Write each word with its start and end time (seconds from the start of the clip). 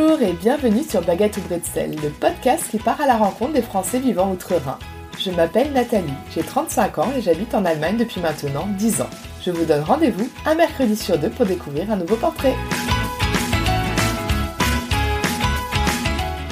Bonjour 0.00 0.22
et 0.22 0.32
bienvenue 0.32 0.84
sur 0.84 1.02
Baguette 1.02 1.38
ou 1.38 1.40
Bretzel, 1.40 1.96
le 2.00 2.10
podcast 2.10 2.64
qui 2.70 2.78
part 2.78 3.00
à 3.00 3.06
la 3.06 3.16
rencontre 3.16 3.54
des 3.54 3.62
Français 3.62 3.98
vivant 3.98 4.30
outre-Rhin. 4.30 4.78
Je 5.18 5.32
m'appelle 5.32 5.72
Nathalie, 5.72 6.12
j'ai 6.32 6.42
35 6.42 6.98
ans 6.98 7.12
et 7.16 7.20
j'habite 7.20 7.52
en 7.52 7.64
Allemagne 7.64 7.96
depuis 7.96 8.20
maintenant 8.20 8.68
10 8.78 9.00
ans. 9.00 9.10
Je 9.44 9.50
vous 9.50 9.64
donne 9.64 9.82
rendez-vous 9.82 10.28
un 10.46 10.54
mercredi 10.54 10.94
sur 10.94 11.18
deux 11.18 11.30
pour 11.30 11.46
découvrir 11.46 11.90
un 11.90 11.96
nouveau 11.96 12.14
portrait. 12.14 12.54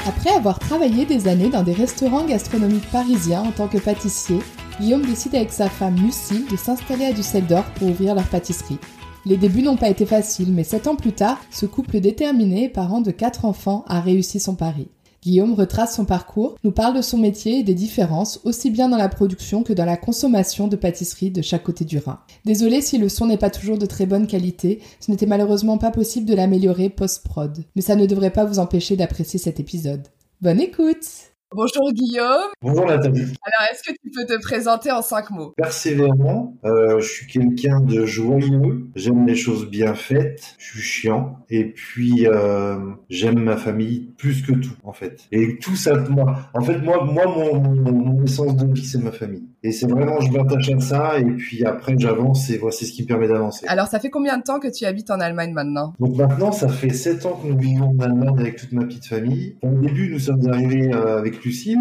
Après 0.09 0.31
avoir 0.31 0.59
travaillé 0.59 1.07
des 1.07 1.29
années 1.29 1.51
dans 1.51 1.63
des 1.63 1.75
restaurants 1.75 2.25
gastronomiques 2.25 2.91
parisiens 2.91 3.43
en 3.43 3.53
tant 3.53 3.69
que 3.69 3.79
pâtissier, 3.79 4.41
Guillaume 4.81 5.07
décide 5.07 5.37
avec 5.37 5.53
sa 5.53 5.71
femme 5.71 5.95
Lucille 5.95 6.49
de 6.51 6.57
s'installer 6.57 7.07
à 7.07 7.13
Düsseldorf 7.13 7.71
pour 7.75 7.91
ouvrir 7.91 8.17
leur 8.17 8.27
pâtisserie. 8.27 8.81
Les 9.29 9.37
débuts 9.37 9.63
n'ont 9.63 9.77
pas 9.77 9.89
été 9.89 10.07
faciles, 10.07 10.53
mais 10.53 10.63
sept 10.63 10.87
ans 10.87 10.95
plus 10.95 11.11
tard, 11.11 11.41
ce 11.51 11.67
couple 11.67 11.99
déterminé, 11.99 12.69
parent 12.69 13.01
de 13.01 13.11
quatre 13.11 13.45
enfants, 13.45 13.85
a 13.89 14.01
réussi 14.01 14.39
son 14.39 14.55
pari. 14.55 14.87
Guillaume 15.21 15.55
retrace 15.55 15.97
son 15.97 16.05
parcours, 16.05 16.55
nous 16.63 16.71
parle 16.71 16.95
de 16.95 17.03
son 17.03 17.19
métier 17.19 17.59
et 17.59 17.63
des 17.65 17.75
différences, 17.75 18.41
aussi 18.45 18.71
bien 18.71 18.89
dans 18.89 18.97
la 18.97 19.09
production 19.09 19.65
que 19.65 19.73
dans 19.73 19.85
la 19.85 19.97
consommation 19.97 20.69
de 20.69 20.77
pâtisserie 20.77 21.33
de 21.33 21.43
chaque 21.43 21.65
côté 21.65 21.85
du 21.85 21.99
Rhin. 21.99 22.21
Désolé 22.45 22.81
si 22.81 22.99
le 22.99 23.09
son 23.09 23.27
n'est 23.27 23.37
pas 23.37 23.51
toujours 23.51 23.79
de 23.79 23.87
très 23.87 24.07
bonne 24.07 24.29
qualité, 24.29 24.79
ce 25.01 25.11
n'était 25.11 25.27
malheureusement 25.27 25.77
pas 25.77 25.91
possible 25.91 26.29
de 26.29 26.35
l'améliorer 26.37 26.89
post-prod, 26.89 27.65
mais 27.75 27.83
ça 27.83 27.97
ne 27.97 28.07
devrait 28.07 28.31
pas 28.31 28.45
vous 28.45 28.61
empêcher 28.61 28.95
d'apprécier 28.95 29.41
cet 29.41 29.59
épisode. 29.59 30.07
Bonne 30.41 30.61
écoute 30.61 31.33
Bonjour 31.57 31.91
Guillaume. 31.91 32.51
Bonjour 32.61 32.85
Nathalie. 32.85 33.23
Alors, 33.23 33.71
est-ce 33.73 33.83
que 33.83 33.93
tu 33.93 34.11
peux 34.15 34.27
te 34.27 34.39
présenter 34.43 34.93
en 34.93 35.01
cinq 35.01 35.31
mots? 35.31 35.55
Persévérant, 35.57 36.55
euh, 36.67 37.01
je 37.01 37.09
suis 37.09 37.27
quelqu'un 37.27 37.81
de 37.81 38.05
joyeux, 38.05 38.89
j'aime 38.95 39.27
les 39.27 39.37
choses 39.37 39.67
bien 39.71 39.95
faites, 39.95 40.55
je 40.59 40.73
suis 40.73 40.83
chiant, 40.83 41.39
et 41.49 41.65
puis 41.65 42.27
euh, 42.27 42.77
j'aime 43.09 43.39
ma 43.39 43.57
famille 43.57 44.13
plus 44.19 44.43
que 44.43 44.53
tout 44.53 44.77
en 44.85 44.93
fait. 44.93 45.23
Et 45.33 45.57
tout 45.57 45.77
ça, 45.77 45.97
moi, 46.11 46.37
en 46.53 46.61
fait, 46.61 46.77
moi, 46.77 47.03
moi 47.05 47.25
mon, 47.25 47.59
mon, 47.59 48.23
essence 48.23 48.55
de 48.55 48.75
vie, 48.75 48.85
c'est 48.85 49.03
ma 49.03 49.13
famille. 49.13 49.49
Et 49.67 49.73
c'est 49.73 49.91
vraiment, 49.91 50.21
je 50.21 50.31
m'attache 50.31 50.71
à 50.71 50.79
ça, 50.79 51.19
et 51.19 51.25
puis 51.25 51.65
après, 51.65 51.97
j'avance, 51.99 52.51
et 52.51 52.57
voici 52.57 52.87
ce 52.87 52.93
qui 52.93 53.03
me 53.03 53.09
permet 53.09 53.27
d'avancer. 53.27 53.67
Alors, 53.67 53.89
ça 53.89 53.99
fait 53.99 54.11
combien 54.11 54.39
de 54.39 54.45
temps 54.45 54.61
que 54.61 54.69
tu 54.69 54.85
habites 54.85 55.11
en 55.11 55.19
Allemagne 55.19 55.53
maintenant? 55.53 55.93
Donc 55.99 56.17
maintenant, 56.17 56.53
ça 56.53 56.69
fait 56.69 56.91
sept 56.91 57.27
ans 57.27 57.41
que 57.43 57.49
nous 57.49 57.59
vivons 57.59 57.97
en 57.99 57.99
Allemagne 57.99 58.39
avec 58.39 58.55
toute 58.55 58.71
ma 58.71 58.85
petite 58.85 59.07
famille. 59.07 59.57
Au 59.63 59.71
début, 59.71 60.09
nous 60.13 60.21
sommes 60.21 60.47
arrivés 60.49 60.95
euh, 60.95 61.19
avec 61.19 61.45
Lucille. 61.45 61.81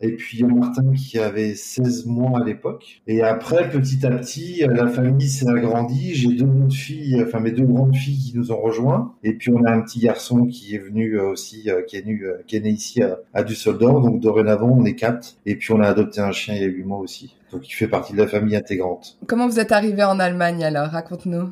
Et 0.00 0.12
puis 0.12 0.44
Martin 0.44 0.92
qui 0.92 1.18
avait 1.18 1.54
16 1.54 2.06
mois 2.06 2.40
à 2.40 2.44
l'époque. 2.44 3.02
Et 3.06 3.22
après, 3.22 3.68
petit 3.68 4.06
à 4.06 4.10
petit, 4.10 4.62
la 4.68 4.86
famille 4.86 5.28
s'est 5.28 5.48
agrandie. 5.48 6.14
J'ai 6.14 6.34
deux 6.34 6.44
autres 6.44 6.74
filles, 6.74 7.22
enfin 7.26 7.40
mes 7.40 7.50
deux 7.50 7.64
grandes 7.64 7.96
filles 7.96 8.18
qui 8.18 8.36
nous 8.36 8.52
ont 8.52 8.60
rejoints. 8.60 9.14
Et 9.24 9.34
puis 9.34 9.50
on 9.50 9.64
a 9.64 9.72
un 9.72 9.80
petit 9.80 10.00
garçon 10.00 10.46
qui 10.46 10.74
est 10.74 10.78
venu 10.78 11.18
euh, 11.18 11.30
aussi, 11.30 11.70
euh, 11.70 11.82
qui 11.82 11.96
est, 11.96 12.02
venu, 12.02 12.24
euh, 12.24 12.42
qui 12.46 12.56
est 12.56 12.60
né 12.60 12.70
ici 12.70 13.02
à, 13.02 13.18
à 13.34 13.42
Düsseldorf. 13.42 14.02
Donc 14.02 14.20
dorénavant, 14.20 14.70
on 14.70 14.84
est 14.84 14.94
quatre. 14.94 15.36
Et 15.46 15.56
puis 15.56 15.72
on 15.72 15.80
a 15.80 15.88
adopté 15.88 16.20
un 16.20 16.32
chien 16.32 16.54
il 16.54 16.62
y 16.62 16.64
a 16.64 16.68
huit 16.68 16.84
mois 16.84 16.98
aussi. 16.98 17.34
Donc 17.52 17.68
il 17.68 17.72
fait 17.72 17.88
partie 17.88 18.12
de 18.12 18.18
la 18.18 18.26
famille 18.26 18.56
intégrante. 18.56 19.18
Comment 19.26 19.48
vous 19.48 19.58
êtes 19.58 19.72
arrivé 19.72 20.04
en 20.04 20.20
Allemagne 20.20 20.64
alors? 20.64 20.88
Raconte-nous. 20.88 21.50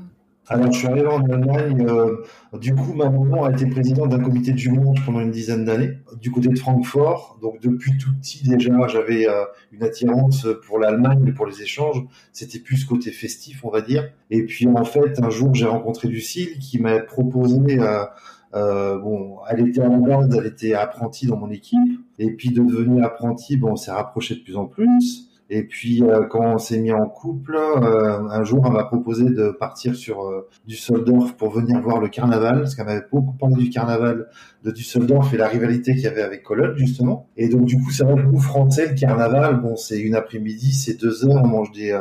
Alors, 0.49 0.71
je 0.71 0.79
suis 0.79 0.87
arrivé 0.87 1.09
en 1.09 1.25
Allemagne. 1.25 1.85
Euh, 1.89 2.23
du 2.61 2.73
coup, 2.73 2.93
ma 2.95 3.11
maman 3.11 3.45
a 3.45 3.51
été 3.51 3.67
présidente 3.67 4.11
d'un 4.11 4.21
comité 4.21 4.53
de 4.53 4.59
jumelage 4.59 5.05
pendant 5.05 5.21
une 5.21 5.33
dizaine 5.33 5.65
d'années, 5.65 5.99
du 6.21 6.31
côté 6.31 6.49
de 6.49 6.59
Francfort. 6.59 7.39
Donc, 7.43 7.61
depuis 7.61 7.99
tout 7.99 8.11
petit, 8.21 8.49
déjà, 8.49 8.87
j'avais 8.87 9.29
euh, 9.29 9.45
une 9.73 9.83
attirance 9.83 10.47
pour 10.67 10.79
l'Allemagne 10.79 11.25
et 11.27 11.33
pour 11.33 11.47
les 11.47 11.63
échanges. 11.63 12.01
C'était 12.33 12.61
plus 12.61 12.85
côté 12.85 13.11
festif, 13.11 13.65
on 13.65 13.71
va 13.71 13.81
dire. 13.81 14.09
Et 14.31 14.45
puis, 14.45 14.69
en 14.69 14.85
fait, 14.85 15.21
un 15.21 15.31
jour, 15.31 15.53
j'ai 15.53 15.67
rencontré 15.67 16.07
Lucille 16.07 16.59
qui 16.61 16.81
m'a 16.81 17.01
proposé. 17.01 17.81
Euh, 17.81 18.05
euh, 18.55 18.99
bon, 18.99 19.39
elle 19.51 19.69
était 19.69 19.83
en 19.83 19.99
base, 19.99 20.35
elle 20.39 20.47
était 20.47 20.75
apprentie 20.75 21.27
dans 21.27 21.37
mon 21.37 21.51
équipe. 21.51 21.81
Et 22.21 22.31
puis, 22.31 22.51
de 22.51 22.62
devenir 22.62 23.05
apprentie, 23.05 23.56
bon, 23.56 23.73
on 23.73 23.77
s'est 23.77 23.91
rapproché 23.91 24.37
de 24.37 24.41
plus 24.41 24.56
en 24.56 24.67
plus. 24.67 25.25
Et 25.49 25.62
puis 25.62 26.03
euh, 26.03 26.25
quand 26.25 26.55
on 26.55 26.59
s'est 26.59 26.79
mis 26.79 26.93
en 26.93 27.07
couple, 27.07 27.57
euh, 27.57 28.19
un 28.29 28.43
jour, 28.43 28.65
elle 28.67 28.73
m'a 28.73 28.84
proposé 28.84 29.25
de 29.25 29.51
partir 29.51 29.95
sur 29.95 30.25
euh, 30.25 30.49
Düsseldorf 30.67 31.37
pour 31.37 31.51
venir 31.51 31.81
voir 31.81 32.01
le 32.01 32.09
carnaval, 32.09 32.61
parce 32.61 32.75
qu'elle 32.75 32.87
m'avait 32.87 33.07
beaucoup 33.12 33.34
parlé 33.34 33.56
du 33.56 33.71
carnaval 33.71 34.29
de 34.65 34.71
Düsseldorf 34.73 35.33
et 35.33 35.37
la 35.37 35.47
rivalité 35.47 35.95
qu'il 35.95 36.03
y 36.03 36.09
avait 36.09 36.23
avec 36.23 36.43
Cologne 36.43 36.77
justement. 36.77 37.29
Et 37.37 37.49
donc 37.49 37.67
du 37.67 37.77
coup, 37.77 37.91
c'est 37.91 38.05
vrai 38.05 38.17
que 38.17 38.27
nous 38.27 38.41
Français, 38.41 38.89
le 38.89 38.95
carnaval, 38.95 39.61
bon, 39.61 39.77
c'est 39.77 40.01
une 40.01 40.17
après-midi, 40.17 40.73
c'est 40.73 41.01
deux 41.01 41.25
heures, 41.25 41.43
on 41.45 41.49
mange 41.49 41.71
des 41.71 41.97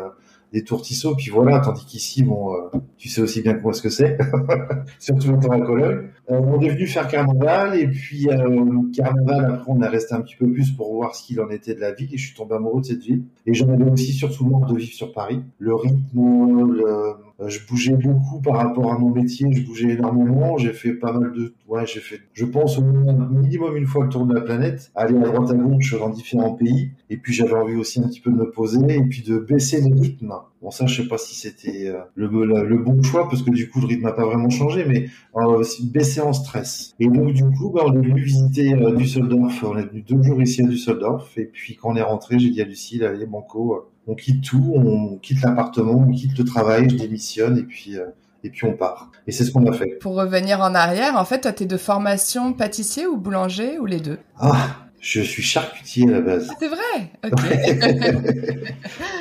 des 0.55 0.63
tourtisseaux, 0.63 1.15
puis 1.15 1.31
voilà, 1.31 1.59
tandis 1.59 1.85
qu'ici, 1.85 2.23
bon, 2.23 2.53
euh, 2.53 2.79
tu 2.97 3.09
sais 3.09 3.19
aussi 3.21 3.41
bien 3.41 3.55
comment 3.55 3.73
ce 3.73 3.81
que 3.81 3.89
c'est, 3.89 4.17
surtout 4.99 5.31
en 5.31 5.37
temps 5.37 5.51
à 5.51 5.59
Cologne. 5.59 6.07
Euh, 6.31 6.39
on 6.39 6.59
est 6.61 6.69
venu 6.69 6.87
faire 6.87 7.07
carnaval, 7.07 7.79
et 7.79 7.87
puis 7.87 8.27
euh, 8.29 8.81
carnaval, 8.95 9.45
après, 9.45 9.71
on 9.71 9.81
est 9.81 9.87
resté 9.87 10.15
un 10.15 10.21
petit 10.21 10.35
peu 10.35 10.51
plus 10.51 10.71
pour 10.71 10.93
voir 10.93 11.15
ce 11.15 11.25
qu'il 11.25 11.39
en 11.39 11.49
était 11.49 11.75
de 11.75 11.81
la 11.81 11.93
ville, 11.93 12.13
et 12.13 12.17
je 12.17 12.27
suis 12.27 12.35
tombé 12.35 12.55
amoureux 12.55 12.81
de 12.81 12.87
cette 12.87 13.03
ville. 13.03 13.23
Et 13.45 13.53
j'en 13.53 13.69
avais 13.69 13.89
aussi 13.89 14.11
surtout 14.11 14.47
marre 14.47 14.65
de 14.71 14.77
vivre 14.77 14.93
sur 14.93 15.13
Paris. 15.13 15.41
Le 15.59 15.75
rythme, 15.75 16.71
le, 16.73 17.15
euh, 17.41 17.49
je 17.49 17.59
bougeais 17.67 17.95
beaucoup 17.95 18.39
par 18.41 18.55
rapport 18.55 18.93
à 18.93 18.97
mon 18.97 19.09
métier, 19.09 19.51
je 19.51 19.65
bougeais 19.65 19.89
énormément, 19.89 20.57
j'ai 20.57 20.71
fait 20.71 20.93
pas 20.93 21.11
mal 21.11 21.33
de, 21.33 21.53
ouais, 21.67 21.85
j'ai 21.85 21.99
fait, 21.99 22.21
je 22.33 22.45
pense 22.45 22.77
au 22.77 22.81
minimum 22.81 23.75
une 23.75 23.85
fois 23.85 24.05
le 24.05 24.09
tour 24.09 24.25
de 24.25 24.33
la 24.33 24.41
planète, 24.41 24.91
aller 24.95 25.17
à 25.17 25.19
droite 25.19 25.51
à 25.51 25.53
gauche 25.53 25.99
dans 25.99 26.09
différents 26.09 26.53
pays, 26.53 26.91
et 27.09 27.17
puis 27.17 27.33
j'avais 27.33 27.53
envie 27.53 27.75
aussi 27.75 27.99
un 27.99 28.07
petit 28.07 28.21
peu 28.21 28.31
de 28.31 28.37
me 28.37 28.49
poser 28.49 28.79
et 28.89 29.03
puis 29.03 29.21
de 29.21 29.37
baisser 29.37 29.81
le 29.81 29.93
rythme. 29.93 30.33
Bon 30.61 30.71
ça, 30.71 30.85
je 30.85 31.01
sais 31.01 31.07
pas 31.07 31.17
si 31.17 31.35
c'était 31.35 31.87
euh, 31.87 31.99
le, 32.15 32.27
le, 32.27 32.77
bon 32.77 33.01
choix 33.03 33.27
parce 33.29 33.43
que 33.43 33.51
du 33.51 33.69
coup 33.69 33.81
le 33.81 33.87
rythme 33.87 34.03
n'a 34.03 34.13
pas 34.13 34.25
vraiment 34.25 34.49
changé, 34.49 34.85
mais 34.85 35.09
euh, 35.35 35.63
baisser 35.83 36.21
en 36.21 36.33
stress. 36.33 36.95
Et 36.99 37.07
donc 37.07 37.33
du 37.33 37.43
coup, 37.43 37.69
bah, 37.69 37.83
on 37.85 37.93
est 37.93 38.07
venu 38.07 38.21
visiter 38.21 38.73
euh, 38.73 38.95
Düsseldorf, 38.95 39.63
on 39.63 39.77
est 39.77 39.87
venu 39.89 40.01
deux 40.01 40.23
jours 40.23 40.41
ici 40.41 40.61
à 40.61 40.65
Düsseldorf, 40.65 41.37
et 41.37 41.45
puis 41.45 41.75
quand 41.75 41.91
on 41.91 41.95
est 41.95 42.01
rentré, 42.01 42.39
j'ai 42.39 42.49
dit 42.49 42.61
à 42.61 42.65
Lucille, 42.65 43.03
allez 43.03 43.25
Banco 43.25 43.91
on 44.07 44.15
quitte 44.15 44.43
tout, 44.43 44.73
on 44.75 45.17
quitte 45.17 45.41
l'appartement, 45.41 46.05
on 46.07 46.11
quitte 46.11 46.37
le 46.37 46.43
travail, 46.43 46.89
je 46.89 46.95
démissionne 46.95 47.57
et 47.57 47.63
puis 47.63 47.97
euh, 47.97 48.05
et 48.43 48.49
puis 48.49 48.65
on 48.65 48.73
part. 48.73 49.11
Et 49.25 49.31
c'est 49.31 49.43
ce 49.43 49.51
qu'on 49.51 49.65
a 49.65 49.73
fait. 49.73 49.97
Pour 49.99 50.15
revenir 50.15 50.61
en 50.61 50.75
arrière, 50.75 51.15
en 51.15 51.25
fait, 51.25 51.41
toi, 51.41 51.51
t'es 51.51 51.65
de 51.65 51.77
formation 51.77 52.53
pâtissier 52.53 53.07
ou 53.07 53.17
boulanger 53.17 53.79
ou 53.79 53.87
les 53.87 53.99
deux? 53.99 54.19
Ah, 54.37 54.84
je 55.05 55.21
suis 55.21 55.43
charcutier 55.43 56.07
à 56.09 56.13
la 56.13 56.21
base. 56.21 56.47
Ah, 56.49 56.55
c'est 56.59 56.67
vrai? 56.67 57.11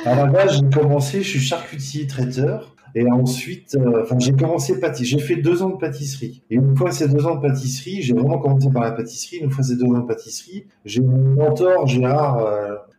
À 0.05 0.15
la 0.15 0.25
base, 0.25 0.57
j'ai 0.57 0.79
commencé, 0.79 1.21
je 1.21 1.29
suis 1.29 1.39
charcutier 1.39 2.07
traiteur. 2.07 2.75
Et 2.95 3.05
ensuite, 3.11 3.75
euh, 3.75 4.03
j'ai 4.19 4.31
commencé 4.31 4.79
pâtisserie. 4.79 5.19
J'ai 5.19 5.19
fait 5.19 5.35
deux 5.35 5.61
ans 5.61 5.69
de 5.69 5.77
pâtisserie. 5.77 6.41
Et 6.49 6.55
une 6.55 6.75
fois 6.75 6.91
ces 6.91 7.07
deux 7.07 7.27
ans 7.27 7.35
de 7.35 7.41
pâtisserie, 7.41 8.01
j'ai 8.01 8.13
vraiment 8.13 8.39
commencé 8.39 8.69
par 8.71 8.83
la 8.83 8.93
pâtisserie. 8.93 9.37
Une 9.37 9.51
fois 9.51 9.63
ces 9.63 9.75
deux 9.75 9.85
ans 9.85 9.99
de 9.99 10.07
pâtisserie, 10.07 10.65
j'ai 10.85 11.01
mon 11.01 11.35
mentor 11.35 11.85
Gérard. 11.85 12.39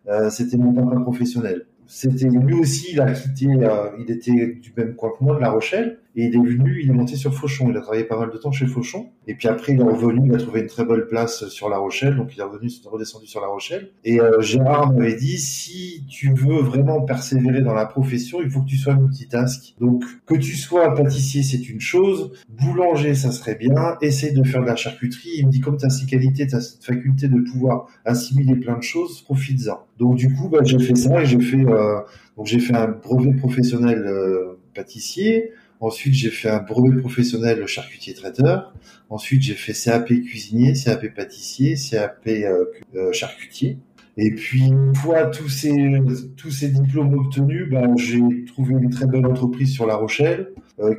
Euh, 0.08 0.30
c'était 0.30 0.56
mon 0.56 0.72
papa 0.72 1.00
professionnel 1.00 1.66
c'était 1.86 2.28
lui 2.28 2.54
aussi, 2.54 2.92
il 2.92 3.00
a 3.00 3.12
quitté, 3.12 3.47
euh, 3.47 3.91
il 3.98 4.10
était 4.10 4.32
du 4.32 4.72
même 4.76 4.94
coin 4.94 5.10
que 5.16 5.24
moi, 5.24 5.36
de 5.36 5.41
La 5.41 5.50
Rochelle, 5.50 5.98
et 6.16 6.25
il 6.25 6.34
est 6.34 6.38
venu, 6.38 6.81
il 6.82 6.88
est 6.88 6.94
monté 6.94 7.15
sur 7.15 7.34
Fauchon. 7.34 7.69
Il 7.71 7.77
a 7.77 7.81
travaillé 7.82 8.04
pas 8.04 8.19
mal 8.19 8.31
de 8.31 8.38
temps 8.38 8.50
chez 8.50 8.66
Fauchon. 8.66 9.10
Et 9.27 9.34
puis 9.34 9.49
après, 9.49 9.75
il 9.75 9.81
est 9.81 9.84
revenu, 9.84 10.22
il 10.27 10.34
a 10.34 10.38
trouvé 10.38 10.60
une 10.60 10.66
très 10.66 10.87
belle 10.87 11.06
place 11.06 11.47
sur 11.49 11.69
La 11.69 11.77
Rochelle, 11.77 12.16
donc 12.16 12.34
il 12.34 12.41
est 12.41 12.43
revenu, 12.43 12.69
il 12.69 12.87
est 12.87 12.88
redescendu 12.88 13.27
sur 13.27 13.43
La 13.43 13.49
Rochelle. 13.49 13.91
Et 14.03 14.19
euh, 14.19 14.41
Gérard 14.41 14.94
m'avait 14.94 15.15
dit, 15.15 15.37
si 15.37 16.04
tu 16.09 16.32
veux 16.32 16.62
vraiment 16.62 17.03
persévérer 17.03 17.60
dans 17.60 17.75
la 17.75 17.84
profession, 17.84 18.41
il 18.43 18.49
faut 18.49 18.62
que 18.62 18.69
tu 18.69 18.78
sois 18.78 18.94
multitask. 18.94 19.75
Donc 19.78 20.04
que 20.25 20.34
tu 20.34 20.56
sois 20.56 20.94
pâtissier, 20.94 21.43
c'est 21.43 21.69
une 21.69 21.81
chose, 21.81 22.33
boulanger, 22.48 23.15
ça 23.15 23.31
serait 23.31 23.56
bien. 23.56 23.98
Essaye 24.00 24.33
de 24.33 24.43
faire 24.43 24.62
de 24.62 24.66
la 24.66 24.77
charcuterie. 24.77 25.33
Il 25.37 25.47
me 25.47 25.50
dit, 25.53 25.60
comme 25.60 25.77
tu 25.77 25.84
as 25.84 25.91
ces 25.91 26.06
qualités, 26.06 26.47
tu 26.47 26.54
as 26.54 26.60
cette 26.60 26.83
faculté 26.83 27.28
de 27.28 27.38
pouvoir 27.41 27.88
assimiler 28.06 28.56
plein 28.56 28.78
de 28.78 28.83
choses, 28.83 29.21
profites-en. 29.21 29.84
Donc 29.98 30.16
du 30.16 30.33
coup, 30.34 30.48
bah, 30.48 30.60
j'ai 30.62 30.78
fait 30.78 30.94
ça 30.94 31.22
et 31.22 31.27
j'ai 31.27 31.41
fait 31.41 31.65
euh, 31.66 32.00
donc 32.37 32.47
j'ai 32.47 32.59
fait 32.59 32.75
un 32.75 32.88
brevet 32.88 33.33
professionnel 33.33 34.04
euh, 34.06 34.59
pâtissier. 34.75 35.53
Ensuite, 35.80 36.14
j'ai 36.14 36.30
fait 36.30 36.48
un 36.48 36.60
brevet 36.60 37.00
professionnel 37.00 37.66
charcutier 37.66 38.14
traiteur. 38.14 38.74
Ensuite, 39.10 39.42
j'ai 39.42 39.54
fait 39.54 39.72
CAP 39.72 40.06
cuisinier, 40.06 40.72
CAP 40.72 41.14
pâtissier, 41.14 41.74
CAP 41.76 42.26
euh, 42.26 43.12
charcutier. 43.12 43.78
Et 44.16 44.34
puis, 44.34 44.66
une 44.66 44.94
fois 44.94 45.26
tous 45.26 45.48
ces 45.48 46.68
diplômes 46.68 47.14
obtenus, 47.14 47.68
ben, 47.70 47.96
j'ai 47.98 48.22
trouvé 48.46 48.72
une 48.72 48.88
très 48.88 49.06
belle 49.06 49.26
entreprise 49.26 49.72
sur 49.72 49.86
La 49.86 49.96
Rochelle 49.96 50.52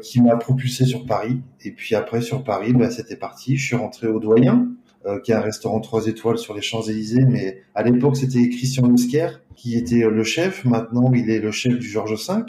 qui 0.03 0.21
m'a 0.21 0.35
propulsé 0.35 0.85
sur 0.85 1.05
Paris. 1.05 1.41
Et 1.63 1.71
puis 1.71 1.95
après, 1.95 2.21
sur 2.21 2.43
Paris, 2.43 2.73
ben, 2.73 2.91
c'était 2.91 3.15
parti. 3.15 3.57
Je 3.57 3.65
suis 3.65 3.75
rentré 3.75 4.07
au 4.07 4.19
Doyen. 4.19 4.69
Euh, 5.07 5.19
qui 5.19 5.31
est 5.31 5.35
un 5.35 5.41
restaurant 5.41 5.79
trois 5.79 6.07
étoiles 6.07 6.37
sur 6.37 6.53
les 6.53 6.61
Champs-Élysées, 6.61 7.23
mais 7.23 7.61
à 7.75 7.83
l'époque 7.83 8.17
c'était 8.17 8.49
Christian 8.49 8.91
Oscar 8.91 9.39
qui 9.55 9.77
était 9.77 10.09
le 10.09 10.23
chef. 10.23 10.65
Maintenant, 10.65 11.13
il 11.13 11.29
est 11.29 11.39
le 11.39 11.51
chef 11.51 11.79
du 11.79 11.87
Georges 11.87 12.27
V. 12.27 12.43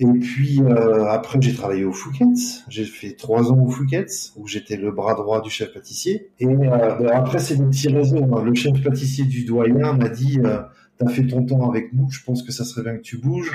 Et 0.00 0.06
puis 0.06 0.60
euh, 0.60 1.06
après, 1.06 1.38
j'ai 1.40 1.54
travaillé 1.54 1.84
au 1.84 1.92
Fouquet's. 1.92 2.64
J'ai 2.68 2.84
fait 2.84 3.12
trois 3.12 3.52
ans 3.52 3.60
au 3.60 3.68
Fouquet's 3.68 4.32
où 4.36 4.48
j'étais 4.48 4.76
le 4.76 4.90
bras 4.90 5.14
droit 5.14 5.40
du 5.40 5.50
chef 5.50 5.72
pâtissier. 5.72 6.30
Et 6.40 6.46
euh, 6.46 6.94
ben, 6.98 7.10
après, 7.12 7.38
c'est 7.38 7.56
des 7.56 7.64
petits 7.64 7.88
réseaux. 7.88 8.24
Hein. 8.34 8.42
Le 8.42 8.54
chef 8.54 8.82
pâtissier 8.82 9.24
du 9.24 9.44
doyen 9.44 9.92
m'a 9.92 10.08
dit 10.08 10.40
euh, 10.42 10.62
"T'as 10.98 11.08
fait 11.08 11.26
ton 11.26 11.44
temps 11.44 11.68
avec 11.70 11.92
nous. 11.92 12.10
Je 12.10 12.24
pense 12.24 12.42
que 12.42 12.50
ça 12.52 12.64
serait 12.64 12.82
bien 12.82 12.96
que 12.96 13.02
tu 13.02 13.18
bouges." 13.18 13.52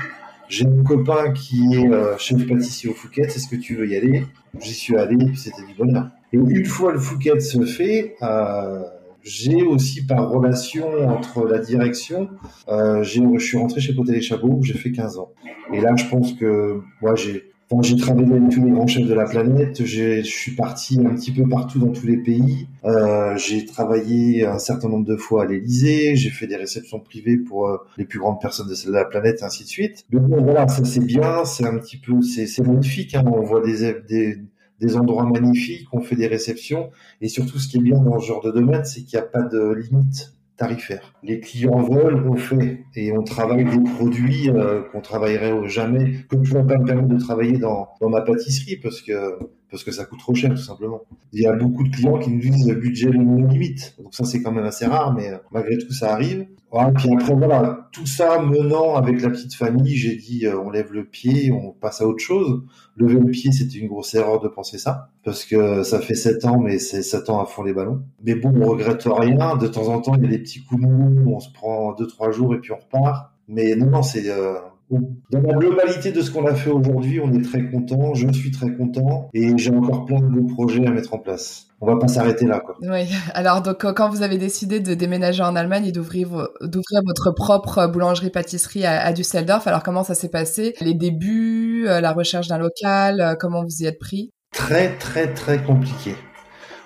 J'ai 0.47 0.65
un 0.65 0.83
copain 0.83 1.31
qui 1.31 1.75
est 1.75 2.18
chef 2.18 2.47
pâtissier 2.47 2.89
au 2.89 2.94
Fouquet's. 2.94 3.36
Est-ce 3.36 3.47
que 3.47 3.56
tu 3.56 3.75
veux 3.75 3.88
y 3.88 3.95
aller? 3.95 4.25
J'y 4.59 4.74
suis 4.74 4.97
allé 4.97 5.13
et 5.13 5.27
puis 5.27 5.38
c'était 5.38 5.62
du 5.62 5.75
bonheur. 5.77 6.09
Et 6.31 6.38
une 6.38 6.65
fois 6.65 6.91
le 6.91 7.00
Fouquet 7.00 7.39
se 7.39 7.63
fait, 7.65 8.15
euh, 8.21 8.83
j'ai 9.24 9.63
aussi 9.63 10.06
par 10.06 10.30
relation 10.30 11.07
entre 11.10 11.45
la 11.45 11.60
direction, 11.60 12.30
euh, 12.68 13.04
je 13.04 13.39
suis 13.39 13.57
rentré 13.57 13.81
chez 13.81 13.94
Potel 13.94 14.16
et 14.16 14.21
Chabot 14.21 14.50
où 14.50 14.63
j'ai 14.63 14.74
fait 14.74 14.92
15 14.92 15.18
ans. 15.18 15.31
Et 15.74 15.81
là, 15.81 15.95
je 15.95 16.06
pense 16.06 16.33
que 16.33 16.81
moi, 17.01 17.16
j'ai 17.16 17.50
j'ai 17.81 17.98
travaillé 17.98 18.31
avec 18.31 18.50
tous 18.50 18.63
les 18.66 18.71
grands 18.71 18.88
chefs 18.88 19.07
de 19.07 19.13
la 19.13 19.25
planète. 19.25 19.86
Je 19.86 20.21
suis 20.24 20.56
parti 20.56 21.00
un 21.00 21.13
petit 21.13 21.31
peu 21.31 21.48
partout 21.48 21.80
dans 21.80 21.92
tous 21.92 22.07
les 22.07 22.18
pays. 22.18 22.68
Euh, 22.83 23.38
j'ai 23.38 23.66
travaillé 23.66 24.45
un 24.45 24.57
certain 24.57 24.89
nombre 24.89 25.06
de 25.06 25.16
fois 25.16 25.44
à 25.44 25.45
l'Élysée. 25.45 26.15
J'ai 26.15 26.31
fait 26.31 26.48
des 26.48 26.56
réceptions 26.56 27.00
privées 27.00 27.38
pour 27.38 27.68
euh, 27.68 27.77
les 27.98 28.06
plus 28.06 28.18
grandes 28.18 28.42
personnes 28.42 28.68
de 28.68 28.92
la 28.92 29.06
planète, 29.06 29.44
ainsi 29.44 29.63
de 29.63 29.69
suite. 29.69 30.06
Mais 30.12 30.19
bon, 30.19 30.42
voilà, 30.42 30.68
ça 30.68 30.83
c'est 30.83 31.06
bien. 31.06 31.45
C'est 31.45 31.65
un 31.65 31.77
petit 31.77 31.98
peu, 31.98 32.22
c'est 32.24 32.48
magnifique. 32.65 33.13
Hein. 33.13 33.24
On 33.27 33.42
voit 33.42 33.62
des, 33.62 33.94
des 34.07 34.39
des 34.79 34.95
endroits 34.95 35.25
magnifiques, 35.25 35.87
on 35.91 36.01
fait 36.01 36.15
des 36.15 36.27
réceptions. 36.27 36.91
Et 37.21 37.27
surtout, 37.27 37.59
ce 37.59 37.67
qui 37.67 37.77
est 37.77 37.81
bien 37.81 37.99
dans 37.99 38.19
ce 38.19 38.27
genre 38.27 38.41
de 38.41 38.51
domaine, 38.51 38.85
c'est 38.85 39.03
qu'il 39.03 39.17
n'y 39.19 39.23
a 39.23 39.27
pas 39.27 39.41
de 39.41 39.73
limite 39.73 40.33
tarifaire. 40.57 41.13
Les 41.23 41.39
clients 41.39 41.81
veulent, 41.81 42.27
on 42.27 42.35
fait, 42.35 42.83
et 42.95 43.11
on 43.13 43.23
travaille 43.23 43.63
des 43.63 43.79
produits 43.95 44.49
euh, 44.49 44.81
qu'on 44.91 44.99
travaillerait 45.01 45.67
jamais, 45.69 46.25
que 46.29 46.43
je 46.43 46.57
ne 46.57 46.63
pas 46.63 46.77
me 46.77 46.85
permettre 46.85 47.07
de 47.07 47.17
travailler 47.17 47.57
dans 47.57 47.87
ma 48.01 48.21
pâtisserie 48.21 48.77
parce 48.77 49.01
que 49.01 49.39
parce 49.69 49.83
que 49.83 49.92
ça 49.92 50.06
coûte 50.06 50.19
trop 50.19 50.33
cher 50.33 50.51
tout 50.51 50.57
simplement. 50.57 51.01
Il 51.33 51.42
y 51.42 51.48
a 51.48 51.54
beaucoup 51.54 51.83
de 51.83 51.89
clients 51.89 52.18
qui 52.18 52.31
nous 52.31 52.39
disent 52.39 52.68
le 52.68 52.75
budget 52.75 53.12
limite, 53.12 53.95
donc 54.01 54.13
ça 54.13 54.25
c'est 54.25 54.42
quand 54.42 54.51
même 54.51 54.66
assez 54.66 54.86
rare, 54.86 55.13
mais 55.13 55.30
euh, 55.30 55.38
malgré 55.51 55.77
tout 55.77 55.94
ça 55.94 56.13
arrive. 56.13 56.48
Voilà, 56.71 56.92
puis 56.92 57.12
après 57.12 57.33
voilà, 57.33 57.89
tout 57.92 58.06
ça 58.06 58.39
menant 58.39 58.95
avec 58.95 59.21
la 59.21 59.30
petite 59.30 59.56
famille, 59.56 59.95
j'ai 59.95 60.16
dit 60.16 60.45
euh, 60.45 60.60
on 60.60 60.69
lève 60.69 60.94
le 60.94 61.04
pied, 61.04 61.51
on 61.51 61.71
passe 61.71 62.01
à 62.01 62.07
autre 62.07 62.24
chose. 62.24 62.63
Lever 62.95 63.19
le 63.19 63.31
pied, 63.31 63.51
c'était 63.51 63.80
une 63.80 63.88
grosse 63.88 64.13
erreur 64.13 64.39
de 64.39 64.48
penser 64.48 64.77
ça, 64.77 65.10
parce 65.24 65.45
que 65.45 65.83
ça 65.83 66.00
fait 66.00 66.15
sept 66.15 66.45
ans, 66.45 66.60
mais 66.60 66.77
c'est 66.77 67.01
sept 67.01 67.30
ans 67.30 67.42
à 67.42 67.45
fond 67.45 67.63
les 67.63 67.74
ballons. 67.74 68.04
Mais 68.24 68.36
bon, 68.36 68.51
on 68.62 68.68
regrette 68.68 69.04
rien. 69.06 69.56
De 69.57 69.68
temps 69.68 69.88
en 69.88 70.00
temps, 70.01 70.15
il 70.15 70.24
y 70.24 70.27
a 70.27 70.30
des 70.30 70.39
petits 70.39 70.63
coups 70.63 70.81
de 70.81 70.88
mou, 70.88 71.33
on 71.33 71.39
se 71.39 71.51
prend 71.51 71.94
deux 71.94 72.07
trois 72.07 72.31
jours 72.31 72.54
et 72.54 72.60
puis 72.60 72.72
on 72.72 72.77
repart. 72.77 73.31
Mais 73.48 73.75
non, 73.75 73.88
non, 73.88 74.04
c'est 74.04 74.30
euh, 74.30 74.60
dans 74.89 75.41
la 75.41 75.53
globalité 75.53 76.12
de 76.12 76.21
ce 76.21 76.31
qu'on 76.31 76.45
a 76.45 76.56
fait 76.56 76.69
aujourd'hui, 76.69 77.19
on 77.19 77.31
est 77.33 77.44
très 77.44 77.69
content. 77.69 78.13
Je 78.13 78.31
suis 78.31 78.51
très 78.51 78.71
content 78.74 79.30
et 79.33 79.57
j'ai 79.57 79.71
encore 79.71 80.06
plein 80.06 80.19
de 80.19 80.27
beaux 80.27 80.47
projets 80.53 80.86
à 80.86 80.91
mettre 80.91 81.13
en 81.13 81.19
place. 81.19 81.68
On 81.81 81.86
va 81.86 81.97
pas 81.97 82.07
s'arrêter 82.07 82.45
là, 82.45 82.59
quoi. 82.59 82.75
Oui. 82.81 83.07
Alors 83.33 83.62
donc 83.62 83.86
quand 83.94 84.09
vous 84.09 84.21
avez 84.21 84.38
décidé 84.38 84.80
de 84.80 84.94
déménager 84.94 85.44
en 85.44 85.56
Allemagne 85.56 85.86
et 85.86 85.91
d'ouvrir 85.91 86.30
d'ouvrir 86.62 87.01
votre 87.06 87.31
propre 87.31 87.88
boulangerie-pâtisserie 87.88 88.86
à, 88.86 89.13
Düsseldorf, 89.13 89.68
alors 89.68 89.83
comment 89.83 90.03
ça 90.03 90.15
s'est 90.15 90.30
passé? 90.30 90.75
Les 90.81 90.94
débuts, 90.94 91.88
euh, 91.88 92.01
la 92.01 92.12
recherche 92.12 92.47
d'un 92.47 92.57
local, 92.57 93.21
euh, 93.21 93.36
comment 93.39 93.63
vous 93.63 93.83
y 93.83 93.86
êtes 93.86 94.00
pris? 94.00 94.31
Très 94.51 94.97
très 94.97 95.33
très 95.33 95.62
compliqué. 95.63 96.15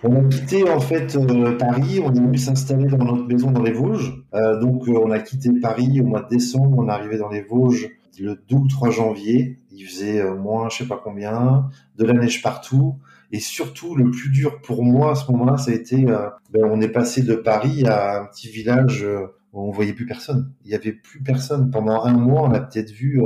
On 0.05 0.25
a 0.25 0.27
quitté 0.27 0.69
en 0.69 0.81
fait 0.81 1.15
euh, 1.15 1.57
Paris, 1.57 2.01
on 2.03 2.13
est 2.13 2.19
venu 2.19 2.37
s'installer 2.37 2.87
dans 2.87 2.97
notre 2.97 3.25
maison 3.25 3.51
dans 3.51 3.63
les 3.63 3.71
Vosges. 3.71 4.13
Euh, 4.33 4.59
donc 4.59 4.89
euh, 4.89 4.99
on 5.01 5.11
a 5.11 5.19
quitté 5.19 5.49
Paris 5.61 6.01
au 6.01 6.05
mois 6.05 6.21
de 6.21 6.27
décembre, 6.27 6.77
on 6.77 6.89
est 6.89 6.91
arrivé 6.91 7.17
dans 7.17 7.29
les 7.29 7.41
Vosges 7.41 7.89
le 8.19 8.35
2 8.49 8.55
ou 8.55 8.67
3 8.67 8.89
janvier. 8.89 9.59
Il 9.71 9.85
faisait 9.85 10.21
moins 10.35 10.67
je 10.69 10.79
sais 10.79 10.87
pas 10.87 10.99
combien, 11.01 11.69
de 11.97 12.03
la 12.03 12.13
neige 12.13 12.41
partout. 12.41 12.99
Et 13.31 13.39
surtout, 13.39 13.95
le 13.95 14.11
plus 14.11 14.29
dur 14.29 14.61
pour 14.61 14.83
moi 14.83 15.13
à 15.13 15.15
ce 15.15 15.31
moment-là, 15.31 15.57
ça 15.57 15.71
a 15.71 15.73
été, 15.73 16.05
ben, 16.05 16.61
on 16.63 16.79
est 16.81 16.89
passé 16.89 17.23
de 17.23 17.33
Paris 17.33 17.85
à 17.87 18.21
un 18.21 18.25
petit 18.25 18.49
village 18.49 19.03
où 19.53 19.67
on 19.67 19.71
voyait 19.71 19.93
plus 19.93 20.05
personne. 20.05 20.51
Il 20.63 20.69
y 20.69 20.75
avait 20.75 20.91
plus 20.91 21.23
personne 21.23 21.71
pendant 21.71 22.03
un 22.03 22.13
mois. 22.13 22.43
On 22.43 22.51
a 22.51 22.59
peut-être 22.59 22.91
vu 22.91 23.23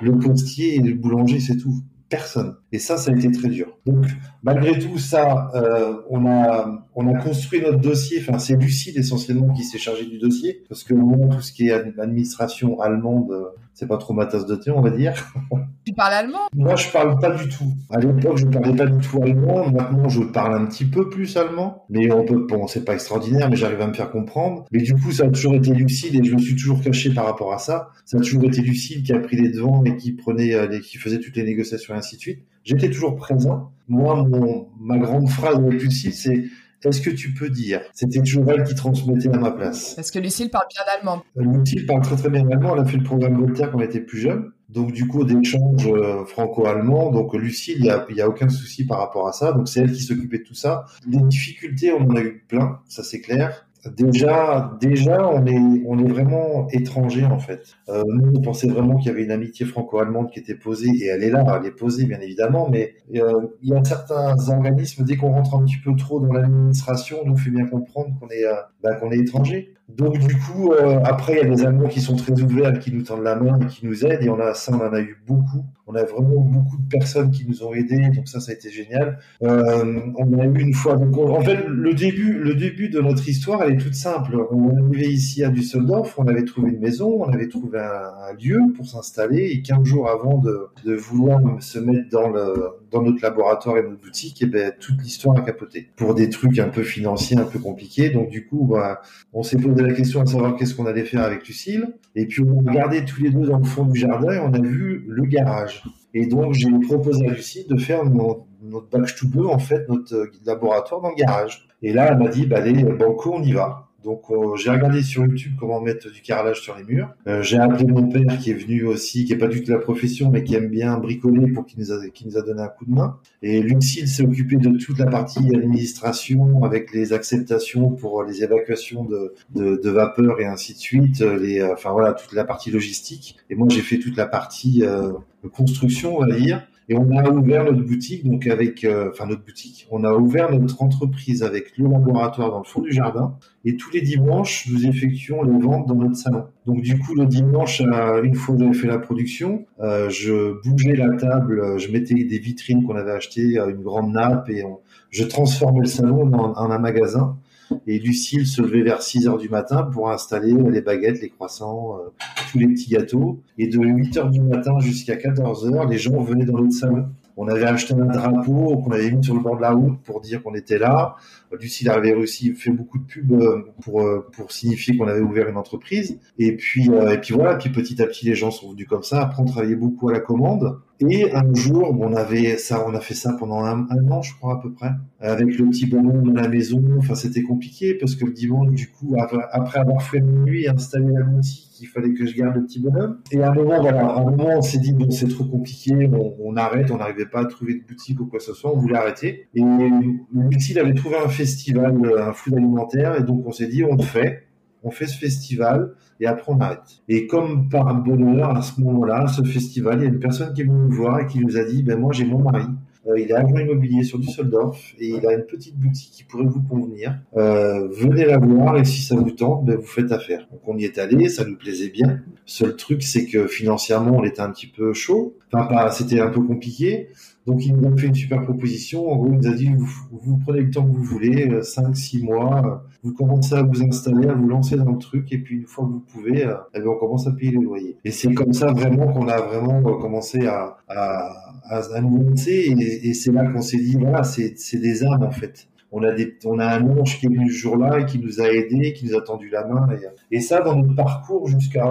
le 0.00 0.18
postier 0.18 0.76
et 0.76 0.78
le 0.78 0.94
boulanger, 0.94 1.40
c'est 1.40 1.58
tout 1.58 1.74
personne. 2.10 2.56
Et 2.72 2.78
ça, 2.78 2.98
ça 2.98 3.10
a 3.10 3.14
été 3.14 3.30
très 3.30 3.48
dur. 3.48 3.78
Donc, 3.86 4.04
malgré 4.42 4.78
tout 4.78 4.98
ça, 4.98 5.50
euh, 5.54 6.02
on 6.10 6.26
a 6.26 6.84
on 6.94 7.08
a 7.08 7.18
construit 7.18 7.62
notre 7.62 7.78
dossier. 7.78 8.18
Enfin, 8.20 8.38
c'est 8.38 8.56
Lucide 8.56 8.98
essentiellement 8.98 9.54
qui 9.54 9.64
s'est 9.64 9.78
chargé 9.78 10.04
du 10.04 10.18
dossier, 10.18 10.64
parce 10.68 10.84
que 10.84 10.92
moi, 10.92 11.28
tout 11.34 11.40
ce 11.40 11.52
qui 11.52 11.68
est 11.68 11.72
administration 11.72 12.80
allemande, 12.80 13.32
c'est 13.72 13.86
pas 13.86 13.96
trop 13.96 14.12
ma 14.12 14.26
tasse 14.26 14.44
de 14.44 14.56
thé, 14.56 14.70
on 14.70 14.82
va 14.82 14.90
dire. 14.90 15.14
Tu 15.86 15.94
parles 15.94 16.12
allemand? 16.12 16.40
Moi, 16.54 16.76
je 16.76 16.90
parle 16.90 17.18
pas 17.18 17.30
du 17.30 17.48
tout. 17.48 17.72
À 17.88 17.98
l'époque, 17.98 18.36
je 18.36 18.44
parlais 18.44 18.74
pas 18.74 18.84
du 18.84 18.98
tout 19.06 19.22
allemand. 19.22 19.70
Maintenant, 19.70 20.10
je 20.10 20.20
parle 20.20 20.54
un 20.54 20.66
petit 20.66 20.84
peu 20.84 21.08
plus 21.08 21.38
allemand. 21.38 21.86
Mais 21.88 22.12
on 22.12 22.22
peut, 22.22 22.46
bon, 22.46 22.66
c'est 22.66 22.84
pas 22.84 22.92
extraordinaire, 22.92 23.48
mais 23.48 23.56
j'arrive 23.56 23.80
à 23.80 23.86
me 23.86 23.94
faire 23.94 24.10
comprendre. 24.10 24.66
Mais 24.72 24.82
du 24.82 24.92
coup, 24.92 25.10
ça 25.10 25.24
a 25.24 25.28
toujours 25.28 25.54
été 25.54 25.72
Lucide 25.72 26.14
et 26.14 26.22
je 26.22 26.34
me 26.34 26.38
suis 26.38 26.54
toujours 26.54 26.82
caché 26.82 27.14
par 27.14 27.24
rapport 27.24 27.54
à 27.54 27.58
ça. 27.58 27.88
Ça 28.04 28.18
a 28.18 28.20
toujours 28.20 28.44
été 28.44 28.60
Lucide 28.60 29.04
qui 29.04 29.12
a 29.14 29.18
pris 29.18 29.36
les 29.36 29.48
devants 29.50 29.82
et 29.84 29.96
qui 29.96 30.12
prenait, 30.12 30.54
euh, 30.54 30.78
qui 30.80 30.98
faisait 30.98 31.18
toutes 31.18 31.36
les 31.36 31.44
négociations 31.44 31.94
ainsi 32.00 32.16
de 32.16 32.20
suite. 32.20 32.44
J'étais 32.64 32.90
toujours 32.90 33.16
présent. 33.16 33.72
Moi, 33.88 34.26
mon, 34.28 34.68
ma 34.78 34.98
grande 34.98 35.28
phrase 35.28 35.56
avec 35.56 35.82
Lucide, 35.82 36.12
c'est 36.12 36.44
est-ce 36.84 37.02
que 37.02 37.10
tu 37.10 37.34
peux 37.34 37.50
dire? 37.50 37.82
C'était 37.92 38.20
toujours 38.20 38.50
elle 38.50 38.64
qui 38.64 38.74
transmettait 38.74 39.28
à 39.28 39.38
ma 39.38 39.50
place. 39.50 39.98
Est-ce 39.98 40.10
que 40.10 40.18
Lucille 40.18 40.48
parle 40.48 40.64
bien 40.70 40.82
allemand 40.96 41.22
euh, 41.36 41.58
Lucille 41.58 41.84
parle 41.84 42.00
très 42.02 42.16
très 42.16 42.30
bien 42.30 42.48
allemand. 42.48 42.74
Elle 42.74 42.82
a 42.82 42.84
fait 42.86 42.96
le 42.96 43.02
programme 43.02 43.38
Voltaire 43.38 43.70
quand 43.70 43.78
elle 43.80 43.86
était 43.86 44.00
plus 44.00 44.18
jeune. 44.18 44.52
Donc 44.70 44.92
du 44.92 45.06
coup, 45.06 45.24
d'échanges 45.24 45.86
euh, 45.88 46.24
franco-allemand. 46.24 47.10
Donc 47.10 47.34
Lucille, 47.34 47.76
il 47.78 47.82
n'y 47.82 47.90
a, 47.90 48.06
y 48.10 48.20
a 48.22 48.28
aucun 48.28 48.48
souci 48.48 48.86
par 48.86 48.98
rapport 48.98 49.28
à 49.28 49.32
ça. 49.32 49.52
Donc 49.52 49.68
c'est 49.68 49.80
elle 49.80 49.92
qui 49.92 50.02
s'occupait 50.02 50.38
de 50.38 50.44
tout 50.44 50.54
ça. 50.54 50.86
Les 51.06 51.20
difficultés, 51.20 51.92
on 51.92 52.02
en 52.02 52.16
a 52.16 52.20
eu 52.22 52.44
plein, 52.48 52.80
ça 52.88 53.02
c'est 53.02 53.20
clair. 53.20 53.66
Déjà, 53.96 54.76
déjà, 54.80 55.26
on 55.28 55.46
est, 55.46 55.82
on 55.86 55.98
est 55.98 56.08
vraiment 56.08 56.68
étranger 56.70 57.24
en 57.24 57.38
fait. 57.38 57.62
Euh, 57.88 58.02
nous, 58.06 58.32
on 58.36 58.42
pensait 58.42 58.68
vraiment 58.68 58.98
qu'il 58.98 59.10
y 59.10 59.10
avait 59.10 59.24
une 59.24 59.30
amitié 59.30 59.64
franco-allemande 59.64 60.30
qui 60.30 60.38
était 60.38 60.54
posée, 60.54 60.90
et 60.90 61.06
elle 61.06 61.22
est 61.22 61.30
là, 61.30 61.58
elle 61.58 61.66
est 61.66 61.70
posée 61.70 62.04
bien 62.04 62.20
évidemment, 62.20 62.68
mais 62.70 62.94
euh, 63.14 63.46
il 63.62 63.70
y 63.70 63.74
a 63.74 63.82
certains 63.82 64.36
organismes, 64.48 65.04
dès 65.04 65.16
qu'on 65.16 65.32
rentre 65.32 65.54
un 65.54 65.64
petit 65.64 65.78
peu 65.82 65.96
trop 65.96 66.20
dans 66.20 66.32
l'administration, 66.32 67.18
nous 67.24 67.38
fait 67.38 67.50
bien 67.50 67.66
comprendre 67.66 68.10
qu'on 68.20 68.28
est, 68.28 68.44
euh, 68.44 68.54
bah, 68.82 68.96
qu'on 68.96 69.10
est 69.12 69.18
étranger. 69.18 69.74
Donc 69.96 70.18
du 70.18 70.36
coup, 70.36 70.72
euh, 70.72 71.00
après, 71.04 71.34
il 71.34 71.38
y 71.38 71.40
a 71.40 71.54
des 71.54 71.64
Allemands 71.64 71.88
qui 71.88 72.00
sont 72.00 72.16
très 72.16 72.32
ouverts, 72.40 72.78
qui 72.78 72.92
nous 72.92 73.02
tendent 73.02 73.22
la 73.22 73.36
main, 73.36 73.58
qui 73.66 73.86
nous 73.86 74.04
aident, 74.04 74.22
et 74.22 74.28
on 74.28 74.38
a 74.38 74.54
ça, 74.54 74.72
on 74.72 74.80
en 74.84 74.92
a 74.92 75.00
eu 75.00 75.22
beaucoup. 75.26 75.64
On 75.86 75.94
a 75.94 76.04
vraiment 76.04 76.40
beaucoup 76.40 76.76
de 76.76 76.88
personnes 76.88 77.30
qui 77.30 77.46
nous 77.48 77.64
ont 77.64 77.74
aidés, 77.74 78.10
donc 78.14 78.28
ça, 78.28 78.40
ça 78.40 78.52
a 78.52 78.54
été 78.54 78.70
génial. 78.70 79.18
Euh, 79.42 80.00
on 80.16 80.38
a 80.38 80.44
eu 80.44 80.60
une 80.60 80.74
fois, 80.74 80.96
donc 80.96 81.16
en 81.18 81.40
fait, 81.40 81.64
le 81.66 81.94
début, 81.94 82.34
le 82.34 82.54
début 82.54 82.88
de 82.88 83.00
notre 83.00 83.28
histoire, 83.28 83.62
elle 83.62 83.74
est 83.74 83.78
toute 83.78 83.94
simple. 83.94 84.36
On 84.50 84.70
est 84.70 84.80
arrivé 84.80 85.08
ici 85.08 85.42
à 85.42 85.48
Düsseldorf, 85.48 86.14
on 86.18 86.26
avait 86.28 86.44
trouvé 86.44 86.70
une 86.70 86.80
maison, 86.80 87.22
on 87.22 87.32
avait 87.32 87.48
trouvé 87.48 87.80
un, 87.80 88.32
lieu 88.40 88.60
pour 88.76 88.86
s'installer, 88.86 89.50
et 89.52 89.62
15 89.62 89.84
jours 89.84 90.08
avant 90.08 90.38
de, 90.38 90.68
de 90.84 90.94
vouloir 90.94 91.40
se 91.60 91.78
mettre 91.78 92.08
dans 92.10 92.28
le 92.28 92.79
dans 92.90 93.02
notre 93.02 93.22
laboratoire 93.22 93.78
et 93.78 93.82
notre 93.82 94.00
boutique, 94.00 94.42
et 94.42 94.46
ben 94.46 94.72
toute 94.78 95.00
l'histoire 95.02 95.36
a 95.38 95.42
capoté 95.42 95.90
pour 95.96 96.14
des 96.14 96.28
trucs 96.28 96.58
un 96.58 96.68
peu 96.68 96.82
financiers, 96.82 97.38
un 97.38 97.44
peu 97.44 97.58
compliqués. 97.58 98.10
Donc 98.10 98.30
du 98.30 98.46
coup, 98.46 98.66
bah, 98.66 99.00
on 99.32 99.42
s'est 99.42 99.56
posé 99.56 99.82
la 99.82 99.92
question 99.92 100.20
à 100.20 100.26
savoir 100.26 100.56
qu'est-ce 100.56 100.74
qu'on 100.74 100.86
allait 100.86 101.04
faire 101.04 101.22
avec 101.22 101.46
Lucille. 101.46 101.86
Et 102.14 102.26
puis 102.26 102.42
on 102.42 102.66
a 102.66 102.70
regardé 102.70 103.04
tous 103.04 103.22
les 103.22 103.30
deux 103.30 103.46
dans 103.46 103.58
le 103.58 103.64
fond 103.64 103.84
du 103.84 103.98
jardin 103.98 104.32
et 104.32 104.38
on 104.38 104.52
a 104.52 104.60
vu 104.60 105.04
le 105.08 105.24
garage. 105.24 105.84
Et 106.14 106.26
donc 106.26 106.54
j'ai 106.54 106.70
proposé 106.86 107.28
à 107.28 107.32
Lucille 107.32 107.66
de 107.68 107.76
faire 107.76 108.04
notre, 108.04 108.46
notre 108.62 109.14
to 109.14 109.50
en 109.50 109.58
fait, 109.58 109.88
notre 109.88 110.30
laboratoire 110.44 111.00
dans 111.00 111.10
le 111.10 111.16
garage. 111.16 111.68
Et 111.82 111.92
là, 111.92 112.08
elle 112.10 112.18
m'a 112.18 112.28
dit, 112.28 112.46
bah 112.46 112.58
allez, 112.58 112.82
banco, 112.82 113.32
on 113.34 113.42
y 113.42 113.52
va. 113.52 113.89
Donc 114.04 114.22
j'ai 114.56 114.70
regardé 114.70 115.02
sur 115.02 115.24
YouTube 115.24 115.52
comment 115.58 115.80
mettre 115.80 116.10
du 116.10 116.22
carrelage 116.22 116.60
sur 116.62 116.76
les 116.76 116.84
murs. 116.84 117.14
Euh, 117.26 117.42
j'ai 117.42 117.58
appelé 117.58 117.84
mon 117.84 118.08
père 118.08 118.38
qui 118.38 118.50
est 118.50 118.54
venu 118.54 118.84
aussi, 118.84 119.24
qui 119.24 119.32
est 119.32 119.38
pas 119.38 119.48
du 119.48 119.62
tout 119.62 119.70
la 119.70 119.78
profession, 119.78 120.30
mais 120.30 120.42
qui 120.42 120.54
aime 120.54 120.68
bien 120.68 120.96
bricoler 120.96 121.48
pour 121.48 121.66
qu'il 121.66 121.80
nous 121.80 121.92
a, 121.92 121.96
nous 122.24 122.38
a 122.38 122.42
donné 122.42 122.62
un 122.62 122.68
coup 122.68 122.86
de 122.86 122.92
main. 122.92 123.18
Et 123.42 123.62
Lucille 123.62 124.08
s'est 124.08 124.22
occupé 124.22 124.56
de 124.56 124.70
toute 124.78 124.98
la 124.98 125.06
partie 125.06 125.54
administration 125.54 126.64
avec 126.64 126.92
les 126.92 127.12
acceptations 127.12 127.90
pour 127.90 128.22
les 128.22 128.42
évacuations 128.42 129.04
de, 129.04 129.34
de, 129.54 129.80
de 129.82 129.90
vapeur 129.90 130.40
et 130.40 130.46
ainsi 130.46 130.72
de 130.72 130.78
suite. 130.78 131.20
Les, 131.20 131.62
enfin 131.62 131.92
voilà, 131.92 132.14
toute 132.14 132.32
la 132.32 132.44
partie 132.44 132.70
logistique. 132.70 133.36
Et 133.50 133.54
moi 133.54 133.68
j'ai 133.70 133.82
fait 133.82 133.98
toute 133.98 134.16
la 134.16 134.26
partie 134.26 134.82
euh, 134.82 135.12
construction, 135.52 136.16
on 136.16 136.26
va 136.26 136.36
dire. 136.36 136.66
Et 136.90 136.96
on 136.96 137.08
a 137.16 137.30
ouvert 137.30 137.64
notre 137.64 137.84
boutique, 137.84 138.26
donc 138.26 138.48
avec, 138.48 138.82
euh, 138.82 139.10
enfin 139.12 139.26
notre 139.26 139.44
boutique, 139.44 139.86
on 139.92 140.02
a 140.02 140.12
ouvert 140.12 140.50
notre 140.50 140.82
entreprise 140.82 141.44
avec 141.44 141.78
le 141.78 141.86
laboratoire 141.86 142.50
dans 142.50 142.58
le 142.58 142.64
fond 142.64 142.80
du 142.80 142.90
jardin. 142.90 143.36
Et 143.64 143.76
tous 143.76 143.92
les 143.92 144.00
dimanches, 144.00 144.68
nous 144.68 144.84
effectuons 144.84 145.44
les 145.44 145.56
ventes 145.56 145.86
dans 145.86 145.94
notre 145.94 146.16
salon. 146.16 146.46
Donc 146.66 146.82
du 146.82 146.98
coup, 146.98 147.14
le 147.14 147.26
dimanche, 147.26 147.80
euh, 147.80 148.24
une 148.24 148.34
fois 148.34 148.56
que 148.56 148.62
j'avais 148.62 148.74
fait 148.74 148.88
la 148.88 148.98
production, 148.98 149.66
euh, 149.78 150.10
je 150.10 150.60
bougeais 150.64 150.96
la 150.96 151.10
table, 151.10 151.78
je 151.78 151.92
mettais 151.92 152.24
des 152.24 152.38
vitrines 152.40 152.82
qu'on 152.82 152.96
avait 152.96 153.12
achetées, 153.12 153.56
une 153.58 153.82
grande 153.82 154.12
nappe, 154.12 154.50
et 154.50 154.64
je 155.10 155.22
transformais 155.22 155.82
le 155.82 155.86
salon 155.86 156.32
en 156.32 156.70
un 156.72 156.78
magasin. 156.80 157.38
Et 157.86 157.98
Lucille 157.98 158.46
se 158.46 158.62
levait 158.62 158.82
vers 158.82 159.02
6 159.02 159.28
heures 159.28 159.38
du 159.38 159.48
matin 159.48 159.82
pour 159.82 160.10
installer 160.10 160.52
les 160.52 160.80
baguettes, 160.80 161.20
les 161.20 161.30
croissants, 161.30 161.96
euh, 161.96 162.10
tous 162.50 162.58
les 162.58 162.68
petits 162.68 162.90
gâteaux. 162.90 163.40
Et 163.58 163.68
de 163.68 163.78
8 163.78 164.16
heures 164.16 164.30
du 164.30 164.40
matin 164.40 164.78
jusqu'à 164.80 165.16
14 165.16 165.72
heures, 165.72 165.88
les 165.88 165.98
gens 165.98 166.20
venaient 166.22 166.44
dans 166.44 166.58
notre 166.58 166.72
salon. 166.72 167.06
On 167.36 167.48
avait 167.48 167.64
acheté 167.64 167.94
un 167.94 168.04
drapeau 168.04 168.76
qu'on 168.78 168.90
avait 168.90 169.10
mis 169.10 169.24
sur 169.24 169.34
le 169.34 169.40
bord 169.40 169.56
de 169.56 169.62
la 169.62 169.70
route 169.70 169.98
pour 170.02 170.20
dire 170.20 170.42
qu'on 170.42 170.54
était 170.54 170.78
là. 170.78 171.16
Lucille 171.58 171.88
avait 171.88 172.12
aussi 172.12 172.52
fait 172.52 172.70
beaucoup 172.70 172.98
de 172.98 173.04
pubs 173.04 173.32
euh, 173.32 173.62
pour 173.82 174.02
euh, 174.02 174.26
pour 174.32 174.52
signifier 174.52 174.96
qu'on 174.96 175.08
avait 175.08 175.22
ouvert 175.22 175.48
une 175.48 175.56
entreprise. 175.56 176.18
Et 176.38 176.54
puis 176.56 176.86
et 176.86 177.18
puis 177.18 177.34
voilà. 177.34 177.56
Puis 177.56 177.70
petit 177.70 178.02
à 178.02 178.06
petit, 178.06 178.26
les 178.26 178.34
gens 178.34 178.50
sont 178.50 178.72
venus 178.72 178.86
comme 178.86 179.02
ça. 179.02 179.22
Après, 179.22 179.42
on 179.42 179.46
travaillait 179.46 179.76
beaucoup 179.76 180.10
à 180.10 180.12
la 180.12 180.20
commande. 180.20 180.80
Et 181.08 181.32
un 181.32 181.54
jour, 181.54 181.96
on 181.98 182.14
avait 182.14 182.58
ça, 182.58 182.84
on 182.86 182.94
a 182.94 183.00
fait 183.00 183.14
ça 183.14 183.34
pendant 183.38 183.64
un, 183.64 183.86
an, 184.10 184.20
je 184.20 184.34
crois 184.34 184.54
à 184.54 184.60
peu 184.60 184.70
près, 184.72 184.90
avec 185.18 185.58
le 185.58 185.70
petit 185.70 185.86
bonhomme 185.86 186.22
de 186.30 186.38
la 186.38 186.46
maison. 186.46 186.82
Enfin, 186.98 187.14
c'était 187.14 187.42
compliqué 187.42 187.94
parce 187.94 188.16
que 188.16 188.26
le 188.26 188.32
dimanche, 188.32 188.70
du 188.72 188.90
coup, 188.90 189.16
après 189.18 189.78
avoir 189.78 190.02
fait 190.02 190.20
nuit 190.20 190.64
et 190.64 190.68
installé 190.68 191.10
la 191.12 191.22
boutique, 191.22 191.70
il 191.80 191.86
fallait 191.86 192.12
que 192.12 192.26
je 192.26 192.36
garde 192.36 192.56
le 192.56 192.64
petit 192.64 192.80
bonhomme. 192.80 193.18
Et 193.32 193.42
à 193.42 193.50
un 193.50 193.54
moment, 193.54 193.80
voilà, 193.80 194.06
à 194.06 194.20
un 194.20 194.24
moment, 194.24 194.58
on 194.58 194.62
s'est 194.62 194.78
dit 194.78 194.92
bon, 194.92 195.10
c'est 195.10 195.28
trop 195.28 195.44
compliqué, 195.44 196.10
on, 196.38 196.56
arrête, 196.56 196.90
on 196.90 196.98
n'arrivait 196.98 197.26
pas 197.26 197.40
à 197.40 197.44
trouver 197.46 197.74
de 197.74 197.86
boutique 197.86 198.20
ou 198.20 198.26
quoi 198.26 198.38
que 198.38 198.44
ce 198.44 198.52
soit, 198.52 198.70
on 198.70 198.78
voulait 198.78 198.98
arrêter. 198.98 199.48
Et 199.54 199.62
il 199.62 200.78
avait 200.78 200.94
trouvé 200.94 201.16
un 201.16 201.28
festival, 201.28 201.98
un 202.18 202.32
food 202.34 202.54
alimentaire, 202.54 203.18
et 203.18 203.22
donc 203.22 203.46
on 203.46 203.52
s'est 203.52 203.68
dit 203.68 203.84
on 203.84 203.96
le 203.96 204.02
fait 204.02 204.50
on 204.82 204.90
fait 204.90 205.06
ce 205.06 205.18
festival 205.18 205.92
et 206.20 206.26
après 206.26 206.52
on 206.52 206.60
arrête. 206.60 207.02
Et 207.08 207.26
comme 207.26 207.68
par 207.68 207.94
bonheur, 207.94 208.56
à 208.56 208.62
ce 208.62 208.80
moment-là, 208.80 209.26
ce 209.28 209.42
festival, 209.42 210.00
il 210.00 210.04
y 210.04 210.06
a 210.06 210.10
une 210.10 210.20
personne 210.20 210.52
qui 210.52 210.60
est 210.60 210.64
venue 210.64 210.88
nous 210.88 210.92
voir 210.92 211.20
et 211.20 211.26
qui 211.26 211.40
nous 211.40 211.56
a 211.56 211.64
dit, 211.64 211.82
ben 211.82 211.98
moi 211.98 212.12
j'ai 212.12 212.24
mon 212.24 212.38
mari, 212.38 212.66
euh, 213.06 213.18
il 213.18 213.30
est 213.30 213.34
agent 213.34 213.56
immobilier 213.56 214.02
sur 214.02 214.18
Düsseldorf 214.18 214.78
et 214.98 215.08
il 215.08 215.26
a 215.26 215.32
une 215.32 215.44
petite 215.44 215.76
boutique 215.76 216.10
qui 216.12 216.24
pourrait 216.24 216.44
vous 216.44 216.62
convenir. 216.62 217.18
Euh, 217.36 217.88
venez 217.88 218.26
la 218.26 218.38
voir 218.38 218.76
et 218.76 218.84
si 218.84 219.00
ça 219.02 219.16
vous 219.16 219.30
tente, 219.30 219.64
ben, 219.64 219.76
vous 219.76 219.86
faites 219.86 220.12
affaire. 220.12 220.46
Donc 220.50 220.60
on 220.66 220.76
y 220.76 220.84
est 220.84 220.98
allé, 220.98 221.28
ça 221.28 221.44
nous 221.44 221.56
plaisait 221.56 221.88
bien. 221.88 222.20
Seul 222.44 222.76
truc, 222.76 223.02
c'est 223.02 223.24
que 223.24 223.46
financièrement, 223.46 224.18
on 224.18 224.24
était 224.24 224.42
un 224.42 224.50
petit 224.50 224.66
peu 224.66 224.92
chaud. 224.92 225.36
Enfin, 225.52 225.90
c'était 225.90 226.20
un 226.20 226.28
peu 226.28 226.42
compliqué. 226.42 227.08
Donc 227.46 227.64
il 227.64 227.74
nous 227.74 227.92
a 227.92 227.96
fait 227.96 228.08
une 228.08 228.14
super 228.14 228.42
proposition. 228.42 229.10
En 229.10 229.16
gros, 229.16 229.28
il 229.32 229.38
nous 229.38 229.48
a 229.48 229.54
dit 229.54 229.70
vous, 230.12 230.38
prenez 230.44 230.60
le 230.60 230.70
temps 230.70 230.84
que 230.84 230.94
vous 230.94 231.02
voulez, 231.02 231.62
5 231.62 231.86
euh, 231.86 232.22
mois, 232.22 232.84
vous 233.02 233.14
commencez 233.14 233.54
à 233.54 233.62
vous 233.62 233.82
installer, 233.82 234.28
à 234.28 234.34
vous 234.34 234.48
lancer 234.48 234.76
dans 234.76 234.92
le 234.92 234.98
truc, 234.98 235.32
et 235.32 235.38
puis 235.38 235.56
une 235.56 235.66
fois 235.66 235.84
que 235.84 235.90
vous 235.90 236.00
pouvez, 236.00 236.44
euh, 236.44 236.54
eh 236.74 236.80
ben, 236.80 236.88
on 236.88 236.98
commence 236.98 237.26
à 237.26 237.32
payer 237.32 237.52
les 237.52 237.64
loyers. 237.64 237.96
Et 238.04 238.10
c'est 238.10 238.32
comme 238.34 238.52
ça 238.52 238.72
vraiment 238.72 239.12
qu'on 239.12 239.28
a 239.28 239.40
vraiment 239.40 239.82
commencé 239.98 240.46
à, 240.46 240.76
à, 240.88 241.52
à, 241.64 242.00
nous 242.00 242.30
lancer, 242.30 242.74
et, 242.78 243.14
c'est 243.14 243.32
là 243.32 243.44
qu'on 243.46 243.62
s'est 243.62 243.78
dit 243.78 243.96
voilà, 243.98 244.22
c'est 244.24 244.78
des 244.78 245.04
âmes 245.04 245.22
en 245.22 245.30
fait 245.30 245.68
on 245.92 246.02
a 246.02 246.12
des, 246.12 246.36
on 246.44 246.58
a 246.58 246.66
un 246.66 246.88
ange 246.88 247.18
qui 247.18 247.26
est 247.26 247.28
venu 247.28 247.50
ce 247.50 247.56
jour-là 247.56 248.00
et 248.00 248.06
qui 248.06 248.18
nous 248.18 248.40
a 248.40 248.44
aidés, 248.44 248.92
qui 248.92 249.06
nous 249.06 249.16
a 249.16 249.22
tendu 249.22 249.48
la 249.50 249.66
main. 249.66 249.88
Et, 250.30 250.40
ça, 250.40 250.60
dans 250.60 250.76
notre 250.76 250.94
parcours 250.94 251.48
jusqu'à 251.48 251.84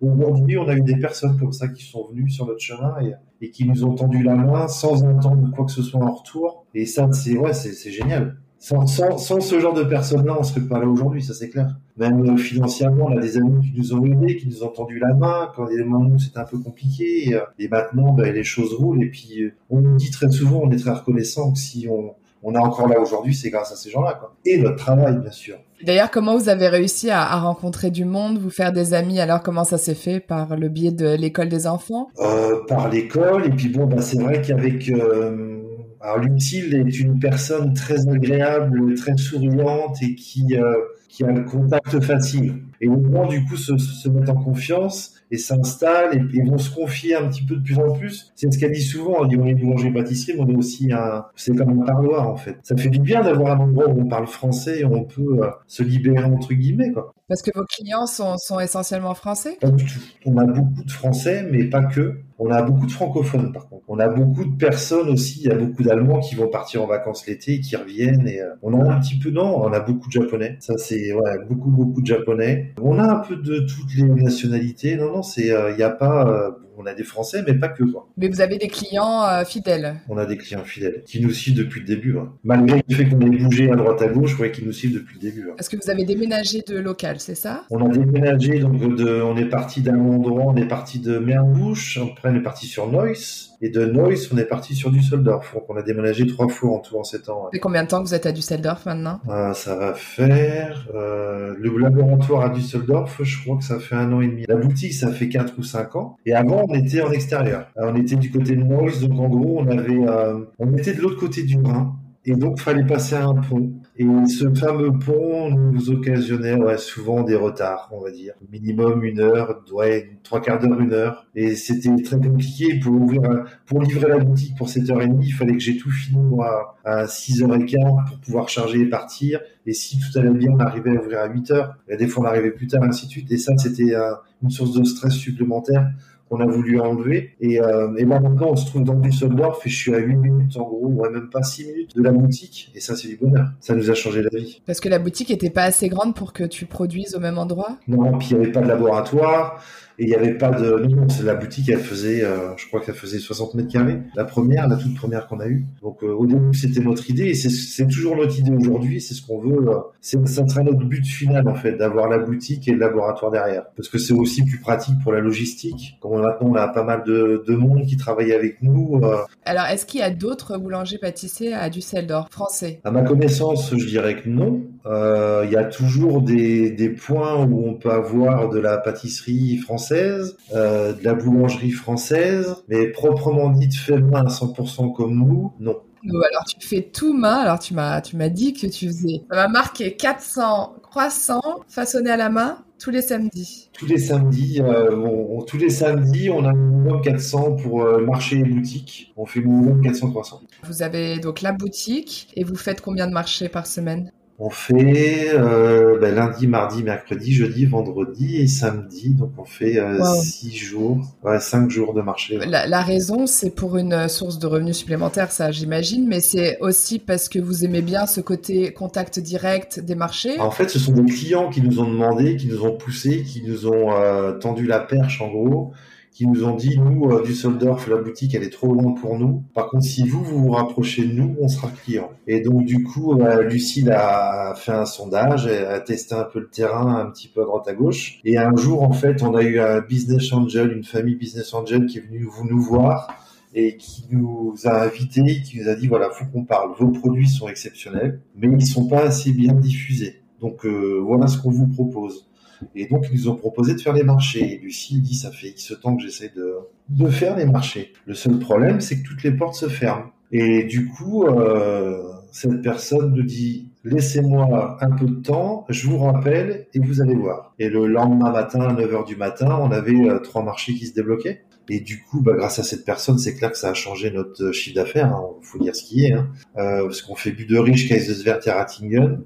aujourd'hui, 0.00 0.56
on 0.56 0.68
a 0.68 0.74
eu 0.74 0.82
des 0.82 0.96
personnes 0.96 1.36
comme 1.38 1.52
ça 1.52 1.68
qui 1.68 1.84
sont 1.84 2.06
venues 2.08 2.30
sur 2.30 2.46
notre 2.46 2.60
chemin 2.60 2.94
et, 3.02 3.14
et 3.44 3.50
qui 3.50 3.66
nous 3.66 3.84
ont 3.84 3.94
tendu 3.94 4.22
la 4.22 4.34
main 4.36 4.68
sans 4.68 5.04
attendre 5.04 5.50
quoi 5.54 5.64
que 5.64 5.72
ce 5.72 5.82
soit 5.82 6.00
en 6.00 6.12
retour. 6.12 6.66
Et 6.74 6.86
ça, 6.86 7.10
c'est 7.12 7.36
ouais, 7.36 7.52
c'est 7.52 7.90
génial. 7.90 8.36
Sans, 8.62 8.86
sans, 8.86 9.16
sans, 9.16 9.40
ce 9.40 9.58
genre 9.58 9.72
de 9.72 9.84
personnes-là, 9.84 10.36
on 10.38 10.42
serait 10.42 10.60
pas 10.60 10.78
là 10.78 10.86
aujourd'hui, 10.86 11.22
ça 11.22 11.32
c'est 11.32 11.48
clair. 11.48 11.76
Même 11.96 12.34
euh, 12.34 12.36
financièrement, 12.36 13.06
on 13.06 13.16
a 13.16 13.20
des 13.20 13.38
amis 13.38 13.62
qui 13.62 13.78
nous 13.78 13.94
ont 13.94 14.04
aidés, 14.04 14.36
qui 14.36 14.48
nous 14.48 14.62
ont 14.62 14.68
tendu 14.68 14.98
la 14.98 15.14
main 15.14 15.50
quand 15.56 15.66
il 15.66 15.72
y 15.72 15.80
a 15.80 15.82
des 15.82 15.88
moments 15.88 16.14
où 16.14 16.18
c'était 16.18 16.40
un 16.40 16.44
peu 16.44 16.58
compliqué. 16.58 17.30
Et, 17.30 17.34
euh, 17.34 17.68
maintenant, 17.70 18.12
ben, 18.12 18.34
les 18.34 18.44
choses 18.44 18.74
roulent. 18.74 19.02
Et 19.02 19.08
puis, 19.08 19.42
euh, 19.42 19.54
on 19.70 19.80
nous 19.80 19.96
dit 19.96 20.10
très 20.10 20.30
souvent, 20.30 20.60
on 20.62 20.70
est 20.70 20.76
très 20.76 20.92
reconnaissant 20.92 21.52
que 21.52 21.58
si 21.58 21.88
on, 21.90 22.14
on 22.42 22.54
est 22.54 22.58
encore 22.58 22.86
là 22.86 23.00
aujourd'hui, 23.00 23.34
c'est 23.34 23.48
grâce 23.48 23.72
à 23.72 23.76
ces 23.76 23.88
gens-là. 23.88 24.14
Quoi. 24.20 24.34
Et 24.44 24.58
notre 24.58 24.76
travail, 24.76 25.18
bien 25.18 25.30
sûr. 25.30 25.56
D'ailleurs, 25.82 26.10
comment 26.10 26.36
vous 26.36 26.50
avez 26.50 26.68
réussi 26.68 27.08
à, 27.08 27.36
rencontrer 27.38 27.90
du 27.90 28.04
monde, 28.04 28.36
vous 28.38 28.50
faire 28.50 28.72
des 28.72 28.92
amis? 28.92 29.20
Alors, 29.20 29.42
comment 29.42 29.64
ça 29.64 29.78
s'est 29.78 29.94
fait? 29.94 30.20
Par 30.20 30.56
le 30.56 30.68
biais 30.68 30.92
de 30.92 31.14
l'école 31.14 31.48
des 31.48 31.66
enfants? 31.66 32.08
Euh, 32.18 32.62
Par 32.68 32.90
l'école. 32.90 33.46
Et 33.46 33.50
puis, 33.50 33.70
bon, 33.70 33.86
bah, 33.86 34.02
c'est 34.02 34.20
vrai 34.20 34.42
qu'avec... 34.42 34.90
Euh... 34.90 35.56
Alors, 36.00 36.18
Lucille 36.18 36.74
est 36.74 37.00
une 37.00 37.18
personne 37.18 37.74
très 37.74 38.08
agréable, 38.08 38.94
très 38.94 39.16
souriante 39.16 40.02
et 40.02 40.14
qui, 40.14 40.56
euh, 40.56 40.74
qui 41.08 41.24
a 41.24 41.30
le 41.30 41.44
contact 41.44 42.00
facile. 42.00 42.62
Et 42.80 42.88
au 42.88 42.96
moins, 42.96 43.26
du 43.26 43.44
coup, 43.44 43.56
se, 43.56 43.76
se 43.76 44.08
mettre 44.08 44.32
en 44.32 44.42
confiance 44.42 45.20
et 45.30 45.36
s'installent 45.36 46.28
et, 46.34 46.42
vont 46.42 46.58
se 46.58 46.74
confier 46.74 47.14
un 47.14 47.28
petit 47.28 47.44
peu 47.44 47.56
de 47.56 47.62
plus 47.62 47.78
en 47.78 47.92
plus. 47.92 48.32
C'est 48.34 48.50
ce 48.50 48.58
qu'elle 48.58 48.72
dit 48.72 48.82
souvent, 48.82 49.22
elle 49.22 49.28
dit 49.28 49.36
on 49.36 49.46
est 49.46 49.54
boulanger 49.54 49.92
pâtissier, 49.92 50.34
mais 50.34 50.40
on 50.40 50.48
est 50.48 50.56
aussi 50.56 50.92
un, 50.92 51.24
c'est 51.36 51.54
comme 51.54 51.82
un 51.82 51.84
parloir 51.84 52.28
en 52.28 52.36
fait. 52.36 52.56
Ça 52.62 52.76
fait 52.76 52.88
du 52.88 53.00
bien 53.00 53.22
d'avoir 53.22 53.60
un 53.60 53.64
endroit 53.64 53.88
où 53.88 54.00
on 54.00 54.06
parle 54.06 54.26
français 54.26 54.80
et 54.80 54.84
on 54.84 55.04
peut 55.04 55.40
euh, 55.42 55.50
se 55.66 55.82
libérer 55.82 56.24
entre 56.24 56.54
guillemets 56.54 56.92
quoi. 56.92 57.14
Parce 57.30 57.42
que 57.42 57.52
vos 57.54 57.64
clients 57.64 58.06
sont, 58.06 58.58
essentiellement 58.58 59.14
français? 59.14 59.56
Pas 59.60 59.70
du 59.70 59.84
tout. 59.84 60.00
On 60.26 60.36
a 60.36 60.44
beaucoup 60.44 60.82
de 60.82 60.90
français, 60.90 61.46
mais 61.48 61.62
pas 61.62 61.84
que. 61.84 62.16
On 62.40 62.50
a 62.50 62.60
beaucoup 62.62 62.86
de 62.86 62.90
francophones 62.90 63.52
par 63.52 63.68
contre. 63.68 63.84
On 63.86 64.00
a 64.00 64.08
beaucoup 64.08 64.44
de 64.44 64.56
personnes 64.56 65.10
aussi, 65.10 65.42
il 65.42 65.46
y 65.46 65.52
a 65.52 65.54
beaucoup 65.54 65.84
d'Allemands 65.84 66.18
qui 66.18 66.34
vont 66.34 66.48
partir 66.48 66.82
en 66.82 66.86
vacances 66.86 67.26
l'été 67.28 67.54
et 67.54 67.60
qui 67.60 67.76
reviennent. 67.76 68.26
Et 68.26 68.40
euh, 68.40 68.48
on 68.62 68.74
a 68.80 68.92
un 68.92 68.98
petit 68.98 69.16
peu, 69.16 69.30
non, 69.30 69.62
on 69.62 69.72
a 69.72 69.78
beaucoup 69.78 70.08
de 70.08 70.12
Japonais. 70.12 70.56
Ça 70.58 70.76
c'est 70.76 71.12
ouais, 71.12 71.38
beaucoup 71.48 71.70
beaucoup 71.70 72.00
de 72.00 72.06
Japonais. 72.06 72.74
On 72.82 72.98
a 72.98 73.04
un 73.04 73.20
peu 73.20 73.36
de 73.36 73.60
toutes 73.60 73.94
les 73.94 74.04
nationalités. 74.04 74.96
Non 74.96 75.12
non, 75.12 75.22
c'est 75.22 75.52
euh, 75.52 75.70
il 75.70 75.76
n'y 75.76 75.84
a 75.84 75.90
pas 75.90 76.26
euh, 76.26 76.50
on 76.80 76.86
a 76.86 76.94
des 76.94 77.04
Français, 77.04 77.42
mais 77.46 77.54
pas 77.54 77.68
que. 77.68 77.84
Quoi. 77.84 78.08
Mais 78.16 78.28
vous 78.28 78.40
avez 78.40 78.56
des 78.56 78.68
clients 78.68 79.22
euh, 79.24 79.44
fidèles. 79.44 79.96
On 80.08 80.16
a 80.16 80.24
des 80.24 80.36
clients 80.36 80.64
fidèles 80.64 81.02
qui 81.04 81.20
nous 81.20 81.30
suivent 81.30 81.56
depuis 81.56 81.80
le 81.80 81.86
début. 81.86 82.18
Hein. 82.18 82.32
Malgré 82.42 82.82
le 82.88 82.94
fait 82.94 83.06
qu'on 83.06 83.20
ait 83.20 83.36
bougé 83.36 83.70
à 83.70 83.76
droite 83.76 84.00
à 84.02 84.08
gauche, 84.08 84.34
voyez 84.34 84.52
qu'ils 84.52 84.66
nous 84.66 84.72
suivent 84.72 84.94
depuis 84.94 85.16
le 85.16 85.20
début. 85.20 85.50
Hein. 85.50 85.54
Est-ce 85.58 85.68
que 85.68 85.76
vous 85.76 85.90
avez 85.90 86.04
déménagé 86.04 86.62
de 86.66 86.78
local, 86.78 87.16
c'est 87.18 87.34
ça? 87.34 87.64
On 87.70 87.84
a 87.84 87.88
déménagé, 87.88 88.60
donc 88.60 88.80
on 88.82 89.36
est 89.36 89.48
parti 89.48 89.82
d'un 89.82 89.98
endroit, 89.98 90.44
on 90.46 90.56
est 90.56 90.68
parti 90.68 90.98
de 90.98 91.18
Merbouche, 91.18 91.98
après 91.98 92.30
on 92.30 92.34
est 92.34 92.42
parti 92.42 92.66
sur 92.66 92.90
Neuss. 92.90 93.49
Et 93.62 93.68
de 93.68 93.84
Neuss, 93.84 94.32
on 94.32 94.38
est 94.38 94.44
parti 94.44 94.74
sur 94.74 94.90
Düsseldorf. 94.90 95.52
Donc 95.54 95.64
on 95.68 95.76
a 95.76 95.82
déménagé 95.82 96.26
trois 96.26 96.48
fois 96.48 96.76
en 96.76 96.78
tout 96.78 96.96
en 96.96 97.04
sept 97.04 97.28
ans. 97.28 97.48
Et 97.52 97.58
combien 97.58 97.82
de 97.82 97.88
temps 97.88 98.02
que 98.02 98.08
vous 98.08 98.14
êtes 98.14 98.24
à 98.24 98.32
Düsseldorf 98.32 98.86
maintenant? 98.86 99.20
Euh, 99.28 99.52
Ça 99.52 99.76
va 99.76 99.92
faire 99.94 100.88
euh, 100.94 101.54
le 101.58 101.76
laboratoire 101.78 102.44
à 102.46 102.48
Düsseldorf. 102.48 103.20
Je 103.22 103.42
crois 103.42 103.58
que 103.58 103.64
ça 103.64 103.78
fait 103.78 103.96
un 103.96 104.12
an 104.12 104.20
et 104.22 104.28
demi. 104.28 104.44
La 104.48 104.56
boutique, 104.56 104.94
ça 104.94 105.12
fait 105.12 105.28
quatre 105.28 105.54
ou 105.58 105.62
cinq 105.62 105.94
ans. 105.96 106.16
Et 106.24 106.34
avant, 106.34 106.64
on 106.68 106.74
était 106.74 107.02
en 107.02 107.10
extérieur. 107.12 107.66
on 107.76 107.94
était 107.96 108.16
du 108.16 108.30
côté 108.30 108.56
de 108.56 108.62
Neuss, 108.62 109.00
donc 109.00 109.18
en 109.20 109.28
gros, 109.28 109.60
on 109.60 109.68
avait, 109.68 110.08
euh, 110.08 110.38
on 110.58 110.74
était 110.76 110.94
de 110.94 111.02
l'autre 111.02 111.18
côté 111.20 111.42
du 111.42 111.58
Rhin. 111.58 111.96
Et 112.26 112.34
donc, 112.34 112.54
il 112.58 112.62
fallait 112.62 112.84
passer 112.84 113.14
un 113.14 113.34
pont. 113.34 113.72
Et 114.00 114.26
ce 114.28 114.48
fameux 114.54 114.98
pont 114.98 115.50
nous 115.50 115.90
occasionnait 115.90 116.56
souvent 116.78 117.22
des 117.22 117.36
retards, 117.36 117.90
on 117.92 118.00
va 118.00 118.10
dire. 118.10 118.32
Minimum 118.50 119.04
une 119.04 119.20
heure, 119.20 119.62
ouais, 119.72 120.12
trois 120.22 120.40
quarts 120.40 120.58
d'heure, 120.58 120.80
une 120.80 120.94
heure. 120.94 121.26
Et 121.34 121.54
c'était 121.54 121.94
très 122.02 122.16
compliqué 122.16 122.80
pour 122.80 122.94
ouvrir, 122.94 123.20
pour 123.66 123.82
livrer 123.82 124.08
la 124.08 124.16
boutique 124.16 124.56
pour 124.56 124.68
7h30. 124.68 125.18
Il 125.20 125.32
fallait 125.32 125.52
que 125.52 125.58
j'ai 125.58 125.76
tout 125.76 125.90
fini, 125.90 126.18
moi, 126.18 126.78
à 126.82 127.04
6h15 127.04 128.08
pour 128.08 128.20
pouvoir 128.20 128.48
charger 128.48 128.80
et 128.80 128.86
partir. 128.86 129.40
Et 129.66 129.74
si 129.74 129.98
tout 129.98 130.18
allait 130.18 130.30
bien, 130.30 130.52
on 130.52 130.60
arrivait 130.60 130.96
à 130.96 131.00
ouvrir 131.02 131.18
à 131.18 131.28
8h. 131.28 131.72
Et 131.90 131.98
des 131.98 132.06
fois, 132.06 132.24
on 132.24 132.26
arrivait 132.26 132.52
plus 132.52 132.68
tard, 132.68 132.82
ainsi 132.82 133.04
de 133.04 133.10
suite. 133.10 133.30
Et 133.30 133.36
ça, 133.36 133.52
c'était 133.58 133.94
une 134.42 134.50
source 134.50 134.72
de 134.72 134.82
stress 134.82 135.12
supplémentaire 135.12 135.90
qu'on 136.30 136.40
a 136.40 136.46
voulu 136.46 136.80
enlever. 136.80 137.32
Et, 137.40 137.60
euh, 137.60 137.94
et 137.96 138.04
là 138.04 138.20
maintenant, 138.20 138.50
on 138.52 138.56
se 138.56 138.66
trouve 138.66 138.84
dans 138.84 138.94
Düsseldorf 138.94 139.66
et 139.66 139.68
je 139.68 139.76
suis 139.76 139.94
à 139.94 139.98
8 139.98 140.16
minutes 140.16 140.56
en 140.56 140.62
gros, 140.62 140.86
ouais, 140.86 141.10
même 141.10 141.28
pas 141.28 141.42
6 141.42 141.66
minutes 141.66 141.96
de 141.96 142.02
la 142.02 142.12
boutique. 142.12 142.70
Et 142.74 142.80
ça, 142.80 142.96
c'est 142.96 143.08
du 143.08 143.16
bonheur. 143.16 143.48
Ça 143.60 143.74
nous 143.74 143.90
a 143.90 143.94
changé 143.94 144.22
la 144.22 144.38
vie. 144.38 144.62
Parce 144.64 144.80
que 144.80 144.88
la 144.88 145.00
boutique 145.00 145.30
était 145.30 145.50
pas 145.50 145.64
assez 145.64 145.88
grande 145.88 146.14
pour 146.14 146.32
que 146.32 146.44
tu 146.44 146.66
produises 146.66 147.16
au 147.16 147.20
même 147.20 147.38
endroit? 147.38 147.76
Non, 147.88 148.16
puis 148.16 148.28
il 148.30 148.36
n'y 148.36 148.44
avait 148.44 148.52
pas 148.52 148.60
de 148.60 148.68
laboratoire. 148.68 149.62
Et 150.00 150.04
il 150.04 150.08
n'y 150.08 150.14
avait 150.14 150.32
pas 150.32 150.50
de. 150.50 150.86
Non, 150.86 151.10
c'est 151.10 151.24
la 151.24 151.34
boutique, 151.34 151.68
elle 151.68 151.78
faisait, 151.78 152.24
euh, 152.24 152.56
je 152.56 152.66
crois 152.66 152.80
qu'elle 152.80 152.94
faisait 152.94 153.18
60 153.18 153.52
mètres 153.52 153.68
carrés. 153.68 153.98
La 154.14 154.24
première, 154.24 154.66
la 154.66 154.76
toute 154.76 154.96
première 154.96 155.26
qu'on 155.26 155.40
a 155.40 155.46
eue. 155.46 155.66
Donc 155.82 156.02
euh, 156.02 156.06
au 156.06 156.24
début, 156.24 156.54
c'était 156.56 156.80
notre 156.80 157.10
idée 157.10 157.26
et 157.26 157.34
c'est 157.34 157.86
toujours 157.86 158.16
notre 158.16 158.38
idée 158.38 158.50
aujourd'hui. 158.50 159.02
C'est 159.02 159.12
ce 159.12 159.20
qu'on 159.20 159.38
veut. 159.38 159.68
Euh, 159.68 159.74
c'est 160.00 160.26
ça 160.26 160.48
sera 160.48 160.62
notre 160.62 160.84
but 160.86 161.04
final 161.04 161.46
en 161.46 161.54
fait, 161.54 161.72
d'avoir 161.72 162.08
la 162.08 162.16
boutique 162.16 162.66
et 162.66 162.72
le 162.72 162.78
laboratoire 162.78 163.30
derrière, 163.30 163.64
parce 163.76 163.90
que 163.90 163.98
c'est 163.98 164.14
aussi 164.14 164.42
plus 164.42 164.58
pratique 164.58 164.94
pour 165.02 165.12
la 165.12 165.20
logistique. 165.20 165.98
Comme 166.00 166.22
maintenant, 166.22 166.48
on 166.48 166.54
a 166.54 166.68
pas 166.68 166.82
mal 166.82 167.04
de, 167.04 167.44
de 167.46 167.54
monde 167.54 167.84
qui 167.84 167.98
travaille 167.98 168.32
avec 168.32 168.62
nous. 168.62 169.02
Alors, 169.44 169.66
est-ce 169.66 169.84
qu'il 169.84 170.00
y 170.00 170.02
a 170.02 170.08
d'autres 170.08 170.56
boulangers 170.56 170.96
pâtissiers 170.96 171.52
à 171.52 171.68
Düsseldorf 171.68 172.28
français? 172.30 172.80
À 172.84 172.90
ma 172.90 173.02
connaissance, 173.02 173.76
je 173.76 173.84
dirais 173.84 174.16
que 174.16 174.30
non. 174.30 174.62
Il 174.86 175.52
y 175.52 175.56
a 175.56 175.64
toujours 175.64 176.22
des, 176.22 176.70
des 176.70 176.88
points 176.88 177.44
où 177.44 177.68
on 177.68 177.74
peut 177.74 177.90
avoir 177.90 178.48
de 178.48 178.58
la 178.58 178.78
pâtisserie 178.78 179.58
française 179.58 179.89
euh, 179.92 180.92
de 180.92 181.04
la 181.04 181.14
boulangerie 181.14 181.70
française, 181.70 182.56
mais 182.68 182.88
proprement 182.88 183.50
dit 183.50 183.70
fait 183.74 183.98
main 183.98 184.24
à 184.26 184.28
100% 184.28 184.94
comme 184.94 185.14
nous, 185.14 185.52
non. 185.60 185.76
Alors 186.08 186.44
tu 186.46 186.66
fais 186.66 186.82
tout 186.82 187.12
main. 187.12 187.36
Alors 187.36 187.58
tu 187.58 187.74
m'as 187.74 188.00
tu 188.00 188.16
m'as 188.16 188.30
dit 188.30 188.54
que 188.54 188.66
tu 188.66 188.86
faisais. 188.86 189.22
Ça 189.30 189.36
m'a 189.36 189.48
marqué 189.48 189.96
400 189.96 190.76
croissants 190.82 191.60
façonnés 191.68 192.10
à 192.10 192.16
la 192.16 192.30
main 192.30 192.64
tous 192.80 192.90
les 192.90 193.02
samedis. 193.02 193.68
Tous 193.74 193.86
les 193.86 193.98
samedis, 193.98 194.60
euh, 194.62 195.40
tous 195.46 195.58
les 195.58 195.68
samedis, 195.68 196.30
on 196.30 196.44
a 196.46 196.52
minimum 196.54 197.02
400 197.02 197.56
pour 197.56 197.82
euh, 197.82 198.00
marché 198.00 198.38
et 198.38 198.44
boutique. 198.44 199.12
On 199.16 199.26
fait 199.26 199.40
minimum 199.40 199.82
400 199.82 200.10
croissants. 200.10 200.40
Vous 200.64 200.82
avez 200.82 201.18
donc 201.18 201.42
la 201.42 201.52
boutique 201.52 202.28
et 202.36 202.44
vous 202.44 202.56
faites 202.56 202.80
combien 202.80 203.06
de 203.06 203.12
marchés 203.12 203.50
par 203.50 203.66
semaine? 203.66 204.10
On 204.42 204.48
fait 204.48 205.32
euh, 205.34 205.98
ben, 206.00 206.14
lundi, 206.14 206.46
mardi, 206.46 206.82
mercredi, 206.82 207.34
jeudi, 207.34 207.66
vendredi 207.66 208.38
et 208.38 208.46
samedi. 208.46 209.10
Donc 209.10 209.32
on 209.36 209.44
fait 209.44 209.78
euh, 209.78 210.02
six 210.22 210.56
jours, 210.56 210.98
ouais, 211.22 211.38
cinq 211.40 211.70
jours 211.70 211.92
de 211.92 212.00
marché. 212.00 212.38
La, 212.46 212.80
raison, 212.80 213.26
c'est 213.26 213.50
pour 213.50 213.76
une 213.76 214.08
source 214.08 214.38
de 214.38 214.46
revenus 214.46 214.78
supplémentaires, 214.78 215.30
ça 215.30 215.50
j'imagine, 215.50 216.08
mais 216.08 216.20
c'est 216.20 216.58
aussi 216.60 216.98
parce 216.98 217.28
que 217.28 217.38
vous 217.38 217.66
aimez 217.66 217.82
bien 217.82 218.06
ce 218.06 218.22
côté 218.22 218.72
contact 218.72 219.20
direct 219.20 219.78
des 219.78 219.94
marchés. 219.94 220.40
En 220.40 220.50
fait, 220.50 220.70
ce 220.70 220.78
sont 220.78 220.92
des 220.92 221.12
clients 221.12 221.50
qui 221.50 221.60
nous 221.60 221.78
ont 221.78 221.90
demandé, 221.90 222.36
qui 222.36 222.46
nous 222.46 222.64
ont 222.64 222.76
poussé, 222.76 223.22
qui 223.22 223.42
nous 223.46 223.66
ont 223.66 223.92
euh, 223.92 224.32
tendu 224.38 224.66
la 224.66 224.80
perche 224.80 225.20
en 225.20 225.28
gros 225.28 225.74
qui 226.20 226.26
nous 226.26 226.44
ont 226.44 226.54
dit 226.54 226.78
nous 226.78 227.10
euh, 227.10 227.22
Düsseldorf 227.22 227.88
la 227.88 227.96
boutique 227.96 228.34
elle 228.34 228.42
est 228.42 228.52
trop 228.52 228.74
loin 228.74 228.92
pour 228.92 229.18
nous. 229.18 229.42
Par 229.54 229.70
contre 229.70 229.84
si 229.84 230.06
vous 230.06 230.22
vous 230.22 230.38
vous 230.38 230.50
rapprochez 230.50 231.06
de 231.06 231.14
nous 231.14 231.34
on 231.40 231.48
sera 231.48 231.68
client. 231.70 232.10
Et 232.26 232.42
donc 232.42 232.66
du 232.66 232.84
coup 232.84 233.18
euh, 233.18 233.42
Lucille 233.42 233.90
a 233.90 234.52
fait 234.54 234.72
un 234.72 234.84
sondage, 234.84 235.46
elle 235.46 235.64
a 235.64 235.80
testé 235.80 236.14
un 236.14 236.24
peu 236.24 236.40
le 236.40 236.50
terrain 236.50 236.96
un 236.96 237.06
petit 237.06 237.28
peu 237.28 237.40
à 237.40 237.46
droite 237.46 237.66
à 237.68 237.72
gauche. 237.72 238.20
Et 238.26 238.36
un 238.36 238.54
jour 238.54 238.82
en 238.82 238.92
fait 238.92 239.22
on 239.22 239.34
a 239.34 239.42
eu 239.42 239.60
un 239.60 239.80
business 239.80 240.30
angel, 240.34 240.72
une 240.76 240.84
famille 240.84 241.14
business 241.14 241.54
angel 241.54 241.86
qui 241.86 241.96
est 241.96 242.02
venue 242.02 242.24
vous 242.24 242.46
nous 242.46 242.60
voir 242.60 243.08
et 243.54 243.78
qui 243.78 244.04
nous 244.10 244.54
a 244.64 244.82
invités, 244.82 245.40
qui 245.40 245.58
nous 245.58 245.70
a 245.70 245.74
dit 245.74 245.86
voilà 245.86 246.10
faut 246.10 246.26
qu'on 246.26 246.44
parle. 246.44 246.72
Vos 246.78 246.88
produits 246.88 247.28
sont 247.28 247.48
exceptionnels, 247.48 248.20
mais 248.36 248.46
ils 248.46 248.66
sont 248.66 248.88
pas 248.88 249.04
assez 249.04 249.32
bien 249.32 249.54
diffusés. 249.54 250.20
Donc 250.42 250.66
euh, 250.66 251.00
voilà 251.02 251.28
ce 251.28 251.38
qu'on 251.38 251.50
vous 251.50 251.68
propose. 251.68 252.29
Et 252.74 252.86
donc, 252.86 253.06
ils 253.10 253.16
nous 253.16 253.28
ont 253.28 253.36
proposé 253.36 253.74
de 253.74 253.80
faire 253.80 253.92
les 253.92 254.02
marchés. 254.02 254.54
Et 254.54 254.58
Lucie 254.58 255.00
dit, 255.00 255.14
ça 255.14 255.30
fait 255.30 255.48
X 255.48 255.74
temps 255.80 255.96
que 255.96 256.02
j'essaie 256.02 256.32
de, 256.34 256.56
de 256.88 257.08
faire 257.08 257.36
les 257.36 257.46
marchés. 257.46 257.92
Le 258.06 258.14
seul 258.14 258.38
problème, 258.38 258.80
c'est 258.80 259.02
que 259.02 259.08
toutes 259.08 259.22
les 259.22 259.32
portes 259.32 259.54
se 259.54 259.68
ferment. 259.68 260.10
Et 260.32 260.64
du 260.64 260.88
coup, 260.88 261.24
euh, 261.24 262.02
cette 262.30 262.62
personne 262.62 263.14
nous 263.14 263.22
dit, 263.22 263.70
laissez-moi 263.84 264.78
un 264.80 264.90
peu 264.90 265.06
de 265.06 265.20
temps, 265.20 265.64
je 265.68 265.88
vous 265.88 265.98
rappelle 265.98 266.66
et 266.72 266.78
vous 266.78 267.00
allez 267.00 267.14
voir. 267.14 267.54
Et 267.58 267.68
le 267.68 267.86
lendemain 267.86 268.30
matin, 268.30 268.60
à 268.60 268.72
9h 268.72 269.06
du 269.06 269.16
matin, 269.16 269.58
on 269.60 269.70
avait 269.72 270.08
euh, 270.08 270.18
trois 270.20 270.44
marchés 270.44 270.74
qui 270.74 270.86
se 270.86 270.94
débloquaient. 270.94 271.42
Et 271.68 271.80
du 271.80 272.02
coup, 272.02 272.20
bah, 272.20 272.32
grâce 272.36 272.58
à 272.58 272.62
cette 272.62 272.84
personne, 272.84 273.18
c'est 273.18 273.34
clair 273.34 273.52
que 273.52 273.58
ça 273.58 273.70
a 273.70 273.74
changé 273.74 274.10
notre 274.10 274.50
chiffre 274.52 274.74
d'affaires. 274.74 275.06
Il 275.06 275.14
hein. 275.14 275.40
faut 275.42 275.58
dire 275.58 275.74
ce 275.74 275.84
qui 275.84 276.04
est. 276.04 276.12
Hein. 276.12 276.28
Euh, 276.58 276.82
parce 276.82 277.02
qu'on 277.02 277.14
fait 277.14 277.32
Buderich, 277.32 277.88
Kaiserswerth 277.88 278.46
et 278.46 278.50
Ratingen 278.50 279.20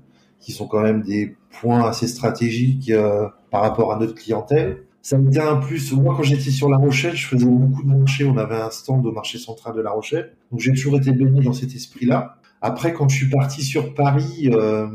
qui 0.44 0.52
sont 0.52 0.66
quand 0.66 0.82
même 0.82 1.02
des 1.02 1.36
points 1.60 1.88
assez 1.88 2.06
stratégiques 2.06 2.90
euh, 2.90 3.26
par 3.50 3.62
rapport 3.62 3.92
à 3.92 3.98
notre 3.98 4.14
clientèle. 4.14 4.82
Ça 5.00 5.18
me 5.18 5.30
un 5.38 5.56
plus. 5.56 5.92
Moi, 5.92 6.14
quand 6.16 6.22
j'étais 6.22 6.50
sur 6.50 6.68
La 6.68 6.76
Rochelle, 6.76 7.16
je 7.16 7.26
faisais 7.26 7.46
beaucoup 7.46 7.82
de 7.82 7.88
marchés. 7.88 8.24
On 8.24 8.36
avait 8.36 8.56
un 8.56 8.70
stand 8.70 9.04
au 9.06 9.12
marché 9.12 9.38
central 9.38 9.74
de 9.74 9.80
La 9.80 9.90
Rochelle. 9.90 10.32
Donc, 10.50 10.60
j'ai 10.60 10.72
toujours 10.72 10.96
été 10.96 11.12
baigné 11.12 11.42
dans 11.42 11.52
cet 11.52 11.74
esprit-là. 11.74 12.36
Après, 12.60 12.92
quand 12.92 13.08
je 13.08 13.16
suis 13.16 13.28
parti 13.28 13.62
sur 13.62 13.94
Paris, 13.94 14.50
euh, 14.52 14.86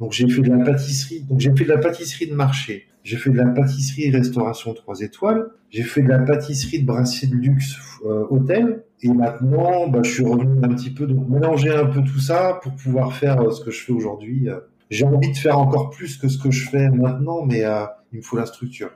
donc 0.00 0.12
j'ai 0.12 0.28
fait 0.28 0.42
de 0.42 0.50
la 0.50 0.64
pâtisserie. 0.64 1.20
Donc, 1.22 1.40
j'ai 1.40 1.54
fait 1.54 1.64
de 1.64 1.68
la 1.70 1.78
pâtisserie 1.78 2.26
de 2.26 2.34
marché. 2.34 2.86
J'ai 3.02 3.16
fait 3.16 3.30
de 3.30 3.36
la 3.36 3.46
pâtisserie 3.46 4.10
restauration 4.10 4.74
3 4.74 5.00
étoiles. 5.00 5.48
J'ai 5.70 5.82
fait 5.82 6.02
de 6.02 6.08
la 6.08 6.18
pâtisserie 6.18 6.80
de 6.80 6.86
brasserie 6.86 7.28
de 7.28 7.36
luxe 7.36 7.76
euh, 8.04 8.24
hôtel. 8.30 8.84
Et 9.02 9.08
maintenant, 9.08 9.88
bah, 9.88 10.00
je 10.02 10.10
suis 10.10 10.24
revenu 10.24 10.58
un 10.62 10.68
petit 10.68 10.90
peu, 10.90 11.06
donc 11.06 11.28
mélanger 11.28 11.70
un 11.70 11.86
peu 11.86 12.02
tout 12.02 12.20
ça 12.20 12.58
pour 12.62 12.74
pouvoir 12.74 13.12
faire 13.14 13.52
ce 13.52 13.62
que 13.62 13.70
je 13.70 13.84
fais 13.84 13.92
aujourd'hui 13.92 14.48
j'ai 14.90 15.04
envie 15.04 15.30
de 15.30 15.36
faire 15.36 15.58
encore 15.58 15.90
plus 15.90 16.16
que 16.16 16.28
ce 16.28 16.38
que 16.38 16.50
je 16.50 16.68
fais 16.68 16.88
maintenant, 16.90 17.44
mais 17.44 17.64
euh, 17.64 17.84
il 18.12 18.18
me 18.18 18.22
faut 18.22 18.36
la 18.36 18.46
structure. 18.46 18.90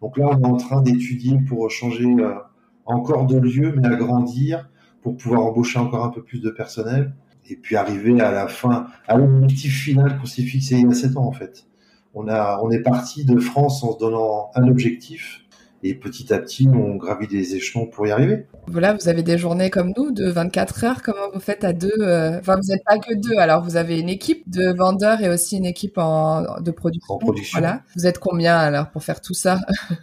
Donc 0.00 0.18
là, 0.18 0.26
on 0.30 0.40
est 0.40 0.46
en 0.46 0.56
train 0.56 0.82
d'étudier 0.82 1.38
pour 1.48 1.70
changer 1.70 2.06
euh, 2.06 2.34
encore 2.84 3.26
de 3.26 3.38
lieu, 3.38 3.74
mais 3.76 3.86
agrandir 3.86 4.68
pour 5.02 5.16
pouvoir 5.16 5.42
embaucher 5.42 5.78
encore 5.78 6.04
un 6.04 6.10
peu 6.10 6.22
plus 6.22 6.40
de 6.40 6.50
personnel 6.50 7.14
et 7.48 7.56
puis 7.56 7.76
arriver 7.76 8.20
à 8.20 8.32
la 8.32 8.48
fin, 8.48 8.88
à 9.06 9.16
l'objectif 9.16 9.84
final 9.84 10.18
qu'on 10.18 10.26
s'est 10.26 10.42
fixé 10.42 10.76
il 10.76 10.86
y 10.86 10.90
a 10.90 10.94
sept 10.94 11.16
ans 11.16 11.26
en 11.26 11.32
fait. 11.32 11.66
On 12.14 12.28
a, 12.28 12.60
on 12.62 12.70
est 12.70 12.80
parti 12.80 13.24
de 13.24 13.38
France 13.38 13.84
en 13.84 13.92
se 13.92 13.98
donnant 13.98 14.50
un 14.54 14.66
objectif 14.68 15.45
et 15.82 15.94
petit 15.94 16.32
à 16.32 16.38
petit, 16.38 16.68
on 16.68 16.96
gravit 16.96 17.26
des 17.26 17.54
échelons 17.54 17.86
pour 17.86 18.06
y 18.06 18.10
arriver. 18.10 18.46
Voilà, 18.68 18.94
vous 18.94 19.08
avez 19.08 19.22
des 19.22 19.38
journées 19.38 19.70
comme 19.70 19.92
nous 19.96 20.10
de 20.10 20.28
24 20.28 20.84
heures. 20.84 21.02
Comment 21.02 21.30
vous 21.32 21.40
faites 21.40 21.64
à 21.64 21.72
deux 21.72 21.92
euh, 22.00 22.38
Enfin, 22.40 22.56
vous 22.56 22.68
n'êtes 22.68 22.82
pas 22.84 22.98
que 22.98 23.14
deux. 23.14 23.36
Alors, 23.38 23.62
vous 23.62 23.76
avez 23.76 24.00
une 24.00 24.08
équipe 24.08 24.48
de 24.48 24.74
vendeurs 24.76 25.20
et 25.22 25.28
aussi 25.28 25.56
une 25.56 25.66
équipe 25.66 25.98
en, 25.98 26.60
de 26.60 26.70
production. 26.70 27.14
En 27.14 27.18
production. 27.18 27.60
Voilà. 27.60 27.82
Vous 27.94 28.06
êtes 28.06 28.18
combien 28.18 28.56
alors 28.56 28.90
pour 28.90 29.04
faire 29.04 29.20
tout 29.20 29.34
ça? 29.34 29.60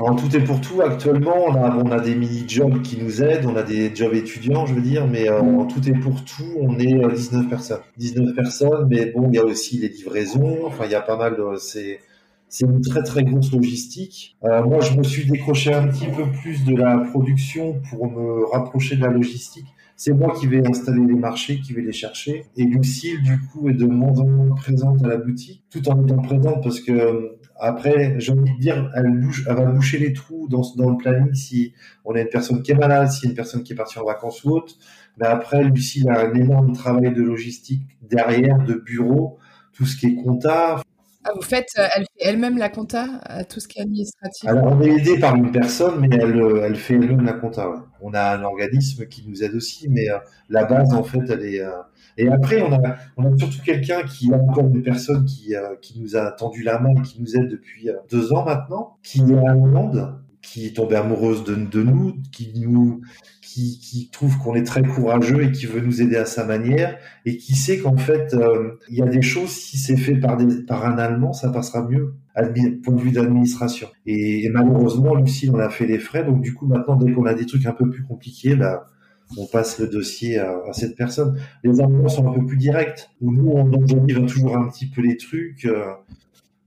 En 0.00 0.16
tout 0.16 0.34
et 0.36 0.40
pour 0.40 0.60
tout, 0.60 0.82
actuellement, 0.82 1.46
on 1.46 1.54
a, 1.54 1.76
on 1.76 1.90
a 1.90 2.00
des 2.00 2.14
mini-jobs 2.14 2.82
qui 2.82 3.02
nous 3.02 3.22
aident. 3.22 3.46
On 3.46 3.56
a 3.56 3.62
des 3.62 3.94
jobs 3.94 4.12
étudiants, 4.12 4.66
je 4.66 4.74
veux 4.74 4.82
dire. 4.82 5.06
Mais 5.06 5.30
euh, 5.30 5.40
en 5.40 5.66
tout 5.66 5.88
et 5.88 5.92
pour 5.92 6.24
tout, 6.24 6.44
on 6.60 6.78
est 6.78 6.94
19 7.14 7.46
euh, 7.46 7.48
personnes. 7.48 7.80
19 7.96 8.34
personnes, 8.34 8.88
mais 8.90 9.06
bon, 9.06 9.28
il 9.28 9.36
y 9.36 9.38
a 9.38 9.44
aussi 9.44 9.78
les 9.78 9.88
livraisons. 9.88 10.66
Enfin, 10.66 10.84
il 10.84 10.90
y 10.90 10.96
a 10.96 11.00
pas 11.00 11.16
mal 11.16 11.36
de... 11.36 11.56
C'est 11.56 12.00
c'est 12.48 12.66
une 12.66 12.80
très 12.80 13.02
très 13.02 13.24
grosse 13.24 13.52
logistique. 13.52 14.36
Euh, 14.44 14.62
moi, 14.62 14.80
je 14.80 14.96
me 14.96 15.02
suis 15.02 15.28
décroché 15.28 15.74
un 15.74 15.88
petit 15.88 16.06
peu 16.06 16.30
plus 16.40 16.64
de 16.64 16.76
la 16.76 16.98
production 16.98 17.80
pour 17.90 18.10
me 18.10 18.44
rapprocher 18.52 18.96
de 18.96 19.02
la 19.02 19.08
logistique. 19.10 19.66
C'est 19.96 20.12
moi 20.12 20.34
qui 20.38 20.46
vais 20.46 20.66
installer 20.66 21.06
les 21.06 21.14
marchés, 21.14 21.60
qui 21.60 21.72
vais 21.72 21.82
les 21.82 21.92
chercher. 21.92 22.46
Et 22.56 22.64
Lucille, 22.64 23.22
du 23.22 23.40
coup, 23.40 23.68
est 23.68 23.74
de 23.74 23.86
moins 23.86 24.18
en 24.18 24.54
présente 24.54 25.04
à 25.04 25.08
la 25.08 25.16
boutique, 25.16 25.64
tout 25.70 25.88
en 25.88 26.04
étant 26.04 26.18
présente 26.18 26.62
parce 26.62 26.80
que 26.80 26.92
euh, 26.92 27.38
après, 27.56 28.16
j'ai 28.18 28.32
envie 28.32 28.52
de 28.52 28.60
dire, 28.60 28.90
elle, 28.94 29.20
va 29.46 29.64
boucher 29.66 29.98
les 29.98 30.12
trous 30.12 30.48
dans, 30.48 30.62
dans 30.76 30.90
le 30.90 30.96
planning 30.96 31.32
si 31.34 31.72
on 32.04 32.14
a 32.14 32.20
une 32.20 32.28
personne 32.28 32.62
qui 32.62 32.72
est 32.72 32.76
malade, 32.76 33.08
si 33.08 33.26
une 33.26 33.34
personne 33.34 33.62
qui 33.62 33.72
est 33.72 33.76
partie 33.76 33.98
en 33.98 34.04
vacances 34.04 34.42
ou 34.44 34.50
autre. 34.50 34.74
Mais 35.18 35.26
après, 35.26 35.62
Lucille 35.62 36.08
a 36.08 36.26
un 36.26 36.34
énorme 36.34 36.72
travail 36.72 37.12
de 37.12 37.22
logistique 37.22 37.82
derrière, 38.02 38.58
de 38.58 38.74
bureau, 38.74 39.38
tout 39.72 39.86
ce 39.86 39.96
qui 39.96 40.06
est 40.06 40.14
compta. 40.16 40.82
Ah, 41.26 41.30
vous 41.34 41.42
faites, 41.42 41.68
euh, 41.78 41.86
elle 41.96 42.02
fait 42.02 42.28
elle-même 42.28 42.58
la 42.58 42.68
compta, 42.68 43.06
à 43.22 43.44
tout 43.44 43.58
ce 43.58 43.66
qui 43.66 43.78
est 43.78 43.82
administratif? 43.82 44.48
Alors, 44.48 44.66
on 44.66 44.80
est 44.82 44.90
aidé 44.90 45.18
par 45.18 45.34
une 45.34 45.50
personne, 45.50 45.98
mais 46.00 46.08
elle, 46.12 46.38
euh, 46.38 46.64
elle 46.64 46.76
fait 46.76 46.94
elle-même 46.94 47.24
la 47.24 47.32
compta. 47.32 47.86
On 48.02 48.12
a 48.12 48.36
un 48.36 48.42
organisme 48.42 49.06
qui 49.06 49.24
nous 49.26 49.42
aide 49.42 49.54
aussi, 49.54 49.88
mais 49.88 50.10
euh, 50.10 50.18
la 50.50 50.64
base, 50.64 50.92
en 50.92 51.02
fait, 51.02 51.22
elle 51.30 51.44
est. 51.44 51.62
Et 52.16 52.28
après, 52.28 52.60
on 52.62 52.72
a, 52.72 52.96
on 53.16 53.32
a 53.32 53.38
surtout 53.38 53.62
quelqu'un 53.64 54.02
qui 54.02 54.32
a 54.32 54.36
encore 54.36 54.66
une 54.66 54.82
personne 54.82 55.24
qui, 55.24 55.54
qui 55.80 55.98
nous 55.98 56.14
a 56.16 56.30
tendu 56.30 56.62
la 56.62 56.78
main, 56.78 56.94
qui 57.02 57.20
nous 57.20 57.36
aide 57.36 57.48
depuis 57.48 57.88
deux 58.10 58.32
ans 58.32 58.44
maintenant, 58.44 58.98
qui 59.02 59.20
est 59.20 59.48
allemande, 59.48 60.14
qui 60.44 60.66
est 60.66 60.76
tombée 60.76 60.96
amoureuse 60.96 61.44
de, 61.44 61.54
de 61.54 61.82
nous, 61.82 62.14
qui 62.30 62.52
nous, 62.60 63.00
qui, 63.54 63.78
qui 63.78 64.10
trouve 64.10 64.36
qu'on 64.38 64.54
est 64.56 64.64
très 64.64 64.82
courageux 64.82 65.44
et 65.44 65.52
qui 65.52 65.66
veut 65.66 65.80
nous 65.80 66.02
aider 66.02 66.16
à 66.16 66.24
sa 66.24 66.44
manière 66.44 66.98
et 67.24 67.36
qui 67.36 67.54
sait 67.54 67.78
qu'en 67.78 67.96
fait 67.96 68.34
euh, 68.34 68.72
il 68.90 68.98
y 68.98 69.02
a 69.02 69.06
des 69.06 69.22
choses 69.22 69.50
si 69.50 69.78
c'est 69.78 69.96
fait 69.96 70.16
par 70.16 70.36
des 70.36 70.64
par 70.64 70.84
un 70.84 70.98
Allemand 70.98 71.32
ça 71.32 71.50
passera 71.50 71.86
mieux 71.88 72.14
point 72.82 72.94
de 72.94 73.00
vue 73.00 73.12
d'administration 73.12 73.86
et, 74.06 74.48
malheureusement 74.50 75.14
Lucie 75.14 75.48
on 75.50 75.58
a 75.60 75.70
fait 75.70 75.86
les 75.86 76.00
frais 76.00 76.24
donc 76.24 76.40
du 76.40 76.52
coup 76.52 76.66
maintenant 76.66 76.96
dès 76.96 77.12
qu'on 77.12 77.26
a 77.26 77.34
des 77.34 77.46
trucs 77.46 77.64
un 77.66 77.72
peu 77.72 77.88
plus 77.88 78.02
compliqués 78.02 78.56
bah 78.56 78.86
on 79.38 79.46
passe 79.46 79.78
le 79.78 79.88
dossier 79.88 80.38
à, 80.38 80.72
cette 80.72 80.96
personne. 80.96 81.40
Les 81.64 81.80
Allemands 81.80 82.08
sont 82.08 82.28
un 82.28 82.32
peu 82.32 82.44
plus 82.44 82.58
directs. 82.58 83.08
Nous, 83.22 83.48
on 83.48 83.72
enjolive 83.72 84.26
toujours 84.26 84.54
un 84.54 84.68
petit 84.68 84.86
peu 84.86 85.00
les 85.00 85.16
trucs. 85.16 85.64
Euh, 85.64 85.86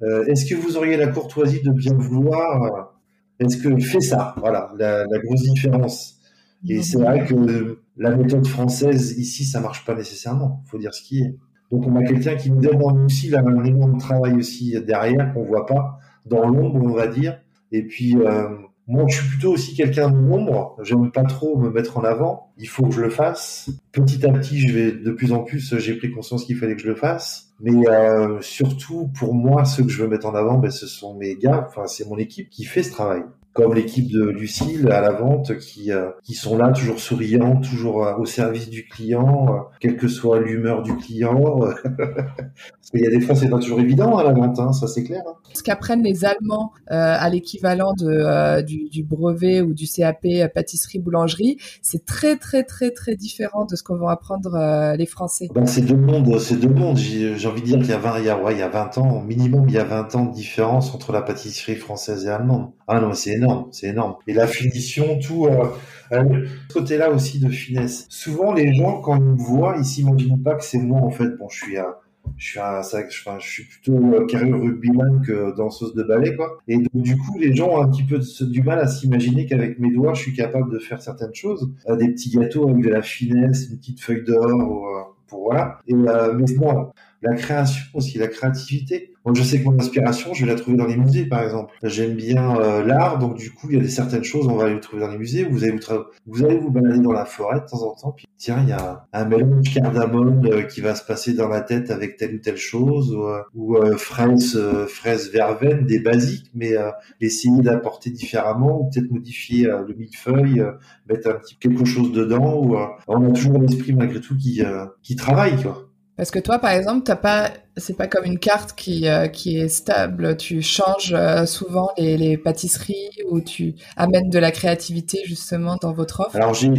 euh, 0.01 0.25
est-ce 0.25 0.45
que 0.45 0.55
vous 0.55 0.75
auriez 0.75 0.97
la 0.97 1.07
courtoisie 1.07 1.61
de 1.61 1.71
bien 1.71 1.93
vouloir 1.93 2.96
Est-ce 3.39 3.57
que 3.57 3.77
fait 3.77 4.01
ça? 4.01 4.35
Voilà, 4.37 4.71
la, 4.77 5.05
la 5.05 5.19
grosse 5.19 5.43
différence. 5.43 6.19
Et 6.67 6.81
c'est 6.81 6.97
vrai 6.97 7.25
que 7.25 7.79
la 7.97 8.15
méthode 8.15 8.47
française 8.47 9.17
ici, 9.17 9.45
ça 9.45 9.59
marche 9.59 9.85
pas 9.85 9.95
nécessairement. 9.95 10.63
Faut 10.65 10.77
dire 10.77 10.93
ce 10.93 11.01
qui 11.01 11.21
est. 11.21 11.35
Donc 11.71 11.85
on 11.85 11.95
a 11.97 12.03
quelqu'un 12.03 12.35
qui 12.35 12.49
nous 12.49 12.61
demande 12.61 12.99
aussi 13.05 13.29
là, 13.29 13.43
un 13.45 13.63
énorme 13.63 13.97
travail 13.97 14.33
aussi 14.33 14.79
derrière 14.81 15.33
qu'on 15.33 15.43
voit 15.43 15.65
pas 15.65 15.99
dans 16.25 16.47
l'ombre, 16.47 16.81
on 16.81 16.93
va 16.93 17.07
dire. 17.07 17.39
Et 17.71 17.83
puis 17.83 18.15
euh, 18.15 18.49
moi, 18.87 19.05
je 19.09 19.17
suis 19.17 19.27
plutôt 19.27 19.51
aussi 19.51 19.75
quelqu'un 19.75 20.09
de 20.09 20.17
l'ombre. 20.17 20.77
J'aime 20.81 21.11
pas 21.11 21.23
trop 21.23 21.57
me 21.57 21.69
mettre 21.69 21.97
en 21.97 22.03
avant. 22.03 22.53
Il 22.57 22.69
faut 22.69 22.85
que 22.85 22.93
je 22.93 23.01
le 23.01 23.09
fasse. 23.09 23.69
Petit 23.91 24.25
à 24.25 24.31
petit, 24.31 24.59
je 24.59 24.73
vais 24.73 24.91
de 24.93 25.11
plus 25.11 25.33
en 25.33 25.43
plus. 25.43 25.77
J'ai 25.77 25.95
pris 25.95 26.09
conscience 26.09 26.45
qu'il 26.45 26.55
fallait 26.55 26.75
que 26.75 26.81
je 26.81 26.87
le 26.87 26.95
fasse. 26.95 27.49
Mais 27.59 27.87
euh, 27.89 28.39
surtout, 28.39 29.09
pour 29.19 29.33
moi, 29.33 29.65
ceux 29.65 29.83
que 29.83 29.89
je 29.89 30.01
veux 30.01 30.07
mettre 30.07 30.25
en 30.25 30.35
avant, 30.35 30.57
ben, 30.57 30.71
ce 30.71 30.87
sont 30.87 31.15
mes 31.15 31.35
gars. 31.35 31.65
Enfin, 31.67 31.85
c'est 31.87 32.07
mon 32.07 32.17
équipe 32.17 32.49
qui 32.49 32.63
fait 32.63 32.83
ce 32.83 32.91
travail 32.91 33.23
comme 33.57 33.73
l'équipe 33.73 34.11
de 34.11 34.21
Lucille 34.21 34.87
à 34.91 35.01
la 35.01 35.13
vente 35.13 35.57
qui, 35.57 35.91
euh, 35.91 36.11
qui 36.21 36.35
sont 36.35 36.55
là 36.55 36.71
toujours 36.71 36.99
souriants, 36.99 37.59
toujours 37.59 38.05
euh, 38.05 38.15
au 38.19 38.25
service 38.25 38.69
du 38.69 38.85
client, 38.85 39.47
euh, 39.49 39.59
quelle 39.79 39.97
que 39.97 40.07
soit 40.07 40.39
l'humeur 40.39 40.83
du 40.83 40.95
client. 40.95 41.39
Parce 41.97 42.91
qu'il 42.91 43.01
y 43.01 43.07
a 43.07 43.09
des 43.09 43.19
fois, 43.19 43.33
c'est 43.33 43.49
pas 43.49 43.57
toujours 43.57 43.79
évident 43.79 44.15
à 44.15 44.23
la 44.23 44.31
vente, 44.31 44.59
hein, 44.59 44.73
ça 44.73 44.85
c'est 44.87 45.03
clair. 45.03 45.23
Hein. 45.27 45.33
Ce 45.53 45.63
qu'apprennent 45.63 46.03
les 46.03 46.23
Allemands 46.23 46.71
à 46.87 47.27
l'équivalent 47.29 47.93
de, 47.97 48.61
du, 48.61 48.89
du, 48.89 49.03
brevet 49.03 49.61
ou 49.61 49.73
du 49.73 49.87
CAP 49.87 50.27
pâtisserie-boulangerie, 50.53 51.57
c'est 51.81 52.05
très 52.05 52.37
très 52.37 52.63
très 52.63 52.91
très 52.91 53.15
différent 53.15 53.65
de 53.65 53.75
ce 53.75 53.81
qu'on 53.81 53.97
va 53.97 54.11
apprendre 54.11 54.95
les 54.95 55.05
Français. 55.07 55.49
Ben, 55.53 55.65
c'est 55.65 55.81
deux 55.81 55.97
mondes, 55.97 56.37
c'est 56.39 56.59
deux 56.59 56.69
mondes. 56.69 56.97
J'ai 56.97 57.47
envie 57.47 57.61
de 57.61 57.65
dire 57.65 57.79
qu'il 57.79 57.89
y 57.89 57.93
a 57.93 57.97
20, 57.97 58.19
il 58.19 58.25
y 58.25 58.29
a, 58.29 58.41
ouais, 58.41 58.53
il 58.53 58.59
y 58.59 58.61
a 58.61 58.69
20 58.69 58.99
ans, 58.99 59.21
minimum 59.21 59.65
il 59.67 59.73
y 59.73 59.79
a 59.79 59.83
20 59.83 60.15
ans 60.15 60.25
de 60.25 60.33
différence 60.33 60.93
entre 60.93 61.11
la 61.11 61.21
pâtisserie 61.21 61.75
française 61.75 62.25
et 62.25 62.29
allemande. 62.29 62.71
Ah 62.87 63.01
non, 63.01 63.13
c'est 63.13 63.31
énorme 63.31 63.46
c'est 63.71 63.87
énorme. 63.87 64.15
Et 64.27 64.33
la 64.33 64.47
finition, 64.47 65.19
tout, 65.19 65.47
euh, 65.47 65.65
euh, 66.11 66.45
côté-là 66.73 67.11
aussi 67.11 67.39
de 67.39 67.49
finesse. 67.49 68.05
Souvent, 68.09 68.53
les 68.53 68.73
gens, 68.73 69.01
quand 69.01 69.17
ils 69.17 69.23
me 69.23 69.35
voient, 69.35 69.75
ils 69.77 69.85
s'imaginent 69.85 70.41
pas 70.41 70.55
que 70.55 70.63
c'est 70.63 70.79
moi, 70.79 71.01
en 71.01 71.09
fait. 71.11 71.37
Bon, 71.37 71.49
je 71.49 71.63
suis 71.63 71.77
un, 71.77 71.95
je 72.37 72.49
suis 72.49 72.59
un, 72.59 72.79
enfin, 72.79 73.37
je 73.39 73.47
suis 73.47 73.63
plutôt 73.63 73.97
euh, 73.97 74.25
carrière 74.25 74.59
rugbyman 74.59 75.21
que 75.25 75.55
danseuse 75.55 75.93
de 75.93 76.03
ballet, 76.03 76.35
quoi. 76.35 76.57
Et 76.67 76.77
donc, 76.77 77.03
du 77.03 77.17
coup, 77.17 77.37
les 77.39 77.55
gens 77.55 77.69
ont 77.69 77.81
un 77.81 77.89
petit 77.89 78.03
peu 78.03 78.19
du 78.41 78.63
mal 78.63 78.79
à 78.79 78.87
s'imaginer 78.87 79.45
qu'avec 79.45 79.79
mes 79.79 79.91
doigts, 79.91 80.13
je 80.13 80.21
suis 80.21 80.33
capable 80.33 80.71
de 80.71 80.79
faire 80.79 81.01
certaines 81.01 81.35
choses. 81.35 81.71
des 81.97 82.09
petits 82.09 82.29
gâteaux 82.29 82.69
avec 82.69 82.83
de 82.83 82.89
la 82.89 83.01
finesse, 83.01 83.69
une 83.69 83.77
petite 83.77 84.01
feuille 84.01 84.23
d'or, 84.23 85.15
pour 85.27 85.43
voilà. 85.43 85.79
Et, 85.87 85.93
mais 85.93 86.55
bon, 86.57 86.91
la 87.21 87.35
création 87.35 87.83
aussi, 87.93 88.17
la 88.17 88.27
créativité. 88.27 89.13
Moi, 89.27 89.33
je 89.35 89.43
sais 89.43 89.59
que 89.59 89.65
mon 89.65 89.77
inspiration, 89.77 90.33
je 90.33 90.45
vais 90.45 90.53
la 90.53 90.57
trouver 90.57 90.77
dans 90.77 90.85
les 90.85 90.95
musées, 90.95 91.25
par 91.25 91.43
exemple. 91.43 91.73
J'aime 91.83 92.13
bien 92.13 92.61
euh, 92.61 92.81
l'art, 92.81 93.19
donc 93.19 93.35
du 93.35 93.51
coup, 93.51 93.67
il 93.69 93.75
y 93.75 93.77
a 93.77 93.83
des 93.83 93.89
certaines 93.89 94.23
choses, 94.23 94.47
on 94.47 94.55
va 94.55 94.69
les 94.69 94.79
trouver 94.79 95.01
dans 95.01 95.09
les 95.09 95.17
musées. 95.17 95.43
Vous 95.43 95.65
allez 95.65 95.73
vous, 95.73 95.95
vous 96.27 96.45
allez 96.45 96.57
vous 96.57 96.71
balader 96.71 97.01
dans 97.01 97.11
la 97.11 97.25
forêt 97.25 97.59
de 97.59 97.65
temps 97.65 97.83
en 97.83 97.93
temps, 97.93 98.13
puis 98.13 98.25
tiens, 98.37 98.59
il 98.63 98.69
y 98.69 98.71
a 98.71 99.05
un 99.11 99.25
mélange 99.25 99.73
cardamome 99.73 100.45
euh, 100.45 100.61
qui 100.61 100.79
va 100.79 100.95
se 100.95 101.03
passer 101.03 101.33
dans 101.33 101.49
la 101.49 101.59
tête 101.59 101.91
avec 101.91 102.15
telle 102.15 102.35
ou 102.35 102.37
telle 102.37 102.55
chose, 102.55 103.17
ou, 103.53 103.75
euh, 103.75 103.97
fraise, 103.97 104.57
fraise 104.87 105.29
verveine, 105.29 105.85
des 105.85 105.99
basiques, 105.99 106.49
mais 106.55 106.75
essayer 107.19 107.61
d'apporter 107.61 108.11
différemment, 108.11 108.79
ou 108.79 108.89
peut-être 108.89 109.11
modifier 109.11 109.65
le 109.65 109.93
millefeuille, 109.93 110.63
mettre 111.09 111.31
un 111.31 111.33
petit 111.33 111.57
quelque 111.57 111.83
chose 111.83 112.13
dedans. 112.13 112.63
Ou, 112.63 112.77
on 113.09 113.29
a 113.29 113.33
toujours 113.33 113.59
l'esprit 113.59 113.91
malgré 113.91 114.21
tout 114.21 114.37
qui 114.37 114.63
qui 115.03 115.17
travaille, 115.17 115.61
quoi. 115.61 115.83
Parce 116.15 116.31
que 116.31 116.39
toi, 116.39 116.57
par 116.57 116.71
exemple, 116.71 117.03
t'as 117.03 117.15
pas, 117.15 117.51
c'est 117.77 117.95
pas 117.95 118.07
comme 118.07 118.25
une 118.25 118.39
carte 118.39 118.73
qui 118.75 119.07
euh, 119.07 119.27
qui 119.27 119.57
est 119.59 119.69
stable. 119.69 120.35
Tu 120.37 120.61
changes 120.61 121.13
euh, 121.13 121.45
souvent 121.45 121.89
les, 121.97 122.37
pâtisseries 122.37 123.09
ou 123.29 123.41
tu 123.41 123.75
amènes 123.95 124.29
de 124.29 124.39
la 124.39 124.51
créativité 124.51 125.19
justement 125.25 125.77
dans 125.81 125.93
votre 125.93 126.21
offre. 126.21 126.35
Alors 126.35 126.53
j'ai 126.53 126.69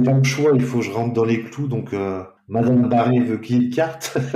pas 0.00 0.12
le 0.12 0.24
choix. 0.24 0.52
Il 0.54 0.62
faut 0.62 0.78
que 0.78 0.84
je 0.84 0.90
rentre 0.90 1.14
dans 1.14 1.24
les 1.24 1.42
clous. 1.42 1.68
Donc 1.68 1.94
euh, 1.94 2.22
Madame 2.48 2.88
Barré 2.88 3.20
veut 3.20 3.38
qu'il 3.38 3.56
y 3.56 3.60
ait 3.60 3.64
une 3.66 3.74
carte. 3.74 4.16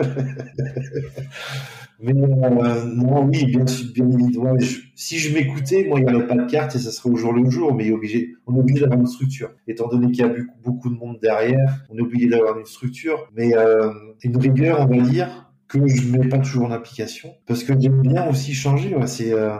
Mais 2.00 2.12
non, 2.12 3.24
oui, 3.24 3.44
bien, 3.46 3.64
bien 3.92 4.08
évidemment. 4.08 4.54
si 4.94 5.18
je 5.18 5.34
m'écoutais, 5.34 5.84
moi, 5.88 5.98
il 5.98 6.06
n'y 6.06 6.14
aurait 6.14 6.28
pas 6.28 6.36
de 6.36 6.48
carte 6.48 6.76
et 6.76 6.78
ça 6.78 6.92
serait 6.92 7.10
au 7.10 7.16
jour 7.16 7.32
le 7.32 7.50
jour. 7.50 7.74
Mais 7.74 7.90
on 7.90 8.54
est 8.54 8.60
obligé 8.60 8.80
d'avoir 8.82 9.00
une 9.00 9.08
structure. 9.08 9.50
Étant 9.66 9.88
donné 9.88 10.12
qu'il 10.12 10.24
y 10.24 10.28
a 10.28 10.32
beaucoup 10.62 10.90
de 10.90 10.94
monde 10.94 11.18
derrière, 11.20 11.74
on 11.90 11.98
est 11.98 12.00
obligé 12.00 12.28
d'avoir 12.28 12.56
une 12.56 12.66
structure. 12.66 13.28
Mais 13.34 13.52
une 14.22 14.36
rigueur, 14.36 14.78
on 14.80 14.86
va 14.86 15.00
dire, 15.00 15.47
que 15.68 15.86
je 15.86 16.08
ne 16.08 16.18
mets 16.18 16.28
pas 16.28 16.38
toujours 16.38 16.64
en 16.64 16.70
application. 16.70 17.34
Parce 17.46 17.62
que 17.62 17.78
j'aime 17.78 18.00
bien 18.00 18.28
aussi 18.28 18.54
changer. 18.54 18.96
c'est, 19.06 19.32
euh, 19.32 19.56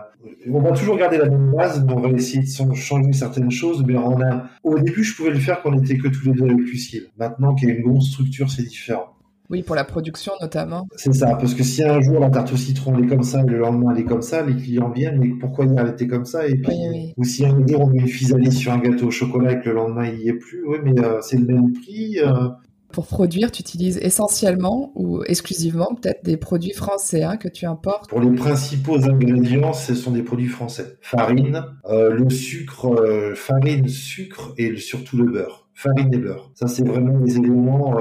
on 0.50 0.60
va 0.60 0.72
toujours 0.72 0.96
garder 0.96 1.18
la 1.18 1.28
même 1.28 1.52
base, 1.52 1.84
mais 1.86 1.92
on 1.92 2.00
va 2.00 2.08
essayer 2.08 2.42
de 2.42 2.74
changer 2.74 3.12
certaines 3.12 3.50
choses. 3.50 3.84
Mais 3.86 3.96
on 3.96 4.20
a, 4.20 4.46
au 4.64 4.78
début, 4.78 5.04
je 5.04 5.14
pouvais 5.14 5.30
le 5.30 5.38
faire 5.38 5.62
quand 5.62 5.70
on 5.70 5.82
était 5.82 5.98
que 5.98 6.08
tous 6.08 6.24
les 6.24 6.32
deux 6.32 6.44
avec 6.44 6.58
Lucille. 6.58 7.08
Maintenant 7.18 7.54
qu'il 7.54 7.68
y 7.68 7.72
a 7.72 7.74
une 7.74 7.82
grosse 7.82 8.10
structure, 8.10 8.50
c'est 8.50 8.62
différent. 8.62 9.14
Oui, 9.50 9.62
pour 9.62 9.74
la 9.74 9.84
production 9.84 10.32
notamment. 10.42 10.86
C'est 10.94 11.14
ça, 11.14 11.34
parce 11.36 11.54
que 11.54 11.62
si 11.62 11.82
un 11.82 12.02
jour 12.02 12.20
la 12.20 12.28
tarte 12.28 12.52
au 12.52 12.56
citron 12.56 12.98
est 12.98 13.06
comme 13.06 13.22
ça 13.22 13.40
et 13.40 13.46
le 13.46 13.58
lendemain 13.58 13.92
elle 13.94 14.02
est 14.02 14.04
comme 14.04 14.20
ça, 14.20 14.44
les 14.44 14.54
clients 14.54 14.90
viennent, 14.90 15.18
mais 15.18 15.30
pourquoi 15.40 15.64
il 15.64 15.78
a 15.78 15.88
été 15.88 16.06
comme 16.06 16.26
ça 16.26 16.46
et 16.46 16.54
puis, 16.56 17.14
Ou 17.16 17.24
si 17.24 17.46
un 17.46 17.66
jour 17.66 17.80
on 17.80 17.86
met 17.86 18.00
une 18.00 18.08
physalie 18.08 18.52
sur 18.52 18.72
un 18.72 18.78
gâteau 18.78 19.06
au 19.06 19.10
chocolat 19.10 19.52
et 19.52 19.60
que 19.60 19.70
le 19.70 19.76
lendemain 19.76 20.04
il 20.04 20.18
n'y 20.18 20.28
est 20.28 20.34
plus, 20.34 20.62
oui, 20.66 20.76
mais 20.84 21.00
euh, 21.00 21.22
c'est 21.22 21.38
le 21.38 21.46
même 21.46 21.72
prix. 21.72 22.18
Euh. 22.18 22.48
Pour 22.98 23.06
produire, 23.06 23.52
tu 23.52 23.62
utilises 23.62 23.96
essentiellement 24.02 24.90
ou 24.96 25.22
exclusivement 25.22 25.94
peut-être 25.94 26.24
des 26.24 26.36
produits 26.36 26.72
français 26.72 27.22
hein, 27.22 27.36
que 27.36 27.46
tu 27.46 27.64
importes 27.64 28.10
Pour 28.10 28.20
les 28.20 28.34
principaux 28.34 29.08
ingrédients, 29.08 29.72
ce 29.72 29.94
sont 29.94 30.10
des 30.10 30.24
produits 30.24 30.48
français. 30.48 30.98
Farine, 31.00 31.62
euh, 31.88 32.10
le 32.10 32.28
sucre, 32.28 33.32
farine, 33.36 33.86
sucre 33.86 34.52
et 34.58 34.76
surtout 34.78 35.16
le 35.16 35.26
beurre. 35.26 35.68
Farine 35.74 36.12
et 36.12 36.18
beurre. 36.18 36.50
Ça, 36.54 36.66
c'est 36.66 36.82
vraiment 36.82 37.20
les 37.20 37.36
éléments 37.36 37.94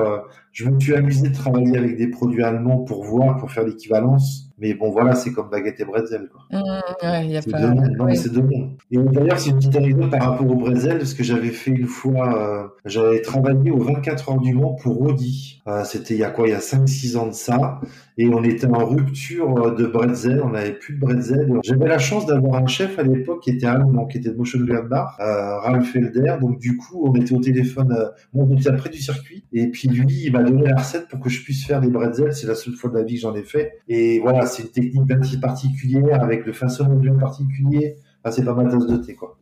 je 0.57 0.67
me 0.67 0.79
suis 0.79 0.95
amusé 0.95 1.29
de 1.29 1.35
travailler 1.35 1.77
avec 1.77 1.97
des 1.97 2.07
produits 2.07 2.41
allemands 2.41 2.79
pour 2.79 3.03
voir, 3.03 3.37
pour 3.37 3.51
faire 3.51 3.63
l'équivalence. 3.63 4.46
Mais 4.59 4.73
bon, 4.73 4.89
voilà, 4.89 5.13
c'est 5.13 5.31
comme 5.31 5.49
baguette 5.49 5.79
et 5.79 5.85
bretzel. 5.85 6.29
Quoi. 6.29 6.41
Mmh, 6.51 7.29
y 7.29 7.37
a 7.37 7.41
c'est 7.41 7.51
deux 7.51 7.67
mondes. 7.67 7.95
Non, 7.97 8.05
mais 8.05 8.15
c'est 8.15 8.31
deux 8.31 8.41
mondes. 8.41 8.71
Et 8.91 8.97
d'ailleurs, 8.97 9.39
c'est 9.39 9.51
une 9.51 9.57
petite 9.57 9.75
anecdote 9.75 10.09
par 10.09 10.31
rapport 10.31 10.49
au 10.49 10.55
bretzel, 10.55 10.97
parce 10.97 11.13
que 11.13 11.23
j'avais 11.23 11.49
fait 11.49 11.71
une 11.71 11.85
fois, 11.85 12.41
euh, 12.41 12.67
j'avais 12.85 13.21
travaillé 13.21 13.71
aux 13.71 13.79
24 13.79 14.29
heures 14.29 14.39
du 14.39 14.53
Mans 14.53 14.73
pour 14.73 15.01
Audi. 15.01 15.61
Euh, 15.67 15.83
c'était 15.83 16.15
il 16.15 16.19
y 16.19 16.23
a 16.23 16.31
quoi? 16.31 16.47
Il 16.47 16.51
y 16.51 16.55
a 16.55 16.59
5-6 16.59 17.17
ans 17.17 17.27
de 17.27 17.33
ça. 17.33 17.79
Et 18.19 18.27
on 18.29 18.43
était 18.43 18.65
en 18.65 18.83
rupture 18.85 19.57
euh, 19.57 19.75
de 19.75 19.85
bretzel, 19.85 20.41
on 20.43 20.49
n'avait 20.49 20.73
plus 20.73 20.95
de 20.95 20.99
bretzel. 20.99 21.53
J'avais 21.63 21.87
la 21.87 21.99
chance 21.99 22.25
d'avoir 22.25 22.55
un 22.63 22.65
chef 22.65 22.97
à 22.97 23.03
l'époque 23.03 23.43
qui 23.43 23.51
était 23.51 23.67
allemand, 23.67 24.07
qui 24.07 24.17
était 24.17 24.31
de 24.31 24.35
Motion 24.35 24.59
Bar, 24.89 25.15
euh, 25.19 25.59
Ralph 25.59 25.91
Felder. 25.91 26.37
Donc 26.41 26.57
du 26.57 26.77
coup, 26.77 27.07
on 27.07 27.13
était 27.13 27.33
au 27.33 27.39
téléphone, 27.39 27.91
euh, 27.91 28.09
on 28.33 28.49
était 28.57 28.75
près 28.75 28.89
du 28.89 28.97
circuit. 28.97 29.45
Et 29.53 29.67
puis 29.67 29.87
lui, 29.87 30.23
il 30.25 30.31
m'a 30.31 30.41
donné 30.41 30.63
la 30.63 30.77
recette 30.77 31.07
pour 31.09 31.19
que 31.19 31.29
je 31.29 31.43
puisse 31.43 31.65
faire 31.65 31.79
des 31.79 31.89
bretzels. 31.89 32.33
C'est 32.33 32.47
la 32.47 32.55
seule 32.55 32.73
fois 32.73 32.89
de 32.89 32.95
la 32.95 33.03
vie 33.03 33.15
que 33.15 33.21
j'en 33.21 33.35
ai 33.35 33.43
fait. 33.43 33.73
Et 33.87 34.19
voilà, 34.19 34.46
c'est 34.47 34.63
une 34.63 34.69
technique 34.69 35.05
bien 35.05 35.19
particulière 35.39 36.23
avec 36.23 36.45
le 36.45 36.53
façonnement 36.53 36.95
bien 36.95 37.13
particulier. 37.15 37.97
Enfin, 38.23 38.35
c'est 38.35 38.43
pas 38.43 38.53
ma 38.53 38.65
tasse 38.65 38.87
de 38.87 38.97
thé, 38.97 39.15
quoi. 39.15 39.37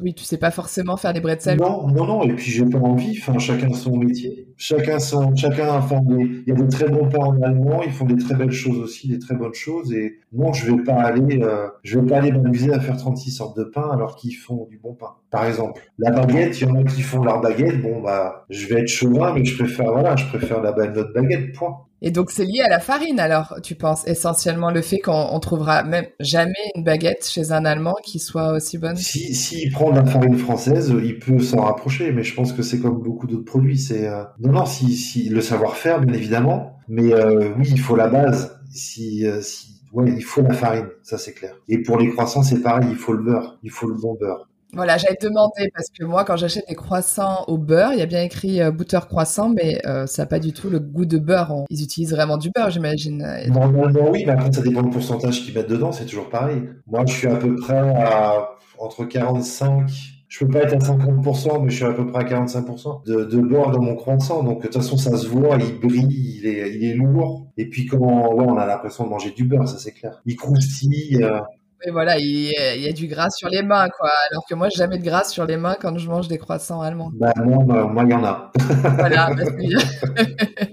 Oui, 0.00 0.14
tu 0.14 0.24
sais 0.24 0.36
pas 0.36 0.50
forcément 0.50 0.96
faire 0.96 1.12
des 1.12 1.20
bretzels. 1.20 1.58
Non, 1.58 1.86
non, 1.88 2.06
non. 2.06 2.22
Et 2.24 2.34
puis 2.34 2.50
j'ai 2.50 2.64
pas 2.64 2.78
envie. 2.78 3.16
Enfin, 3.20 3.38
chacun 3.38 3.72
son 3.72 3.96
métier. 3.96 4.48
Chacun 4.62 4.98
son, 4.98 5.34
chacun. 5.34 5.70
Enfin, 5.70 6.02
il 6.10 6.44
y 6.46 6.52
a 6.52 6.54
des 6.54 6.68
très 6.68 6.86
bons 6.86 7.08
pains 7.08 7.24
en 7.24 7.40
allemand. 7.40 7.82
Ils 7.82 7.92
font 7.92 8.04
des 8.04 8.22
très 8.22 8.34
belles 8.34 8.52
choses 8.52 8.78
aussi, 8.78 9.08
des 9.08 9.18
très 9.18 9.34
bonnes 9.34 9.54
choses. 9.54 9.90
Et 9.94 10.18
non, 10.34 10.52
je 10.52 10.70
vais 10.70 10.82
pas 10.82 11.00
aller, 11.00 11.40
euh, 11.42 11.68
je 11.82 11.98
vais 11.98 12.06
pas 12.06 12.18
aller 12.18 12.30
m'amuser 12.30 12.70
à 12.70 12.78
faire 12.78 12.98
36 12.98 13.30
sortes 13.30 13.56
de 13.56 13.64
pain 13.64 13.88
alors 13.90 14.16
qu'ils 14.16 14.36
font 14.36 14.66
du 14.70 14.76
bon 14.76 14.92
pain. 14.92 15.14
Par 15.30 15.46
exemple, 15.46 15.80
la 15.98 16.10
baguette, 16.10 16.60
il 16.60 16.68
y 16.68 16.70
en 16.70 16.76
a 16.76 16.84
qui 16.84 17.00
font 17.00 17.24
leur 17.24 17.40
baguette. 17.40 17.80
Bon, 17.80 18.02
bah, 18.02 18.44
je 18.50 18.66
vais 18.66 18.82
être 18.82 18.88
chauvin, 18.88 19.32
mais 19.32 19.46
je 19.46 19.56
préfère, 19.56 19.90
voilà, 19.92 20.14
je 20.16 20.26
préfère 20.26 20.60
la 20.60 20.72
notre 20.72 21.14
baguette. 21.14 21.54
Point. 21.54 21.78
Et 22.02 22.10
donc 22.10 22.30
c'est 22.30 22.44
lié 22.44 22.60
à 22.64 22.68
la 22.68 22.80
farine 22.80 23.20
alors, 23.20 23.56
tu 23.62 23.74
penses 23.74 24.06
essentiellement 24.06 24.70
le 24.70 24.80
fait 24.80 24.98
qu'on 24.98 25.38
trouvera 25.38 25.82
même 25.82 26.06
jamais 26.18 26.52
une 26.74 26.82
baguette 26.82 27.28
chez 27.28 27.52
un 27.52 27.64
Allemand 27.66 27.96
qui 28.02 28.18
soit 28.18 28.52
aussi 28.52 28.78
bonne? 28.78 28.96
Si 28.96 29.34
s'il 29.34 29.70
prend 29.70 29.90
de 29.90 29.96
la 29.96 30.06
farine 30.06 30.38
française, 30.38 30.94
il 31.02 31.18
peut 31.18 31.38
s'en 31.40 31.62
rapprocher, 31.62 32.12
mais 32.12 32.22
je 32.22 32.34
pense 32.34 32.52
que 32.52 32.62
c'est 32.62 32.80
comme 32.80 33.02
beaucoup 33.02 33.26
d'autres 33.26 33.44
produits. 33.44 33.78
C'est 33.78 34.08
euh, 34.08 34.24
non 34.50 34.60
non 34.60 34.66
si, 34.66 34.96
si 34.96 35.28
le 35.28 35.40
savoir-faire 35.40 36.00
bien 36.00 36.14
évidemment, 36.14 36.78
mais 36.88 37.12
euh, 37.12 37.52
oui 37.58 37.68
il 37.70 37.80
faut 37.80 37.96
la 37.96 38.08
base. 38.08 38.58
Si, 38.72 39.26
euh, 39.26 39.40
si 39.40 39.82
ouais 39.92 40.10
il 40.10 40.22
faut 40.22 40.42
la 40.42 40.52
farine, 40.52 40.88
ça 41.02 41.18
c'est 41.18 41.32
clair. 41.32 41.54
Et 41.68 41.78
pour 41.82 41.98
les 41.98 42.10
croissants 42.10 42.42
c'est 42.42 42.60
pareil, 42.60 42.88
il 42.90 42.96
faut 42.96 43.12
le 43.12 43.22
beurre, 43.22 43.58
il 43.62 43.70
faut 43.70 43.88
le 43.88 43.94
bon 43.94 44.16
beurre. 44.20 44.48
Voilà, 44.72 44.98
j'avais 44.98 45.16
demandé 45.20 45.68
parce 45.74 45.88
que 45.90 46.04
moi, 46.04 46.24
quand 46.24 46.36
j'achète 46.36 46.68
des 46.68 46.76
croissants 46.76 47.44
au 47.48 47.58
beurre, 47.58 47.92
il 47.92 47.98
y 47.98 48.02
a 48.02 48.06
bien 48.06 48.22
écrit 48.22 48.62
euh, 48.62 48.70
butter 48.70 49.00
croissant, 49.08 49.48
mais 49.48 49.80
euh, 49.84 50.06
ça 50.06 50.22
n'a 50.22 50.26
pas 50.26 50.38
du 50.38 50.52
tout 50.52 50.70
le 50.70 50.78
goût 50.78 51.06
de 51.06 51.18
beurre. 51.18 51.64
Ils 51.70 51.82
utilisent 51.82 52.12
vraiment 52.12 52.36
du 52.36 52.52
beurre, 52.54 52.70
j'imagine. 52.70 53.26
Normalement, 53.48 54.10
oui, 54.10 54.22
mais 54.24 54.32
après, 54.32 54.52
ça 54.52 54.62
dépend 54.62 54.82
du 54.82 54.90
pourcentage 54.90 55.42
qu'ils 55.42 55.54
mettent 55.54 55.68
dedans, 55.68 55.90
c'est 55.90 56.06
toujours 56.06 56.30
pareil. 56.30 56.62
Moi, 56.86 57.04
je 57.04 57.12
suis 57.12 57.26
à 57.26 57.34
peu 57.34 57.56
près 57.56 57.78
à 57.78 58.50
entre 58.78 59.04
45 59.04 59.90
je 60.30 60.44
peux 60.44 60.52
pas 60.52 60.60
être 60.60 60.74
à 60.74 60.78
50%, 60.78 61.64
mais 61.64 61.70
je 61.70 61.76
suis 61.76 61.84
à 61.84 61.92
peu 61.92 62.06
près 62.06 62.20
à 62.20 62.24
45% 62.24 63.04
de, 63.04 63.24
de 63.24 63.40
beurre 63.40 63.72
dans 63.72 63.82
mon 63.82 63.96
croissant. 63.96 64.44
Donc, 64.44 64.58
de 64.58 64.62
toute 64.68 64.76
façon, 64.76 64.96
ça 64.96 65.16
se 65.16 65.26
voit, 65.26 65.58
il 65.58 65.80
brille, 65.80 66.38
il 66.38 66.46
est, 66.46 66.72
il 66.72 66.84
est 66.84 66.94
lourd. 66.94 67.48
Et 67.56 67.68
puis, 67.68 67.86
quand 67.86 67.98
ouais, 67.98 68.44
on 68.46 68.56
a 68.56 68.64
l'impression 68.64 69.04
de 69.04 69.10
manger 69.10 69.32
du 69.32 69.44
beurre, 69.44 69.66
ça 69.66 69.78
c'est 69.78 69.90
clair. 69.90 70.22
Il 70.26 70.36
croustille. 70.36 71.18
Euh, 71.20 71.40
mais 71.84 71.90
voilà, 71.90 72.16
il, 72.18 72.52
y 72.52 72.88
a 72.88 72.92
du 72.92 73.08
gras 73.08 73.30
sur 73.30 73.48
les 73.48 73.62
mains, 73.62 73.88
quoi. 73.88 74.10
Alors 74.30 74.44
que 74.48 74.54
moi, 74.54 74.68
j'ai 74.68 74.78
jamais 74.78 74.98
de 74.98 75.04
gras 75.04 75.24
sur 75.24 75.46
les 75.46 75.56
mains 75.56 75.76
quand 75.80 75.98
je 75.98 76.08
mange 76.08 76.28
des 76.28 76.38
croissants 76.38 76.80
allemands. 76.80 77.10
Bah, 77.12 77.32
moi, 77.44 77.64
bah, 77.66 77.90
moi, 77.92 78.04
il 78.04 78.10
y 78.10 78.14
en 78.14 78.24
a. 78.24 78.52
voilà. 78.98 79.30
Bah, 79.40 79.44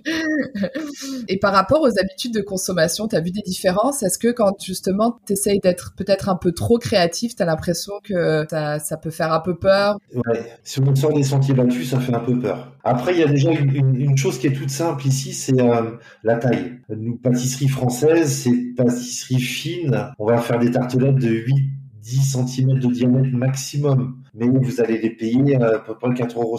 Et 1.27 1.37
par 1.37 1.53
rapport 1.53 1.81
aux 1.81 1.99
habitudes 1.99 2.33
de 2.33 2.41
consommation, 2.41 3.07
tu 3.07 3.15
as 3.15 3.21
vu 3.21 3.31
des 3.31 3.41
différences? 3.41 4.03
Est-ce 4.03 4.17
que 4.17 4.31
quand 4.31 4.53
justement 4.63 5.19
tu 5.25 5.33
d'être 5.63 5.93
peut-être 5.95 6.29
un 6.29 6.35
peu 6.35 6.51
trop 6.51 6.77
créatif, 6.77 7.35
tu 7.35 7.43
as 7.43 7.45
l'impression 7.45 7.93
que 8.03 8.45
ça 8.49 8.97
peut 9.01 9.11
faire 9.11 9.33
un 9.33 9.39
peu 9.39 9.55
peur? 9.55 9.97
Ouais, 10.13 10.51
si 10.63 10.79
on 10.79 10.95
sort 10.95 11.13
des 11.13 11.23
sentiers 11.23 11.53
battus, 11.53 11.89
ça 11.89 11.99
fait 11.99 12.13
un 12.13 12.19
peu 12.19 12.39
peur. 12.39 12.73
Après, 12.83 13.13
il 13.13 13.19
y 13.19 13.23
a 13.23 13.27
déjà 13.27 13.51
une, 13.51 14.17
chose 14.17 14.39
qui 14.39 14.47
est 14.47 14.53
toute 14.53 14.69
simple 14.69 15.05
ici, 15.05 15.33
c'est 15.33 15.59
euh, 15.59 15.97
la 16.23 16.37
taille. 16.37 16.79
Nous, 16.89 17.17
pâtisserie 17.17 17.67
française, 17.67 18.31
c'est 18.43 18.73
pâtisserie 18.75 19.41
fine. 19.41 20.11
On 20.17 20.25
va 20.25 20.37
faire 20.37 20.59
des 20.59 20.71
tartelettes 20.71 21.15
de 21.15 21.29
8 21.29 21.53
10 22.07 22.37
cm 22.47 22.79
de 22.79 22.87
diamètre 22.87 23.35
maximum 23.35 24.23
mais 24.37 24.47
vous 24.47 24.81
allez 24.81 24.97
les 24.99 25.09
payer 25.09 25.55
à 25.55 25.79
peu 25.79 25.95
près 25.95 26.09
4,50 26.09 26.35
euros. 26.37 26.57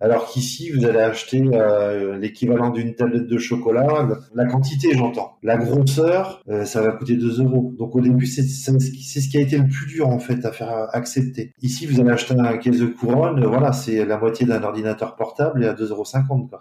Alors 0.00 0.26
qu'ici, 0.26 0.70
vous 0.70 0.84
allez 0.84 1.00
acheter 1.00 1.42
euh, 1.52 2.18
l'équivalent 2.18 2.70
d'une 2.70 2.94
tablette 2.94 3.26
de 3.26 3.38
chocolat, 3.38 4.08
la 4.34 4.44
quantité 4.46 4.90
j'entends. 4.94 5.36
La 5.42 5.56
grosseur, 5.56 6.42
euh, 6.48 6.64
ça 6.64 6.82
va 6.82 6.92
coûter 6.92 7.16
2 7.16 7.42
euros. 7.42 7.74
Donc 7.78 7.96
au 7.96 8.00
début, 8.00 8.26
c'est 8.26 8.42
ce 8.42 9.28
qui 9.28 9.38
a 9.38 9.40
été 9.40 9.58
le 9.58 9.66
plus 9.66 9.86
dur 9.86 10.08
en 10.08 10.18
fait 10.18 10.44
à 10.44 10.52
faire 10.52 10.88
accepter. 10.92 11.52
Ici, 11.62 11.86
vous 11.86 12.00
allez 12.00 12.10
acheter 12.10 12.34
un 12.38 12.56
caisse 12.58 12.78
de 12.78 12.86
couronne, 12.86 13.44
voilà, 13.44 13.72
c'est 13.72 14.04
la 14.04 14.18
moitié 14.18 14.46
d'un 14.46 14.62
ordinateur 14.62 15.16
portable 15.16 15.64
et 15.64 15.66
à 15.66 15.74
2,50 15.74 15.90
euros. 15.90 16.04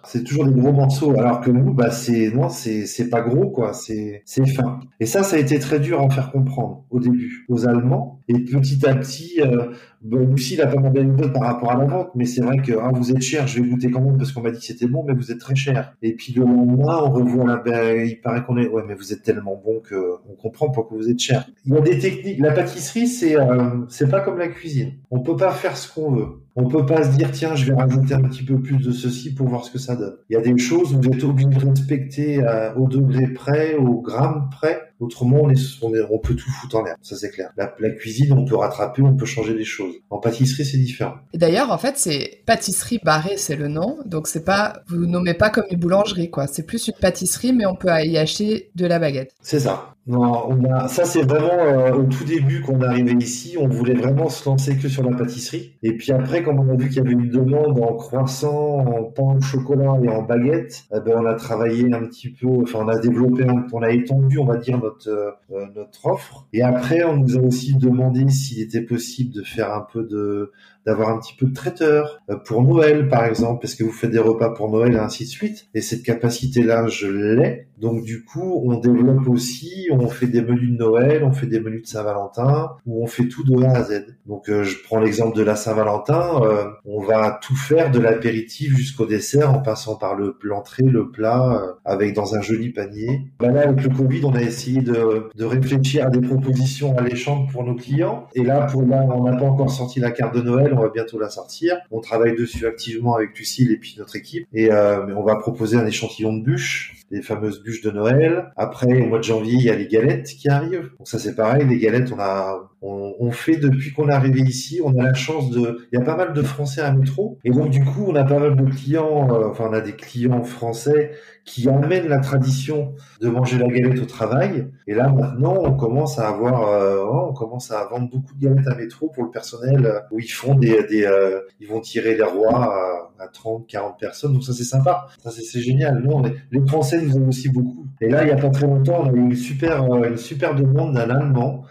C'est 0.03 0.23
toujours 0.23 0.45
des 0.45 0.59
gros 0.59 0.71
morceaux, 0.71 1.17
alors 1.17 1.41
que 1.41 1.51
nous, 1.51 1.73
bah 1.73 1.91
c'est 1.91 2.31
non, 2.31 2.49
c'est 2.49 3.09
pas 3.09 3.21
gros 3.21 3.49
quoi, 3.49 3.73
c'est 3.73 4.21
c'est 4.25 4.45
fin. 4.45 4.79
Et 4.99 5.05
ça, 5.05 5.23
ça 5.23 5.35
a 5.35 5.39
été 5.39 5.59
très 5.59 5.79
dur 5.79 5.99
à 5.99 6.03
en 6.03 6.09
faire 6.09 6.31
comprendre 6.31 6.85
au 6.89 6.99
début 6.99 7.45
aux 7.49 7.67
Allemands. 7.67 8.21
Et 8.27 8.39
petit 8.39 8.85
à 8.85 8.95
petit, 8.95 9.41
euh, 9.41 9.67
Bon, 10.01 10.19
Lucie, 10.27 10.53
il 10.53 10.61
a 10.61 10.67
pas 10.67 10.79
mal 10.79 11.31
par 11.33 11.41
rapport 11.43 11.71
à 11.71 11.77
la 11.77 11.85
vente, 11.85 12.11
mais 12.15 12.25
c'est 12.25 12.41
vrai 12.41 12.57
que 12.57 12.73
ah, 12.79 12.91
vous 12.93 13.11
êtes 13.11 13.21
cher, 13.21 13.47
je 13.47 13.61
vais 13.61 13.67
goûter 13.67 13.89
quand 13.89 14.01
même 14.01 14.17
parce 14.17 14.31
qu'on 14.31 14.41
m'a 14.41 14.51
dit 14.51 14.59
que 14.59 14.65
c'était 14.65 14.87
bon, 14.87 15.03
mais 15.05 15.13
vous 15.13 15.31
êtes 15.31 15.39
très 15.39 15.55
cher. 15.55 15.93
Et 16.01 16.13
puis 16.13 16.33
le 16.33 16.43
lendemain, 16.43 17.01
on 17.03 17.09
revoit 17.09 17.45
la, 17.45 17.57
ben, 17.57 18.05
il 18.07 18.21
paraît 18.21 18.43
qu'on 18.43 18.57
est, 18.57 18.67
ouais, 18.67 18.83
mais 18.87 18.93
vous 18.93 19.11
êtes 19.11 19.23
tellement 19.23 19.59
bon 19.63 19.79
que 19.79 19.95
on 20.29 20.35
comprend 20.35 20.69
pourquoi 20.69 20.97
vous 20.97 21.09
êtes 21.09 21.19
cher. 21.19 21.47
Il 21.65 21.73
y 21.73 21.77
a 21.77 21.81
des 21.81 21.97
techniques. 21.97 22.39
La 22.39 22.51
pâtisserie, 22.51 23.07
c'est, 23.07 23.37
euh, 23.37 23.85
c'est 23.89 24.09
pas 24.09 24.21
comme 24.21 24.37
la 24.37 24.47
cuisine. 24.47 24.93
On 25.09 25.19
peut 25.19 25.35
pas 25.35 25.51
faire 25.51 25.75
ce 25.75 25.91
qu'on 25.91 26.11
veut. 26.11 26.27
On 26.55 26.67
peut 26.67 26.85
pas 26.85 27.03
se 27.03 27.15
dire 27.15 27.31
tiens, 27.31 27.55
je 27.55 27.65
vais 27.65 27.73
rajouter 27.73 28.13
un 28.13 28.21
petit 28.21 28.43
peu 28.43 28.59
plus 28.59 28.77
de 28.77 28.91
ceci 28.91 29.33
pour 29.33 29.47
voir 29.47 29.63
ce 29.63 29.71
que 29.71 29.77
ça 29.77 29.95
donne. 29.95 30.15
Il 30.29 30.33
y 30.33 30.37
a 30.37 30.41
des 30.41 30.57
choses 30.57 30.93
où 30.93 31.01
vous 31.01 31.09
êtes 31.09 31.23
obligé 31.23 31.49
de 31.49 31.69
respecter 31.69 32.43
euh, 32.43 32.73
au 32.75 32.87
degré 32.87 33.27
près, 33.27 33.75
au 33.75 34.01
gramme 34.01 34.49
près, 34.51 34.86
Autrement, 34.99 35.41
on, 35.43 35.49
est, 35.49 36.01
on, 36.09 36.19
peut 36.19 36.35
tout 36.35 36.49
foutre 36.49 36.75
en 36.75 36.83
l'air, 36.83 36.95
ça 37.01 37.15
c'est 37.15 37.29
clair. 37.29 37.51
La, 37.55 37.75
la, 37.79 37.89
cuisine, 37.91 38.33
on 38.33 38.45
peut 38.45 38.55
rattraper, 38.55 39.01
on 39.01 39.15
peut 39.15 39.25
changer 39.25 39.53
des 39.53 39.63
choses. 39.63 39.95
En 40.09 40.17
pâtisserie, 40.17 40.65
c'est 40.65 40.77
différent. 40.77 41.15
Et 41.33 41.37
d'ailleurs, 41.37 41.71
en 41.71 41.77
fait, 41.77 41.97
c'est 41.97 42.41
pâtisserie 42.45 42.99
barrée, 43.03 43.37
c'est 43.37 43.55
le 43.55 43.67
nom. 43.67 43.99
Donc 44.05 44.27
c'est 44.27 44.43
pas, 44.43 44.81
vous 44.87 45.05
nommez 45.05 45.35
pas 45.35 45.49
comme 45.49 45.65
une 45.69 45.79
boulangerie, 45.79 46.31
quoi. 46.31 46.47
C'est 46.47 46.63
plus 46.63 46.87
une 46.87 46.95
pâtisserie, 46.99 47.53
mais 47.53 47.65
on 47.65 47.75
peut 47.75 47.89
y 47.89 48.17
acheter 48.17 48.71
de 48.75 48.85
la 48.85 48.99
baguette. 48.99 49.33
C'est 49.41 49.59
ça. 49.59 49.96
Non, 50.07 50.47
on 50.49 50.63
a, 50.71 50.87
ça 50.87 51.03
c'est 51.03 51.23
vraiment 51.23 51.51
euh, 51.51 51.91
au 51.91 52.03
tout 52.03 52.23
début 52.23 52.61
qu'on 52.61 52.81
est 52.81 53.21
ici, 53.21 53.57
on 53.59 53.67
voulait 53.67 53.93
vraiment 53.93 54.29
se 54.29 54.47
lancer 54.47 54.77
que 54.77 54.87
sur 54.87 55.03
la 55.03 55.13
pâtisserie. 55.15 55.73
Et 55.83 55.97
puis 55.97 56.13
après, 56.13 56.43
quand 56.43 56.57
on 56.57 56.69
a 56.69 56.77
vu 56.77 56.87
qu'il 56.87 56.99
y 56.99 56.99
avait 57.01 57.11
une 57.11 57.29
demande 57.29 57.77
en 57.83 57.93
croissant, 57.93 58.85
en 58.85 59.03
pain 59.03 59.35
au 59.37 59.41
chocolat 59.41 59.99
et 60.01 60.07
en 60.07 60.23
baguette, 60.23 60.85
eh 60.95 61.01
ben, 61.01 61.17
on 61.17 61.25
a 61.25 61.33
travaillé 61.35 61.93
un 61.93 62.05
petit 62.05 62.29
peu, 62.29 62.47
enfin 62.63 62.79
on 62.85 62.87
a 62.87 62.97
développé, 62.97 63.45
on 63.73 63.81
a 63.81 63.91
étendu, 63.91 64.39
on 64.39 64.45
va 64.45 64.55
dire 64.55 64.79
notre 64.79 65.09
euh, 65.09 65.65
notre 65.75 66.05
offre. 66.05 66.47
Et 66.53 66.61
après, 66.61 67.03
on 67.03 67.17
nous 67.17 67.37
a 67.37 67.41
aussi 67.41 67.75
demandé 67.75 68.29
s'il 68.29 68.61
était 68.61 68.83
possible 68.83 69.33
de 69.33 69.43
faire 69.43 69.73
un 69.73 69.85
peu 69.91 70.03
de 70.03 70.53
d'avoir 70.87 71.09
un 71.09 71.19
petit 71.19 71.35
peu 71.35 71.45
de 71.47 71.53
traiteur 71.53 72.21
euh, 72.29 72.37
pour 72.37 72.63
Noël 72.63 73.09
par 73.09 73.25
exemple 73.25 73.59
parce 73.61 73.75
que 73.75 73.83
vous 73.83 73.91
faites 73.91 74.09
des 74.09 74.19
repas 74.19 74.51
pour 74.51 74.71
Noël 74.71 74.93
et 74.93 74.97
ainsi 74.97 75.25
de 75.25 75.29
suite. 75.29 75.67
Et 75.75 75.81
cette 75.81 76.01
capacité 76.01 76.63
là 76.63 76.87
je 76.87 77.07
l'ai. 77.07 77.67
Donc 77.77 78.03
du 78.03 78.23
coup 78.23 78.63
on 78.65 78.79
développe 78.79 79.27
aussi 79.27 79.89
on 79.91 80.07
fait 80.07 80.27
des 80.27 80.41
menus 80.41 80.71
de 80.71 80.77
Noël 80.77 81.23
on 81.25 81.33
fait 81.33 81.45
des 81.45 81.59
menus 81.59 81.83
de 81.83 81.87
Saint-Valentin 81.87 82.71
où 82.85 83.03
on 83.03 83.07
fait 83.07 83.27
tout 83.27 83.43
de 83.43 83.61
A 83.63 83.71
à 83.71 83.83
Z. 83.83 84.05
Donc 84.25 84.49
euh, 84.49 84.63
je 84.63 84.77
prends 84.81 84.99
l'exemple 84.99 85.37
de 85.37 85.43
la 85.43 85.57
Saint-Valentin 85.57 86.41
euh, 86.41 86.63
on 86.85 87.01
va 87.01 87.37
tout 87.43 87.55
faire 87.57 87.91
de 87.91 87.99
l'apéritif 87.99 88.75
jusqu'au 88.75 89.05
dessert 89.05 89.53
en 89.53 89.59
passant 89.59 89.97
par 89.97 90.15
le 90.15 90.37
l'entrée 90.41 90.83
le 90.83 91.11
plat 91.11 91.75
avec 91.83 92.15
dans 92.15 92.35
un 92.35 92.41
joli 92.41 92.69
panier. 92.69 93.23
Bah 93.39 93.51
là 93.51 93.63
avec 93.67 93.83
le 93.83 93.89
Covid 93.89 94.21
on 94.23 94.33
a 94.33 94.41
essayé 94.41 94.81
de, 94.81 95.29
de 95.35 95.45
réfléchir 95.45 96.07
à 96.07 96.09
des 96.09 96.21
propositions 96.21 96.97
alléchantes 96.97 97.51
pour 97.51 97.65
nos 97.65 97.75
clients. 97.75 98.27
Et 98.35 98.43
là 98.43 98.61
pour 98.61 98.83
là 98.83 99.05
on 99.13 99.23
n'a 99.23 99.35
pas 99.35 99.45
encore 99.45 99.69
sorti 99.69 99.99
la 99.99 100.11
carte 100.11 100.33
de 100.33 100.41
Noël 100.41 100.76
on 100.77 100.83
va 100.83 100.89
bientôt 100.89 101.19
la 101.19 101.29
sortir. 101.29 101.77
On 101.91 101.99
travaille 101.99 102.35
dessus 102.35 102.65
activement 102.67 103.15
avec 103.15 103.37
Lucille 103.37 103.71
et 103.71 103.77
puis 103.77 103.95
notre 103.97 104.15
équipe. 104.15 104.47
Et 104.53 104.71
euh, 104.71 105.15
on 105.15 105.23
va 105.23 105.35
proposer 105.35 105.77
un 105.77 105.85
échantillon 105.85 106.33
de 106.33 106.43
bûches, 106.43 106.96
les 107.09 107.21
fameuses 107.21 107.63
bûches 107.63 107.81
de 107.81 107.91
Noël. 107.91 108.51
Après, 108.57 109.01
au 109.01 109.05
mois 109.05 109.19
de 109.19 109.23
janvier, 109.23 109.53
il 109.53 109.63
y 109.63 109.69
a 109.69 109.75
les 109.75 109.87
galettes 109.87 110.27
qui 110.27 110.49
arrivent. 110.49 110.91
Donc 110.97 111.07
ça, 111.07 111.19
c'est 111.19 111.35
pareil. 111.35 111.65
Les 111.67 111.77
galettes, 111.77 112.11
on 112.11 112.19
a, 112.19 112.69
on, 112.81 113.31
fait 113.31 113.57
depuis 113.57 113.93
qu'on 113.93 114.09
est 114.09 114.13
arrivé 114.13 114.41
ici. 114.41 114.81
On 114.83 114.97
a 114.99 115.03
la 115.03 115.13
chance 115.13 115.49
de, 115.51 115.87
il 115.91 115.99
y 115.99 116.01
a 116.01 116.05
pas 116.05 116.15
mal 116.15 116.33
de 116.33 116.41
Français 116.41 116.81
à 116.81 116.91
métro. 116.91 117.37
Et 117.43 117.51
donc, 117.51 117.69
du 117.69 117.83
coup, 117.83 118.05
on 118.07 118.15
a 118.15 118.23
pas 118.23 118.39
mal 118.39 118.55
de 118.55 118.69
clients, 118.69 119.29
euh, 119.31 119.49
enfin, 119.49 119.67
on 119.69 119.73
a 119.73 119.81
des 119.81 119.93
clients 119.93 120.43
français 120.43 121.11
qui 121.47 121.69
amènent 121.69 122.09
la 122.09 122.19
tradition 122.19 122.93
de 123.21 123.29
manger 123.29 123.57
la 123.57 123.67
galette 123.67 124.01
au 124.01 124.05
travail. 124.05 124.67
Et 124.85 124.93
là, 124.93 125.07
maintenant, 125.09 125.55
on 125.63 125.73
commence 125.73 126.19
à 126.19 126.27
avoir, 126.27 126.67
euh, 126.67 127.05
on 127.05 127.33
commence 127.33 127.71
à 127.71 127.85
vendre 127.85 128.09
beaucoup 128.09 128.35
de 128.35 128.47
galettes 128.47 128.67
à 128.67 128.75
métro 128.75 129.07
pour 129.07 129.23
le 129.23 129.31
personnel 129.31 129.85
euh, 129.85 129.99
où 130.11 130.19
ils 130.19 130.27
font 130.27 130.55
des, 130.55 130.83
des 130.83 131.05
euh, 131.05 131.39
ils 131.61 131.67
vont 131.67 131.79
tirer 131.79 132.15
les 132.15 132.23
rois 132.23 132.96
à, 133.19 133.27
30, 133.27 133.67
40 133.67 133.99
personnes. 133.99 134.33
Donc 134.33 134.43
ça, 134.43 134.53
c'est 134.53 134.63
sympa. 134.63 135.07
Ça, 135.23 135.31
c'est 135.31 135.61
génial. 135.61 136.03
Non, 136.03 136.21
les 136.21 136.67
Français 136.67 137.01
nous 137.01 137.15
aiment 137.15 137.29
aussi 137.29 137.49
beaucoup. 137.49 137.85
Et 138.01 138.09
là, 138.09 138.23
il 138.23 138.29
y 138.29 138.31
a 138.31 138.35
pas 138.37 138.49
très 138.49 138.67
longtemps, 138.67 139.03
on 139.03 139.09
a 139.09 139.13
eu 139.13 139.19
une 139.19 139.35
super, 139.35 139.83
une 140.03 140.17
super 140.17 140.55
demande 140.55 140.93
d'un 140.93 141.09
Allemand 141.09 141.63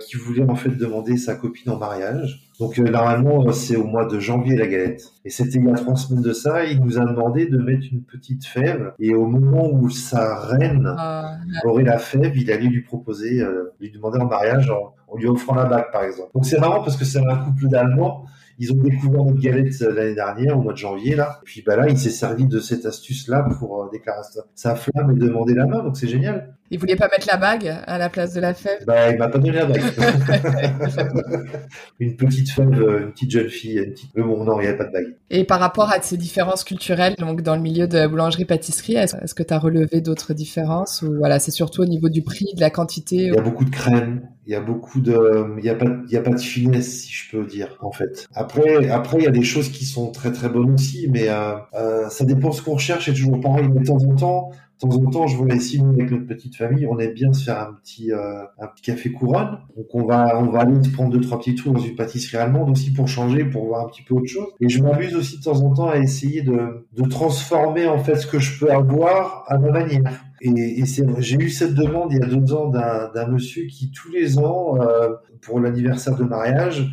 qui 0.00 0.16
voulait 0.16 0.44
en 0.48 0.54
fait 0.54 0.70
demander 0.70 1.16
sa 1.16 1.34
copine 1.34 1.72
en 1.72 1.78
mariage. 1.78 2.52
Donc 2.62 2.78
euh, 2.78 2.84
normalement, 2.84 3.50
c'est 3.50 3.74
au 3.74 3.84
mois 3.84 4.04
de 4.04 4.20
janvier 4.20 4.56
la 4.56 4.68
galette. 4.68 5.02
Et 5.24 5.30
c'était 5.30 5.58
il 5.58 5.66
y 5.66 5.70
a 5.70 5.74
trois 5.74 5.96
semaines 5.96 6.22
de 6.22 6.32
ça, 6.32 6.64
il 6.64 6.80
nous 6.80 6.96
a 6.96 7.04
demandé 7.04 7.46
de 7.46 7.58
mettre 7.58 7.86
une 7.90 8.02
petite 8.02 8.46
fève. 8.46 8.92
Et 9.00 9.14
au 9.14 9.26
moment 9.26 9.68
où 9.72 9.90
sa 9.90 10.38
reine 10.38 10.94
ah, 10.96 11.38
aurait 11.64 11.82
la 11.82 11.98
fève, 11.98 12.36
il 12.36 12.52
allait 12.52 12.68
lui 12.68 12.82
proposer, 12.82 13.40
euh, 13.40 13.72
lui 13.80 13.90
demander 13.90 14.20
en 14.20 14.26
mariage 14.26 14.70
en, 14.70 14.94
en 15.08 15.16
lui 15.16 15.26
offrant 15.26 15.56
la 15.56 15.64
bague, 15.64 15.90
par 15.90 16.04
exemple. 16.04 16.30
Donc 16.34 16.46
c'est 16.46 16.60
marrant 16.60 16.84
parce 16.84 16.96
que 16.96 17.04
c'est 17.04 17.18
un 17.18 17.36
couple 17.36 17.68
d'Allemands 17.68 18.26
ils 18.58 18.72
ont 18.72 18.76
découvert 18.76 19.24
notre 19.24 19.40
galette 19.40 19.78
l'année 19.80 20.14
dernière, 20.14 20.58
au 20.58 20.62
mois 20.62 20.72
de 20.72 20.78
janvier, 20.78 21.14
là. 21.14 21.40
Et 21.42 21.44
puis, 21.44 21.62
bah 21.66 21.76
là, 21.76 21.88
il 21.88 21.98
s'est 21.98 22.10
servi 22.10 22.46
de 22.46 22.60
cette 22.60 22.86
astuce-là 22.86 23.48
pour 23.58 23.82
euh, 23.82 23.88
déclarer 23.90 24.22
sa 24.54 24.74
flamme 24.74 25.10
et 25.10 25.14
demander 25.14 25.54
la 25.54 25.66
main, 25.66 25.82
donc 25.82 25.96
c'est 25.96 26.08
génial. 26.08 26.54
Il 26.72 26.78
voulait 26.78 26.96
pas 26.96 27.08
mettre 27.08 27.26
la 27.30 27.36
bague 27.36 27.80
à 27.86 27.98
la 27.98 28.08
place 28.08 28.32
de 28.32 28.40
la 28.40 28.54
fève 28.54 28.82
Bah, 28.86 29.10
il 29.10 29.18
m'a 29.18 29.28
pas 29.28 29.36
donné 29.36 29.52
la 29.52 29.66
bague. 29.66 29.82
une 32.00 32.16
petite 32.16 32.50
fève, 32.50 32.72
euh, 32.72 33.00
une 33.00 33.12
petite 33.12 33.30
jeune 33.30 33.50
fille, 33.50 33.76
une 33.76 33.92
petite... 33.92 34.10
Mais 34.14 34.22
bon, 34.22 34.42
non, 34.42 34.58
il 34.58 34.62
n'y 34.62 34.68
avait 34.68 34.78
pas 34.78 34.86
de 34.86 34.92
bague. 34.92 35.14
Et 35.28 35.44
par 35.44 35.60
rapport 35.60 35.90
à 35.90 36.00
ces 36.00 36.16
différences 36.16 36.64
culturelles, 36.64 37.14
donc 37.18 37.42
dans 37.42 37.56
le 37.56 37.60
milieu 37.60 37.86
de 37.86 38.06
boulangerie-pâtisserie, 38.06 38.94
est-ce 38.94 39.34
que 39.34 39.42
tu 39.42 39.52
as 39.52 39.58
relevé 39.58 40.00
d'autres 40.00 40.32
différences 40.32 41.02
Ou 41.02 41.18
voilà, 41.18 41.38
c'est 41.40 41.50
surtout 41.50 41.82
au 41.82 41.86
niveau 41.86 42.08
du 42.08 42.22
prix, 42.22 42.46
de 42.56 42.60
la 42.62 42.70
quantité 42.70 43.16
Il 43.16 43.34
y 43.34 43.38
a 43.38 43.42
beaucoup 43.42 43.66
de 43.66 43.70
crème, 43.70 44.22
il 44.46 44.52
y 44.52 44.54
a 44.54 44.60
beaucoup 44.60 45.02
de, 45.02 45.54
il 45.58 45.64
y 45.64 45.68
a 45.68 45.74
pas, 45.74 45.86
il 46.06 46.10
y 46.10 46.16
a 46.16 46.22
pas 46.22 46.30
de 46.30 46.40
finesse, 46.40 47.02
si 47.02 47.12
je 47.12 47.30
peux 47.30 47.44
dire, 47.44 47.76
en 47.80 47.92
fait. 47.92 48.26
Après, 48.34 48.88
après, 48.88 49.18
il 49.18 49.24
y 49.24 49.28
a 49.28 49.30
des 49.30 49.44
choses 49.44 49.68
qui 49.68 49.84
sont 49.84 50.10
très 50.10 50.32
très 50.32 50.48
bonnes 50.48 50.72
aussi, 50.72 51.06
mais 51.10 51.28
euh, 51.28 51.52
euh, 51.74 52.08
ça 52.08 52.24
dépend 52.24 52.50
ce 52.50 52.62
qu'on 52.62 52.74
recherche. 52.74 53.04
C'est 53.04 53.12
toujours 53.12 53.40
pareil. 53.40 53.68
Mais 53.68 53.80
de 53.80 53.86
temps 53.86 54.02
en 54.02 54.16
temps, 54.16 54.50
de 54.88 54.94
temps 54.94 55.02
en 55.02 55.10
temps, 55.10 55.26
je 55.26 55.36
vois 55.36 55.54
ici 55.54 55.80
avec 55.80 56.10
notre 56.10 56.26
petite 56.26 56.56
famille, 56.56 56.86
on 56.86 56.98
aime 56.98 57.12
bien 57.12 57.32
se 57.32 57.44
faire 57.44 57.60
un 57.60 57.72
petit, 57.74 58.12
euh, 58.12 58.42
un 58.58 58.66
petit 58.66 58.82
café 58.82 59.12
couronne. 59.12 59.58
Donc 59.76 59.86
on 59.94 60.04
va, 60.04 60.38
on 60.38 60.50
va 60.50 60.60
aller 60.60 60.82
se 60.82 60.90
prendre 60.90 61.10
deux 61.10 61.20
trois 61.20 61.38
petits 61.38 61.54
tours 61.54 61.72
dans 61.72 61.80
une 61.80 61.96
pâtisserie 61.96 62.38
allemande 62.38 62.70
aussi 62.70 62.92
pour 62.92 63.08
changer, 63.08 63.44
pour 63.44 63.66
voir 63.66 63.84
un 63.84 63.88
petit 63.88 64.02
peu 64.02 64.14
autre 64.14 64.26
chose. 64.26 64.46
Et 64.60 64.68
je 64.68 64.82
m'amuse 64.82 65.14
aussi 65.14 65.38
de 65.38 65.42
temps 65.42 65.60
en 65.62 65.72
temps 65.72 65.88
à 65.88 65.98
essayer 65.98 66.42
de, 66.42 66.86
de 66.92 67.08
transformer 67.08 67.86
en 67.86 67.98
fait 67.98 68.16
ce 68.16 68.26
que 68.26 68.38
je 68.38 68.58
peux 68.58 68.70
avoir 68.70 69.44
à 69.48 69.58
ma 69.58 69.70
manière. 69.70 70.24
Et, 70.40 70.80
et 70.80 70.84
j'ai 71.18 71.36
eu 71.36 71.50
cette 71.50 71.74
demande 71.74 72.12
il 72.12 72.18
y 72.18 72.22
a 72.22 72.26
deux 72.26 72.52
ans 72.52 72.68
d'un 72.68 73.26
monsieur 73.28 73.66
qui 73.66 73.92
tous 73.92 74.10
les 74.10 74.38
ans, 74.38 74.80
euh, 74.80 75.10
pour 75.40 75.60
l'anniversaire 75.60 76.16
de 76.16 76.24
mariage, 76.24 76.90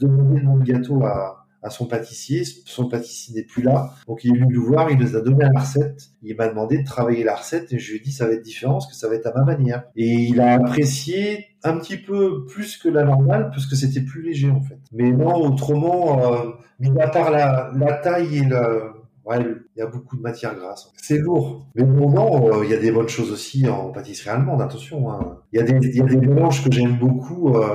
demandait 0.00 0.40
de 0.40 0.64
gâteau 0.64 1.04
à, 1.04 1.45
son 1.70 1.86
pâtissier. 1.86 2.44
Son 2.64 2.88
pâtissier 2.88 3.34
n'est 3.34 3.46
plus 3.46 3.62
là. 3.62 3.90
Donc 4.06 4.24
il 4.24 4.34
est 4.34 4.38
venu 4.38 4.54
nous 4.54 4.64
voir, 4.64 4.90
il 4.90 4.98
nous 4.98 5.16
a 5.16 5.20
donné 5.20 5.44
la 5.44 5.60
recette. 5.60 6.10
Il 6.22 6.36
m'a 6.36 6.48
demandé 6.48 6.78
de 6.78 6.84
travailler 6.84 7.24
la 7.24 7.36
recette 7.36 7.72
et 7.72 7.78
je 7.78 7.92
lui 7.92 7.98
ai 7.98 8.00
dit 8.00 8.12
ça 8.12 8.26
va 8.26 8.32
être 8.32 8.42
différent 8.42 8.78
que 8.78 8.94
ça 8.94 9.08
va 9.08 9.14
être 9.14 9.26
à 9.26 9.32
ma 9.34 9.44
manière. 9.44 9.84
Et 9.96 10.06
il 10.06 10.40
a 10.40 10.54
apprécié 10.54 11.46
un 11.64 11.78
petit 11.78 11.96
peu 11.96 12.44
plus 12.46 12.76
que 12.76 12.88
la 12.88 13.04
normale 13.04 13.50
parce 13.50 13.66
que 13.66 13.76
c'était 13.76 14.00
plus 14.00 14.22
léger 14.22 14.50
en 14.50 14.60
fait. 14.60 14.78
Mais 14.92 15.10
non, 15.12 15.34
autrement, 15.34 16.34
euh, 16.34 16.50
mis 16.78 16.90
à 17.00 17.08
part 17.08 17.30
la, 17.30 17.70
la 17.74 17.92
taille 17.94 18.38
et 18.38 18.44
le, 18.44 18.96
Ouais, 19.26 19.38
il 19.40 19.80
y 19.80 19.82
a 19.82 19.86
beaucoup 19.86 20.16
de 20.16 20.22
matière 20.22 20.54
grasse. 20.54 20.92
C'est 20.96 21.18
lourd. 21.18 21.66
Mais 21.74 21.82
bon, 21.82 22.10
non, 22.10 22.60
euh, 22.60 22.64
il 22.64 22.70
y 22.70 22.74
a 22.74 22.78
des 22.78 22.92
bonnes 22.92 23.08
choses 23.08 23.32
aussi 23.32 23.68
en 23.68 23.90
pâtisserie 23.90 24.30
allemande, 24.30 24.62
attention. 24.62 25.10
Hein. 25.10 25.38
Il, 25.52 25.58
y 25.58 25.62
a 25.62 25.64
des, 25.64 26.16
mélanges 26.16 26.62
que 26.62 26.70
j'aime 26.70 26.96
beaucoup. 26.96 27.56
Euh, 27.56 27.74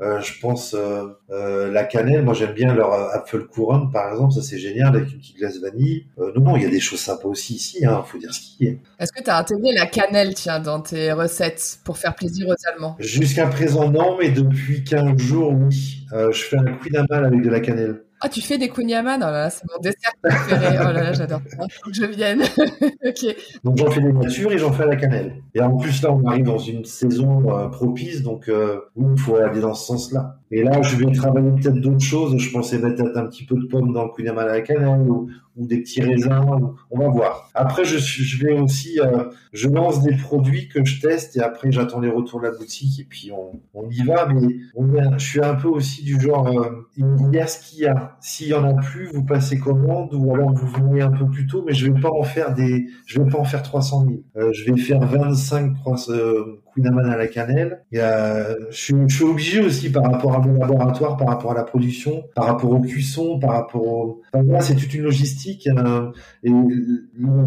je 0.00 0.40
pense 0.40 0.74
euh, 0.74 1.70
la 1.70 1.84
cannelle, 1.84 2.22
moi 2.22 2.34
j'aime 2.34 2.52
bien 2.52 2.74
leur 2.74 2.92
Apfelkuchen 2.92 3.90
par 3.92 4.10
exemple, 4.10 4.32
ça 4.32 4.42
c'est 4.42 4.58
génial 4.58 4.96
avec 4.96 5.12
une 5.12 5.18
petite 5.18 5.36
glace 5.36 5.60
vanille. 5.60 6.06
non, 6.18 6.40
non, 6.42 6.56
il 6.56 6.62
y 6.62 6.66
a 6.66 6.70
des 6.70 6.80
choses 6.80 7.00
sympas 7.00 7.28
aussi 7.28 7.54
ici, 7.54 7.84
hein, 7.84 8.02
faut 8.06 8.18
dire 8.18 8.32
ce 8.32 8.40
qui 8.40 8.66
est. 8.66 8.80
Est-ce 8.98 9.12
que 9.12 9.22
tu 9.22 9.30
as 9.30 9.38
intégré 9.38 9.72
la 9.72 9.86
cannelle 9.86 10.34
tiens, 10.34 10.60
dans 10.60 10.80
tes 10.80 11.12
recettes 11.12 11.78
pour 11.84 11.98
faire 11.98 12.14
plaisir 12.14 12.48
aux 12.48 12.68
Allemands? 12.72 12.96
Jusqu'à 12.98 13.46
présent 13.46 13.90
non, 13.90 14.16
mais 14.18 14.30
depuis 14.30 14.84
15 14.84 15.18
jours 15.18 15.52
oui. 15.52 16.06
je 16.12 16.42
fais 16.42 16.56
un 16.56 16.64
queen 16.64 16.96
avec 16.96 17.42
de 17.42 17.50
la 17.50 17.60
cannelle. 17.60 18.02
Ah, 18.22 18.28
tu 18.28 18.42
fais 18.42 18.58
des 18.58 18.68
kunyaman 18.68 19.22
oh 19.22 19.48
c'est 19.50 19.64
mon 19.70 19.78
dessert 19.80 20.12
préféré. 20.22 20.76
Oh 20.80 20.92
là 20.92 21.04
là, 21.04 21.12
j'adore 21.12 21.40
ça. 21.46 21.66
Faut 21.82 21.90
que 21.90 21.96
je 21.96 22.04
vienne. 22.04 22.42
ok. 23.04 23.36
Donc 23.64 23.78
j'en 23.78 23.90
fais 23.90 24.00
des 24.02 24.12
natures 24.12 24.52
et 24.52 24.58
j'en 24.58 24.72
fais 24.72 24.82
à 24.82 24.86
la 24.86 24.96
cannelle. 24.96 25.42
Et 25.54 25.60
en 25.62 25.76
plus 25.76 26.02
là, 26.02 26.12
on 26.12 26.24
arrive 26.26 26.44
dans 26.44 26.58
une 26.58 26.84
saison 26.84 27.56
euh, 27.56 27.68
propice, 27.68 28.22
donc 28.22 28.48
euh, 28.48 28.80
il 28.96 29.18
faut 29.18 29.36
aller 29.36 29.60
dans 29.60 29.72
ce 29.72 29.86
sens-là. 29.86 30.36
Et 30.50 30.62
là, 30.62 30.82
je 30.82 30.96
vais 30.96 31.10
travailler 31.12 31.50
peut-être 31.52 31.80
d'autres 31.80 32.04
choses. 32.04 32.36
Je 32.36 32.50
pensais 32.50 32.78
mettre 32.78 33.02
un 33.14 33.26
petit 33.26 33.46
peu 33.46 33.56
de 33.56 33.66
pommes 33.66 33.92
dans 33.94 34.04
le 34.04 34.10
kunyaman 34.10 34.44
à 34.44 34.52
la 34.52 34.60
cannelle 34.60 35.08
ou 35.56 35.66
des 35.66 35.78
petits 35.78 36.00
raisins. 36.00 36.40
On 36.90 36.98
va 36.98 37.08
voir. 37.08 37.50
Après, 37.54 37.84
je, 37.84 37.98
je 37.98 38.44
vais 38.44 38.58
aussi, 38.58 39.00
euh, 39.00 39.24
je 39.52 39.68
lance 39.68 40.02
des 40.02 40.16
produits 40.16 40.68
que 40.68 40.84
je 40.84 41.00
teste 41.00 41.36
et 41.36 41.40
après 41.40 41.72
j'attends 41.72 42.00
les 42.00 42.10
retours 42.10 42.40
de 42.40 42.46
la 42.46 42.52
boutique 42.52 43.00
et 43.00 43.04
puis 43.04 43.30
on, 43.32 43.60
on 43.74 43.88
y 43.90 44.02
va. 44.04 44.26
Mais 44.26 44.60
je 45.18 45.24
suis 45.24 45.42
un 45.42 45.54
peu 45.54 45.68
aussi 45.68 46.04
du 46.04 46.20
genre, 46.20 46.46
euh, 46.48 46.88
il 46.96 47.34
y 47.34 47.38
a 47.38 47.46
ce 47.46 47.60
qu'il 47.60 47.80
y 47.80 47.86
a? 47.86 48.16
S'il 48.20 48.48
y 48.48 48.54
en 48.54 48.64
a 48.64 48.74
plus, 48.74 49.06
vous 49.12 49.24
passez 49.24 49.58
commande 49.58 50.14
ou 50.14 50.34
alors 50.34 50.52
vous 50.52 50.66
venez 50.66 51.02
un 51.02 51.10
peu 51.10 51.26
plus 51.26 51.46
tôt. 51.46 51.64
Mais 51.66 51.72
je 51.72 51.90
vais 51.90 52.00
pas 52.00 52.10
en 52.10 52.22
faire 52.22 52.54
des, 52.54 52.86
je 53.06 53.20
vais 53.20 53.28
pas 53.28 53.38
en 53.38 53.44
faire 53.44 53.62
300 53.62 54.06
000. 54.06 54.20
Euh, 54.36 54.52
je 54.52 54.70
vais 54.70 54.78
faire 54.78 55.00
25 55.00 55.74
euh, 56.78 57.10
à 57.10 57.16
la 57.16 57.26
cannelle. 57.26 57.82
Je, 57.92 58.66
suis, 58.70 58.94
je 59.08 59.24
obligé 59.24 59.60
aussi 59.60 59.90
par 59.90 60.04
rapport 60.04 60.34
à 60.34 60.38
mon 60.38 60.58
laboratoire, 60.58 61.16
par 61.16 61.28
rapport 61.28 61.52
à 61.52 61.54
la 61.54 61.64
production, 61.64 62.24
par 62.34 62.46
rapport 62.46 62.70
aux 62.70 62.80
cuissons, 62.80 63.38
par 63.38 63.52
rapport 63.52 63.86
au... 63.86 64.22
Enfin, 64.32 64.60
c'est 64.60 64.76
toute 64.76 64.94
une 64.94 65.02
logistique. 65.02 65.68
Et 66.42 66.50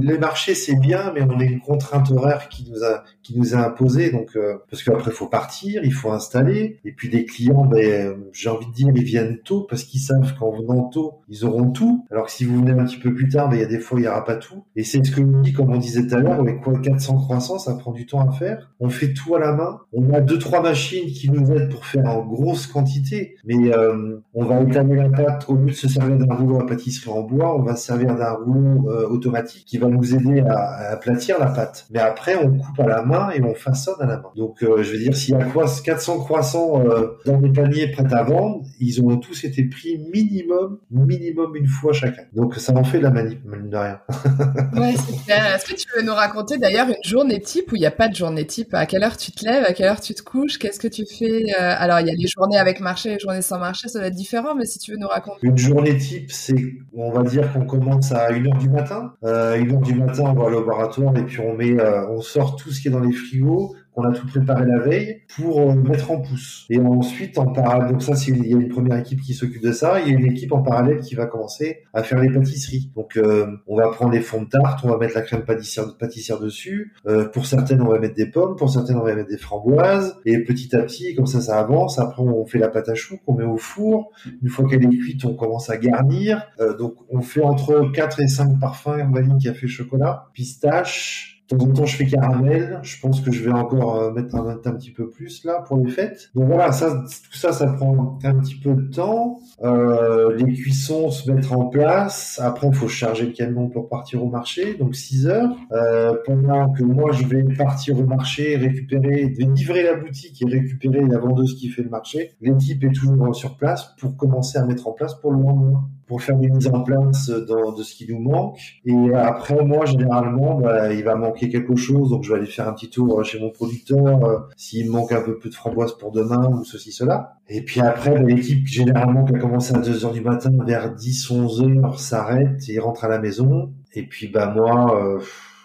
les 0.02 0.18
marchés, 0.18 0.56
c'est 0.56 0.80
bien, 0.80 1.12
mais 1.14 1.22
on 1.22 1.40
a 1.40 1.44
une 1.44 1.60
contrainte 1.60 2.12
horaire 2.12 2.50
qui 2.50 2.70
nous 2.70 2.84
a, 2.84 3.04
qui 3.22 3.38
nous 3.38 3.56
a 3.56 3.60
imposé. 3.60 4.12
Donc, 4.12 4.36
euh, 4.36 4.58
parce 4.70 4.84
qu'après, 4.84 5.12
il 5.12 5.16
faut 5.16 5.28
partir, 5.28 5.84
il 5.84 5.94
faut 5.94 6.12
installer. 6.12 6.80
Et 6.86 6.92
puis, 6.92 7.10
les 7.10 7.26
clients, 7.26 7.66
ben, 7.66 8.16
j'ai 8.32 8.50
envie 8.50 8.68
de 8.68 8.74
dire, 8.74 8.90
ils 8.96 9.04
viennent 9.04 9.40
tôt 9.40 9.66
parce 9.70 9.84
qu'ils 9.84 10.02
savent 10.02 10.34
qu'en 10.38 10.52
venant 10.52 10.84
tôt, 10.84 11.22
ils 11.30 11.46
auront 11.46 11.72
tout. 11.72 12.06
Alors 12.12 12.26
que 12.26 12.32
si 12.32 12.46
vous 12.46 12.60
venez 12.60 12.72
un 12.72 12.86
petit 12.86 13.00
peu 13.00 13.14
plus 13.14 13.30
tard, 13.30 13.50
ben, 13.50 13.58
il 13.58 13.62
y 13.62 13.66
a 13.66 13.68
des 13.68 13.80
fois, 13.80 14.00
il 14.00 14.04
n'y 14.04 14.08
aura 14.08 14.24
pas 14.24 14.36
tout. 14.36 14.64
Et 14.76 14.84
c'est 14.84 15.04
ce 15.04 15.12
que 15.12 15.22
nous 15.22 15.42
dit, 15.42 15.54
comme 15.54 15.72
on 15.72 15.78
disait 15.78 16.06
tout 16.08 16.16
à 16.16 16.20
l'heure, 16.20 16.40
avec 16.40 16.62
quoi 16.62 16.80
400 16.80 17.18
croissants, 17.18 17.60
ça 17.60 17.76
prend 17.76 17.92
du 17.92 18.06
temps 18.06 18.28
à 18.28 18.32
faire. 18.32 18.72
On 18.80 18.90
fait 18.90 19.14
tout 19.14 19.23
à 19.36 19.40
la 19.40 19.54
main. 19.54 19.80
On 19.94 20.14
a 20.14 20.22
deux 20.22 20.38
trois 20.38 20.62
machines 20.62 21.10
qui 21.12 21.30
nous 21.30 21.52
aident 21.52 21.70
pour 21.70 21.86
faire 21.86 22.06
en 22.06 22.26
grosse 22.26 22.68
quantité, 22.68 23.36
mais 23.46 23.74
euh, 23.74 24.18
on 24.34 24.46
va 24.46 24.62
étaler 24.62 24.96
la 24.96 25.10
pâte 25.10 25.46
au 25.48 25.56
lieu 25.56 25.68
de 25.68 25.72
se 25.72 25.88
servir 25.88 26.18
d'un 26.18 26.36
rouleau 26.36 26.60
à 26.60 26.66
pâtisserie 26.66 27.12
en 27.12 27.22
bois, 27.22 27.58
on 27.58 27.64
va 27.64 27.76
se 27.76 27.86
servir 27.86 28.16
d'un 28.16 28.32
rouleau 28.32 28.90
euh, 28.90 29.08
automatique 29.08 29.66
qui 29.66 29.78
va 29.78 29.88
nous 29.88 30.14
aider 30.16 30.42
à, 30.42 30.58
à, 30.58 30.92
aplatir 30.94 31.40
la 31.40 31.48
pâte. 31.48 31.86
Mais 31.92 32.00
après, 32.00 32.36
on 32.36 32.58
coupe 32.58 32.80
à 32.80 32.88
la 32.88 33.04
main 33.04 33.30
et 33.32 33.42
on 33.42 33.54
façonne 33.56 33.96
à 34.00 34.06
la 34.06 34.18
main. 34.18 34.32
Donc, 34.36 34.58
je 34.62 34.92
veux 34.92 34.98
dire, 34.98 35.16
s'il 35.16 35.36
y 35.36 35.42
a 35.42 35.46
quoi 35.46 35.66
400 35.84 36.20
croissants 36.20 36.84
dans 37.26 37.40
des 37.40 37.50
paniers 37.50 37.88
prêts 37.88 38.14
à 38.14 38.24
vendre, 38.24 38.64
ils 38.80 39.02
ont 39.02 39.18
tous 39.18 39.44
été 39.44 39.64
pris 39.66 40.00
minimum, 40.14 40.80
minimum 40.92 41.56
une 41.56 41.68
fois 41.68 41.94
chacun. 41.94 42.24
Donc, 42.34 42.56
ça 42.56 42.74
en 42.74 42.84
fait 42.84 42.98
de 42.98 43.04
la 43.04 43.12
manip, 43.12 43.40
de 43.46 43.78
rien. 43.78 44.00
ouais, 44.76 44.96
c'est 45.06 45.24
clair. 45.24 45.56
Est-ce 45.56 45.66
que 45.66 45.76
tu 45.76 45.88
veux 45.96 46.04
nous 46.04 46.14
raconter 46.14 46.58
d'ailleurs 46.58 46.88
une 46.88 47.04
journée 47.04 47.40
type 47.40 47.72
où 47.72 47.76
il 47.76 47.80
n'y 47.80 47.86
a 47.86 47.92
pas 47.92 48.08
de 48.08 48.16
journée 48.16 48.46
type? 48.46 48.74
À 48.74 48.86
quelle 48.86 49.03
heure 49.04 49.18
tu 49.18 49.32
te 49.32 49.46
lèves 49.46 49.64
À 49.66 49.74
quelle 49.74 49.88
heure 49.88 50.02
tu 50.02 50.14
te 50.14 50.22
couches 50.22 50.58
Qu'est-ce 50.58 50.80
que 50.80 50.88
tu 50.88 51.06
fais 51.06 51.44
euh, 51.60 51.76
Alors, 51.78 52.00
il 52.00 52.08
y 52.08 52.10
a 52.10 52.14
les 52.14 52.28
journées 52.28 52.58
avec 52.58 52.80
marché, 52.80 53.10
les 53.10 53.20
journées 53.20 53.42
sans 53.42 53.60
marché, 53.60 53.88
ça 53.88 54.00
doit 54.00 54.08
être 54.08 54.16
différent, 54.16 54.56
mais 54.56 54.66
si 54.66 54.80
tu 54.80 54.92
veux 54.92 54.98
nous 54.98 55.08
raconter. 55.08 55.48
Une 55.48 55.58
journée 55.58 55.98
type, 55.98 56.32
c'est, 56.32 56.56
on 56.94 57.12
va 57.12 57.24
dire 57.24 57.52
qu'on 57.54 57.66
commence 57.66 58.12
à 58.12 58.32
1h 58.32 58.58
du 58.58 58.70
matin. 58.70 59.14
Euh, 59.24 59.58
1h 59.58 59.84
du 59.84 59.96
matin, 59.96 60.24
on 60.26 60.34
va 60.34 60.44
au 60.44 60.50
laboratoire 60.50 61.16
et 61.18 61.24
puis 61.24 61.40
on 61.40 61.54
met, 61.56 61.80
euh, 61.80 62.08
on 62.10 62.22
sort 62.22 62.56
tout 62.56 62.72
ce 62.72 62.82
qui 62.82 62.88
est 62.88 62.92
dans 62.92 63.00
les 63.00 63.14
frigos 63.14 63.76
on 63.96 64.04
a 64.04 64.12
tout 64.12 64.28
préparé 64.28 64.66
la 64.66 64.80
veille 64.80 65.22
pour 65.36 65.60
euh, 65.60 65.76
mettre 65.76 66.12
en 66.12 66.20
pouce. 66.20 66.66
Et 66.70 66.80
ensuite, 66.80 67.38
en 67.38 67.48
parallèle, 67.48 67.92
donc 67.92 68.02
ça, 68.02 68.14
il 68.28 68.48
y 68.48 68.54
a 68.54 68.58
une 68.58 68.70
première 68.70 68.98
équipe 68.98 69.22
qui 69.22 69.34
s'occupe 69.34 69.62
de 69.62 69.72
ça. 69.72 70.02
Il 70.02 70.12
y 70.12 70.16
a 70.16 70.20
une 70.20 70.26
équipe 70.26 70.52
en 70.52 70.62
parallèle 70.62 71.00
qui 71.00 71.16
va 71.16 71.26
commencer 71.26 71.80
à 71.94 72.04
faire 72.04 72.20
les 72.20 72.32
pâtisseries. 72.32 72.92
Donc, 72.96 73.18
euh, 73.18 73.48
on 73.68 73.78
va 73.78 73.90
prendre 73.90 74.12
les 74.12 74.22
fonds 74.22 74.42
de 74.42 74.50
tarte, 74.50 74.84
on 74.84 74.90
va 74.90 74.98
mettre 74.98 75.16
la 75.16 75.22
crème 75.22 75.44
pâtissière, 75.44 75.86
pâtissière 75.98 76.40
dessus. 76.40 76.94
Euh, 77.08 77.26
pour 77.26 77.46
certaines, 77.46 77.82
on 77.82 77.90
va 77.90 78.00
mettre 78.00 78.16
des 78.16 78.28
pommes, 78.28 78.56
pour 78.56 78.70
certaines, 78.70 78.98
on 78.98 79.04
va 79.04 79.16
mettre 79.16 79.30
des 79.30 79.38
framboises. 79.38 80.18
Et 80.26 80.40
petit 80.40 80.76
à 80.76 80.82
petit, 80.82 81.16
comme 81.16 81.28
ça, 81.28 81.42
ça 81.42 81.60
avance. 81.60 82.00
Après, 82.00 82.24
on 82.24 82.46
fait 82.46 82.60
la 82.60 82.70
pâte 82.70 82.90
à 82.90 82.96
choux 82.96 83.18
qu'on 83.26 83.36
met 83.36 83.46
au 83.46 83.58
four. 83.58 84.12
Une 84.42 84.50
fois 84.50 84.68
qu'elle 84.68 84.84
est 84.84 84.98
cuite, 84.98 85.26
on 85.26 85.36
commence 85.36 85.70
à 85.70 85.78
garnir. 85.78 86.44
donc, 86.80 86.96
on 87.10 87.22
fait 87.22 87.44
entre 87.44 87.92
4 87.92 88.22
et 88.22 88.28
5 88.28 88.60
parfums, 88.60 89.12
vanille, 89.12 89.44
café, 89.44 89.68
chocolat, 89.68 90.30
pistache, 90.34 91.33
en 91.62 91.68
temps, 91.68 91.86
je 91.86 91.96
fais 91.96 92.06
caramel. 92.06 92.80
Je 92.84 93.00
pense 93.00 93.22
que 93.22 93.32
je 93.32 93.44
vais 93.44 93.52
encore 93.52 94.02
euh, 94.02 94.12
mettre 94.12 94.36
un, 94.36 94.50
un, 94.50 94.72
petit 94.74 94.92
peu 94.92 95.10
plus 95.10 95.44
là 95.44 95.64
pour 95.68 95.78
les 95.78 95.90
fêtes. 95.90 96.30
Donc 96.36 96.48
voilà, 96.48 96.72
ça, 96.72 96.92
tout 96.92 97.38
ça, 97.38 97.52
ça 97.52 97.68
prend 97.68 98.20
un 98.24 98.36
petit 98.40 98.56
peu 98.56 98.74
de 98.74 98.90
temps. 98.90 99.40
Euh, 99.64 100.36
les 100.36 100.54
cuissons 100.54 101.12
se 101.12 101.32
mettre 101.32 101.54
en 101.54 101.66
place. 101.66 102.40
Après, 102.44 102.68
il 102.68 102.74
faut 102.74 102.88
charger 102.88 103.26
le 103.26 103.32
camion 103.32 103.70
pour 103.70 103.90
partir 103.90 104.24
au 104.24 104.30
marché, 104.30 104.76
donc 104.76 104.96
6 104.96 105.28
heures. 105.28 105.56
Euh, 105.72 106.16
pendant 106.26 106.72
que 106.72 106.84
moi, 106.84 107.12
je 107.12 107.26
vais 107.26 107.44
partir 107.58 108.00
au 108.00 108.04
marché, 108.04 108.58
récupérer, 108.58 109.34
livrer 109.38 109.84
la 109.84 109.96
boutique 109.96 110.42
et 110.42 110.46
récupérer 110.46 111.06
la 111.06 111.20
vendeuse 111.20 111.56
qui 111.56 111.70
fait 111.70 111.84
le 111.84 111.90
marché. 111.90 112.32
L'équipe 112.42 112.84
est 112.84 112.94
toujours 112.94 113.36
sur 113.36 113.58
place 113.58 113.96
pour 114.00 114.18
commencer 114.18 114.58
à 114.58 114.66
mettre 114.66 114.88
en 114.88 114.92
place 114.92 115.16
pour 115.16 115.32
le 115.32 115.42
lendemain 115.42 115.84
pour 116.08 116.22
faire 116.22 116.38
des 116.38 116.50
mises 116.50 116.68
en 116.68 116.82
place 116.82 117.30
de 117.30 117.84
ce 117.84 117.96
qui 117.96 118.12
nous 118.12 118.20
manque. 118.20 118.58
Et 118.86 119.14
après, 119.14 119.64
moi, 119.64 119.86
généralement, 119.86 120.60
bah, 120.60 120.94
il 120.94 121.04
va 121.04 121.16
manquer 121.16 121.50
quelque 121.50 121.76
chose, 121.76 122.10
donc 122.10 122.24
je 122.24 122.32
vais 122.32 122.40
aller 122.40 122.48
faire 122.48 122.68
un 122.68 122.74
petit 122.74 122.90
tour 122.90 123.24
chez 123.24 123.40
mon 123.40 123.50
producteur, 123.50 124.26
euh, 124.26 124.40
s'il 124.58 124.90
manque 124.90 125.12
un 125.12 125.22
peu 125.22 125.38
plus 125.38 125.50
de 125.50 125.56
framboises 125.56 125.98
pour 125.98 126.12
demain 126.12 126.50
ou 126.50 126.64
ceci, 126.64 126.92
cela. 126.92 127.38
Et 127.50 127.64
puis 127.64 127.82
après, 127.82 128.12
bah, 128.12 128.22
l'équipe, 128.22 128.66
généralement, 128.66 129.26
qui 129.26 129.36
a 129.36 129.40
commencé 129.40 129.76
à 129.76 129.80
2 129.80 130.06
heures 130.06 130.12
du 130.12 130.22
matin, 130.22 130.52
vers 130.66 130.94
10, 130.94 131.32
11 131.32 131.64
heures, 131.64 132.00
s'arrête 132.00 132.62
et 132.70 132.80
rentre 132.80 133.06
à 133.06 133.08
la 133.08 133.20
maison. 133.20 133.72
Et 133.94 134.04
puis, 134.04 134.28
bah, 134.28 134.54
moi... 134.56 135.02
Euh, 135.02 135.20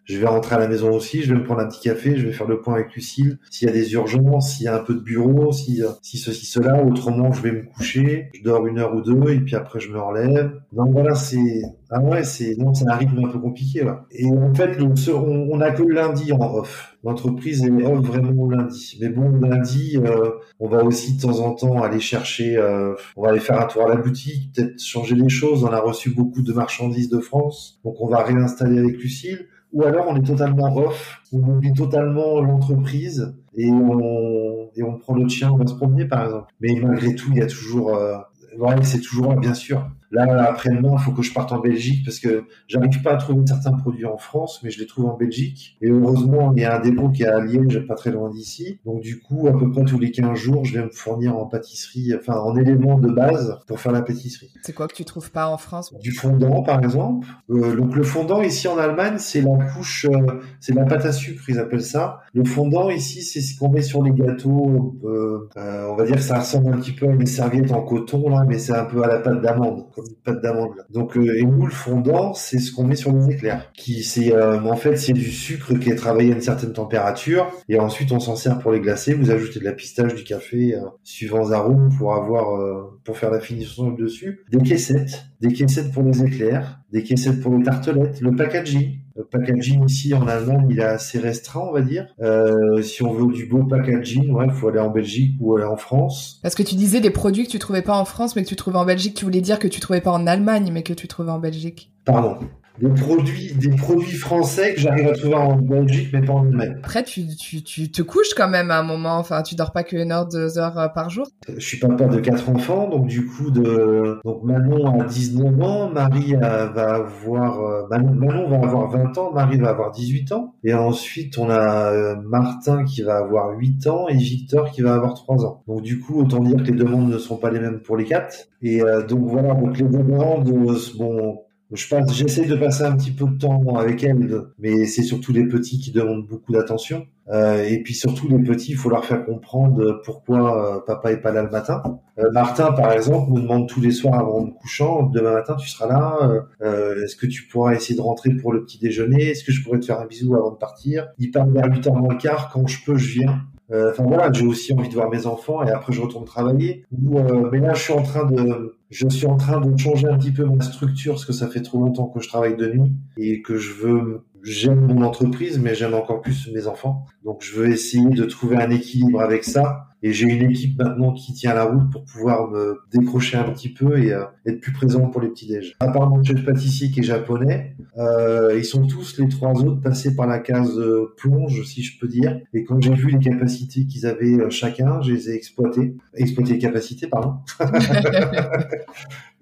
je 0.09 0.19
vais 0.19 0.27
rentrer 0.27 0.57
à 0.57 0.59
la 0.59 0.69
maison 0.69 0.91
aussi, 0.95 1.23
je 1.23 1.33
vais 1.33 1.39
me 1.39 1.45
prendre 1.45 1.61
un 1.61 1.69
petit 1.69 1.81
café, 1.81 2.17
je 2.17 2.27
vais 2.27 2.33
faire 2.33 2.49
le 2.49 2.61
point 2.61 2.75
avec 2.75 2.95
Lucille. 2.95 3.39
S'il 3.51 3.69
y 3.69 3.71
a 3.71 3.75
des 3.75 3.93
urgences, 3.93 4.55
s'il 4.55 4.65
y 4.65 4.69
a 4.69 4.77
un 4.77 4.83
peu 4.83 4.95
de 4.95 5.01
bureau, 5.01 5.53
si, 5.53 5.83
si 6.03 6.19
ceci, 6.19 6.47
cela, 6.47 6.83
autrement 6.83 7.33
je 7.33 7.43
vais 7.43 7.53
me 7.53 7.63
coucher, 7.63 8.31
je 8.35 8.43
dors 8.43 8.67
une 8.67 8.79
heure 8.79 8.95
ou 8.95 9.03
deux 9.03 9.31
et 9.31 9.41
puis 9.41 9.55
après 9.55 9.81
je 9.81 9.91
me 9.91 10.01
relève. 10.01 10.53
Donc 10.73 10.93
voilà, 10.93 11.15
c'est 11.15 11.63
ah 11.91 12.01
ouais, 12.01 12.23
c'est 12.23 12.57
non, 12.57 12.75
c'est 12.75 12.87
un 12.87 12.95
rythme 12.95 13.25
un 13.25 13.29
peu 13.29 13.39
compliqué. 13.39 13.83
Là. 13.83 14.07
Et 14.11 14.31
en 14.31 14.55
fait, 14.55 14.79
on, 14.81 15.49
on 15.51 15.61
a 15.61 15.71
que 15.71 15.83
le 15.83 15.95
lundi 15.95 16.33
en 16.33 16.55
off. 16.55 16.97
L'entreprise 17.03 17.65
est 17.65 17.71
off 17.71 18.05
vraiment 18.05 18.49
lundi. 18.51 18.99
Mais 19.01 19.09
bon, 19.09 19.31
lundi, 19.41 19.97
euh, 19.97 20.31
on 20.61 20.69
va 20.69 20.85
aussi 20.85 21.17
de 21.17 21.23
temps 21.23 21.41
en 21.41 21.55
temps 21.55 21.83
aller 21.83 22.01
chercher, 22.01 22.57
euh, 22.57 22.95
on 23.17 23.23
va 23.23 23.31
aller 23.31 23.41
faire 23.41 23.61
un 23.61 23.67
tour 23.67 23.85
à 23.85 23.89
la 23.89 23.97
boutique, 23.97 24.53
peut-être 24.55 24.79
changer 24.83 25.15
les 25.15 25.29
choses. 25.29 25.65
On 25.65 25.69
a 25.69 25.81
reçu 25.81 26.11
beaucoup 26.11 26.43
de 26.43 26.53
marchandises 26.53 27.09
de 27.09 27.21
France, 27.21 27.81
donc 27.85 27.97
on 28.01 28.09
va 28.09 28.23
réinstaller 28.23 28.79
avec 28.79 28.99
Lucille 28.99 29.47
ou 29.73 29.83
alors 29.85 30.07
on 30.09 30.17
est 30.17 30.27
totalement 30.27 30.77
off, 30.77 31.21
on 31.33 31.39
oublie 31.39 31.73
totalement 31.73 32.41
l'entreprise 32.41 33.35
et 33.55 33.71
on, 33.71 34.71
et 34.75 34.83
on 34.83 34.99
prend 34.99 35.15
le 35.15 35.29
chien, 35.29 35.51
on 35.51 35.57
va 35.57 35.67
se 35.67 35.75
promener 35.75 36.07
par 36.07 36.25
exemple. 36.25 36.53
Mais 36.61 36.75
malgré 36.81 37.15
tout, 37.15 37.29
il 37.33 37.39
y 37.39 37.43
a 37.43 37.47
toujours, 37.47 37.95
euh, 37.95 38.17
ouais, 38.59 38.83
c'est 38.83 39.01
toujours 39.01 39.35
bien 39.35 39.55
sûr, 39.55 39.91
Là, 40.11 40.49
après-demain, 40.49 40.95
il 40.99 40.99
faut 40.99 41.13
que 41.13 41.23
je 41.23 41.33
parte 41.33 41.53
en 41.53 41.59
Belgique 41.59 42.05
parce 42.05 42.19
que 42.19 42.45
j'arrive 42.67 43.03
pas 43.03 43.13
à 43.13 43.17
trouver 43.17 43.45
certains 43.47 43.73
produits 43.73 44.07
en 44.07 44.17
France, 44.17 44.61
mais 44.63 44.71
je 44.71 44.79
les 44.79 44.87
trouve 44.87 45.07
en 45.07 45.17
Belgique. 45.17 45.77
Et 45.81 45.89
heureusement, 45.89 46.53
il 46.57 46.63
y 46.63 46.65
a 46.65 46.77
un 46.77 46.81
dépôt 46.81 47.11
qui 47.11 47.23
est 47.25 47.27
à 47.27 47.41
Liège, 47.41 47.87
pas 47.87 47.95
très 47.95 48.11
loin 48.11 48.31
d'ici. 48.31 48.81
Donc, 48.85 49.01
du 49.01 49.21
coup, 49.21 49.49
à 49.49 49.53
peu 49.57 49.71
près 49.71 49.85
tous 49.85 49.99
les 49.99 50.11
15 50.11 50.37
jours, 50.37 50.65
je 50.65 50.79
vais 50.79 50.85
me 50.85 50.91
fournir 50.91 51.37
en 51.37 51.47
pâtisserie, 51.47 52.15
enfin, 52.19 52.39
en 52.39 52.57
éléments 52.57 52.99
de 52.99 53.11
base 53.11 53.59
pour 53.67 53.81
faire 53.81 53.93
la 53.93 54.03
pâtisserie. 54.03 54.51
C'est 54.63 54.73
quoi 54.73 54.89
que 54.89 54.95
tu 54.95 55.05
trouves 55.05 55.31
pas 55.31 55.49
en 55.49 55.59
France? 55.59 55.93
Du 56.01 56.13
fondant, 56.13 56.63
par 56.63 56.83
exemple. 56.83 57.29
Euh, 57.51 57.77
donc, 57.77 57.95
le 57.95 58.03
fondant, 58.03 58.43
ici 58.43 58.69
en 58.69 58.79
Allemagne, 58.79 59.17
c'est 59.19 59.43
la 59.43 59.57
couche, 59.73 60.07
euh, 60.07 60.41
c'est 60.61 60.75
la 60.75 60.85
pâte 60.85 61.05
à 61.05 61.13
sucre, 61.13 61.43
ils 61.49 61.59
appellent 61.59 61.83
ça. 61.83 62.21
Le 62.33 62.45
fondant, 62.45 62.89
ici, 62.91 63.23
c'est 63.23 63.41
ce 63.41 63.59
qu'on 63.59 63.69
met 63.69 63.83
sur 63.83 64.03
les 64.03 64.13
gâteaux. 64.13 64.97
Euh, 65.05 65.49
euh, 65.57 65.89
on 65.91 65.97
va 65.97 66.05
dire 66.05 66.17
que 66.17 66.23
ça 66.23 66.39
ressemble 66.39 66.73
un 66.73 66.79
petit 66.79 66.93
peu 66.93 67.07
à 67.07 67.13
une 67.13 67.27
serviette 67.27 67.73
en 67.73 67.83
coton, 67.83 68.29
là, 68.31 68.45
mais 68.47 68.59
c'est 68.59 68.75
un 68.75 68.85
peu 68.85 69.03
à 69.03 69.09
la 69.09 69.19
pâte 69.19 69.41
d'amande 69.43 69.87
comme 70.25 70.41
d'amande. 70.41 70.85
Donc 70.91 71.17
euh, 71.17 71.39
et 71.39 71.45
nous 71.45 71.67
le 71.67 71.73
fondant, 71.73 72.35
c'est 72.35 72.59
ce 72.59 72.73
qu'on 72.73 72.85
met 72.85 72.97
sur 72.97 73.13
les 73.13 73.35
éclairs. 73.35 73.71
Qui 73.73 74.03
c'est 74.03 74.33
euh, 74.33 74.61
en 74.63 74.77
fait 74.77 74.97
c'est 74.97 75.13
du 75.13 75.31
sucre 75.31 75.75
qui 75.75 75.91
est 75.91 75.97
travaillé 75.97 76.33
à 76.33 76.35
une 76.35 76.41
certaine 76.41 76.73
température 76.73 77.51
et 77.69 77.79
ensuite 77.79 78.13
on 78.13 78.21
s'en 78.21 78.37
sert 78.37 78.59
pour 78.59 78.73
les 78.73 78.81
glacer. 78.81 79.15
Vous 79.15 79.31
ajoutez 79.31 79.61
de 79.61 79.65
la 79.65 79.73
pistache, 79.73 80.15
du 80.15 80.25
café, 80.25 80.75
euh, 80.75 80.81
suivant 81.03 81.51
arômes 81.51 81.91
pour 81.97 82.15
avoir 82.15 82.59
pour 83.05 83.17
faire 83.17 83.31
la 83.31 83.41
finition 83.41 83.91
dessus. 83.91 84.45
Des 84.51 84.59
caissettes, 84.59 85.25
des 85.41 85.53
caissettes 85.53 85.93
pour 85.93 86.03
les 86.03 86.23
éclairs, 86.23 86.81
des 86.93 87.03
caissettes 87.03 87.41
pour 87.41 87.57
les 87.57 87.63
tartelettes, 87.63 88.21
le 88.21 88.35
packaging 88.35 88.99
le 89.19 89.25
packaging 89.25 89.85
ici 89.85 90.15
en 90.15 90.29
Allemagne, 90.29 90.69
il 90.71 90.79
est 90.79 90.85
assez 90.85 91.19
restreint, 91.19 91.67
on 91.69 91.73
va 91.73 91.83
dire. 91.83 92.07
Euh, 92.21 92.81
si 92.83 93.03
on 93.03 93.13
veut 93.13 93.33
du 93.33 93.47
beau 93.47 93.65
packaging, 93.65 94.31
ouais, 94.31 94.47
il 94.47 94.53
faut 94.53 94.69
aller 94.69 94.79
en 94.79 94.91
Belgique 94.91 95.35
ou 95.41 95.57
aller 95.57 95.67
en 95.67 95.77
France. 95.77 96.39
Parce 96.41 96.55
que 96.55 96.63
tu 96.63 96.77
disais 96.77 97.01
des 97.01 97.11
produits 97.11 97.45
que 97.45 97.51
tu 97.51 97.59
trouvais 97.59 97.83
pas 97.83 97.99
en 97.99 98.05
France, 98.05 98.37
mais 98.37 98.45
que 98.45 98.49
tu 98.49 98.55
trouvais 98.55 98.79
en 98.79 98.85
Belgique. 98.85 99.15
Tu 99.15 99.25
voulais 99.25 99.41
dire 99.41 99.59
que 99.59 99.67
tu 99.67 99.81
trouvais 99.81 100.01
pas 100.01 100.13
en 100.13 100.29
Allemagne, 100.29 100.71
mais 100.73 100.85
que 100.85 100.93
tu 100.93 101.09
trouvais 101.09 101.33
en 101.33 101.41
Belgique. 101.41 101.91
Pardon 102.05 102.39
des 102.81 102.89
produits, 102.89 103.53
des 103.55 103.71
produits 103.71 104.17
français 104.17 104.75
que 104.75 104.81
j'arrive 104.81 105.09
à 105.09 105.13
trouver 105.13 105.35
en 105.35 105.57
Belgique, 105.57 106.11
mais 106.13 106.23
pas 106.23 106.35
en 106.35 106.47
Allemagne. 106.47 106.77
Après, 106.79 107.03
tu, 107.03 107.27
tu, 107.37 107.63
tu 107.63 107.91
te 107.91 108.03
couches 108.03 108.35
quand 108.37 108.49
même 108.49 108.71
à 108.71 108.79
un 108.79 108.83
moment. 108.83 109.19
Enfin, 109.19 109.43
tu 109.43 109.57
dors 109.57 109.73
pas 109.73 109.83
qu'une 109.83 110.13
heure, 110.13 110.27
deux 110.27 110.59
heures 110.59 110.79
euh, 110.79 110.89
par 110.89 111.11
jour. 111.11 111.27
Je 111.49 111.61
suis 111.61 111.79
papa 111.79 112.07
de 112.07 112.21
quatre 112.21 112.49
enfants, 112.49 112.89
donc 112.89 113.07
du 113.07 113.27
coup, 113.27 113.51
de, 113.51 114.21
donc 114.25 114.45
Manon 114.45 115.01
a 115.01 115.05
19 115.05 115.61
ans, 115.61 115.91
Marie 115.91 116.35
va 116.35 116.95
avoir, 116.95 117.61
euh, 117.61 117.87
Manon, 117.91 118.49
va 118.49 118.57
avoir 118.57 118.91
20 118.91 119.19
ans, 119.19 119.33
Marie 119.33 119.59
va 119.59 119.71
avoir 119.71 119.91
18 119.91 120.33
ans. 120.33 120.55
Et 120.63 120.75
ensuite, 120.75 121.37
on 121.39 121.51
a 121.51 121.93
euh, 121.93 122.17
Martin 122.25 122.85
qui 122.85 123.03
va 123.03 123.17
avoir 123.17 123.57
8 123.59 123.87
ans 123.89 124.09
et 124.09 124.17
Victor 124.17 124.71
qui 124.71 124.83
va 124.83 124.95
avoir 124.95 125.15
3 125.15 125.45
ans. 125.45 125.65
Donc 125.67 125.83
du 125.83 125.99
coup, 125.99 126.21
autant 126.21 126.41
dire 126.41 126.59
que 126.59 126.71
les 126.71 126.79
demandes 126.79 127.11
ne 127.11 127.19
sont 127.19 127.37
pas 127.37 127.51
les 127.51 127.61
mêmes 127.61 127.81
pour 127.81 127.97
les 127.97 128.05
quatre. 128.05 128.49
Et 128.63 128.81
donc 129.09 129.21
voilà, 129.27 129.55
donc 129.55 129.79
les 129.79 129.85
demandes, 129.85 130.51
bon, 130.99 131.39
je 131.73 131.87
pense, 131.87 132.15
j'essaie 132.15 132.47
de 132.47 132.57
passer 132.57 132.85
un 132.85 132.97
petit 132.97 133.11
peu 133.11 133.27
de 133.27 133.37
temps 133.37 133.77
avec 133.77 134.03
elle, 134.03 134.45
mais 134.59 134.87
c'est 134.87 135.03
surtout 135.03 135.33
les 135.33 135.47
petits 135.47 135.79
qui 135.79 135.91
demandent 135.91 136.27
beaucoup 136.27 136.53
d'attention. 136.53 137.07
Euh, 137.31 137.63
et 137.63 137.83
puis 137.83 137.93
surtout 137.93 138.27
les 138.27 138.39
petits, 138.39 138.73
il 138.73 138.77
faut 138.77 138.89
leur 138.89 139.05
faire 139.05 139.27
comprendre 139.27 140.01
pourquoi 140.03 140.77
euh, 140.77 140.81
papa 140.81 141.13
est 141.13 141.19
pas 141.19 141.31
là 141.31 141.43
le 141.43 141.51
matin. 141.51 141.83
Euh, 142.19 142.31
Martin, 142.33 142.73
par 142.73 142.93
exemple, 142.93 143.33
me 143.33 143.43
demande 143.43 143.69
tous 143.69 143.83
les 143.83 143.91
soirs 143.91 144.19
avant 144.19 144.47
me 144.47 144.51
couchant, 144.51 145.03
demain 145.03 145.35
matin 145.35 145.57
tu 145.57 145.69
seras 145.69 145.89
là. 145.89 146.47
Euh, 146.63 147.05
est-ce 147.05 147.17
que 147.17 147.27
tu 147.27 147.47
pourras 147.47 147.75
essayer 147.75 147.97
de 147.97 148.01
rentrer 148.01 148.31
pour 148.31 148.55
le 148.55 148.65
petit 148.65 148.79
déjeuner? 148.79 149.31
Est-ce 149.31 149.45
que 149.45 149.53
je 149.53 149.63
pourrais 149.63 149.79
te 149.79 149.85
faire 149.85 150.01
un 150.01 150.07
bisou 150.07 150.35
avant 150.37 150.53
de 150.53 150.57
partir? 150.57 151.09
Il 151.19 151.31
parle 151.31 151.53
vers 151.53 151.67
8h 151.67 151.95
moins 151.95 152.15
le 152.15 152.19
quart. 152.19 152.51
Quand 152.51 152.67
je 152.67 152.83
peux, 152.83 152.97
je 152.97 153.21
viens. 153.21 153.43
Enfin 153.71 154.05
voilà, 154.05 154.33
j'ai 154.33 154.47
aussi 154.47 154.73
envie 154.73 154.89
de 154.89 154.95
voir 154.95 155.11
mes 155.11 155.27
enfants 155.27 155.63
et 155.63 155.71
après 155.71 155.93
je 155.93 156.01
retourne 156.01 156.25
travailler. 156.25 156.85
mais 156.91 157.61
là, 157.61 157.75
je 157.75 157.83
suis 157.83 157.93
en 157.93 158.03
train 158.03 158.25
de 158.25 158.77
Je 158.91 159.09
suis 159.09 159.27
en 159.27 159.37
train 159.37 159.61
de 159.61 159.77
changer 159.79 160.09
un 160.09 160.17
petit 160.17 160.33
peu 160.33 160.45
ma 160.45 160.63
structure 160.63 161.15
parce 161.15 161.27
que 161.27 161.33
ça 161.33 161.49
fait 161.49 161.61
trop 161.61 161.79
longtemps 161.79 162.07
que 162.07 162.21
je 162.21 162.29
travaille 162.29 162.57
de 162.57 162.69
nuit 162.69 162.93
et 163.19 163.43
que 163.43 163.57
je 163.57 163.73
veux 163.75 164.25
j'aime 164.43 164.81
mon 164.81 165.03
entreprise 165.03 165.59
mais 165.59 165.75
j'aime 165.75 165.95
encore 165.95 166.23
plus 166.23 166.49
mes 166.53 166.67
enfants. 166.67 167.05
Donc 167.25 167.43
je 167.43 167.55
veux 167.55 167.69
essayer 167.69 168.09
de 168.09 168.25
trouver 168.25 168.57
un 168.57 168.71
équilibre 168.71 169.21
avec 169.21 169.45
ça 169.45 169.89
et 170.03 170.13
j'ai 170.13 170.27
une 170.27 170.51
équipe 170.51 170.79
maintenant 170.79 171.13
qui 171.13 171.33
tient 171.33 171.55
la 171.55 171.65
route 171.65 171.91
pour 171.91 172.05
pouvoir 172.05 172.51
me 172.51 172.81
décrocher 172.93 173.37
un 173.37 173.51
petit 173.51 173.69
peu 173.69 173.99
et 173.99 174.13
euh, 174.13 174.25
être 174.47 174.61
plus 174.61 174.73
présent 174.73 175.09
pour 175.09 175.21
les 175.21 175.29
petits 175.29 175.47
déj. 175.47 175.77
À 175.81 175.89
part 175.89 176.09
mon 176.09 176.23
chef 176.23 176.45
pâtissier 176.45 176.91
qui 176.91 177.01
est 177.01 177.05
japonais, 177.05 177.77
euh, 177.97 178.55
ils 178.57 178.65
sont 178.65 178.87
tous 178.87 179.19
les 179.19 179.29
trois 179.29 179.53
autres 179.65 179.81
passés 179.81 180.15
par 180.15 180.27
la 180.27 180.39
case 180.39 180.79
euh, 180.79 181.13
plonge, 181.17 181.65
si 181.65 181.83
je 181.83 181.99
peux 181.99 182.07
dire. 182.07 182.41
Et 182.55 182.63
quand 182.65 182.81
j'ai 182.81 182.95
vu 182.95 183.11
les 183.11 183.19
capacités 183.19 183.87
qu'ils 183.87 184.07
avaient 184.07 184.35
euh, 184.35 184.51
chacun, 184.51 185.03
je 185.03 185.13
les 185.13 185.31
ai 185.31 185.35
exploitées. 185.35 185.97
Exploité 186.15 186.53
les 186.53 186.59
capacités, 186.59 187.09
pardon. 187.09 187.35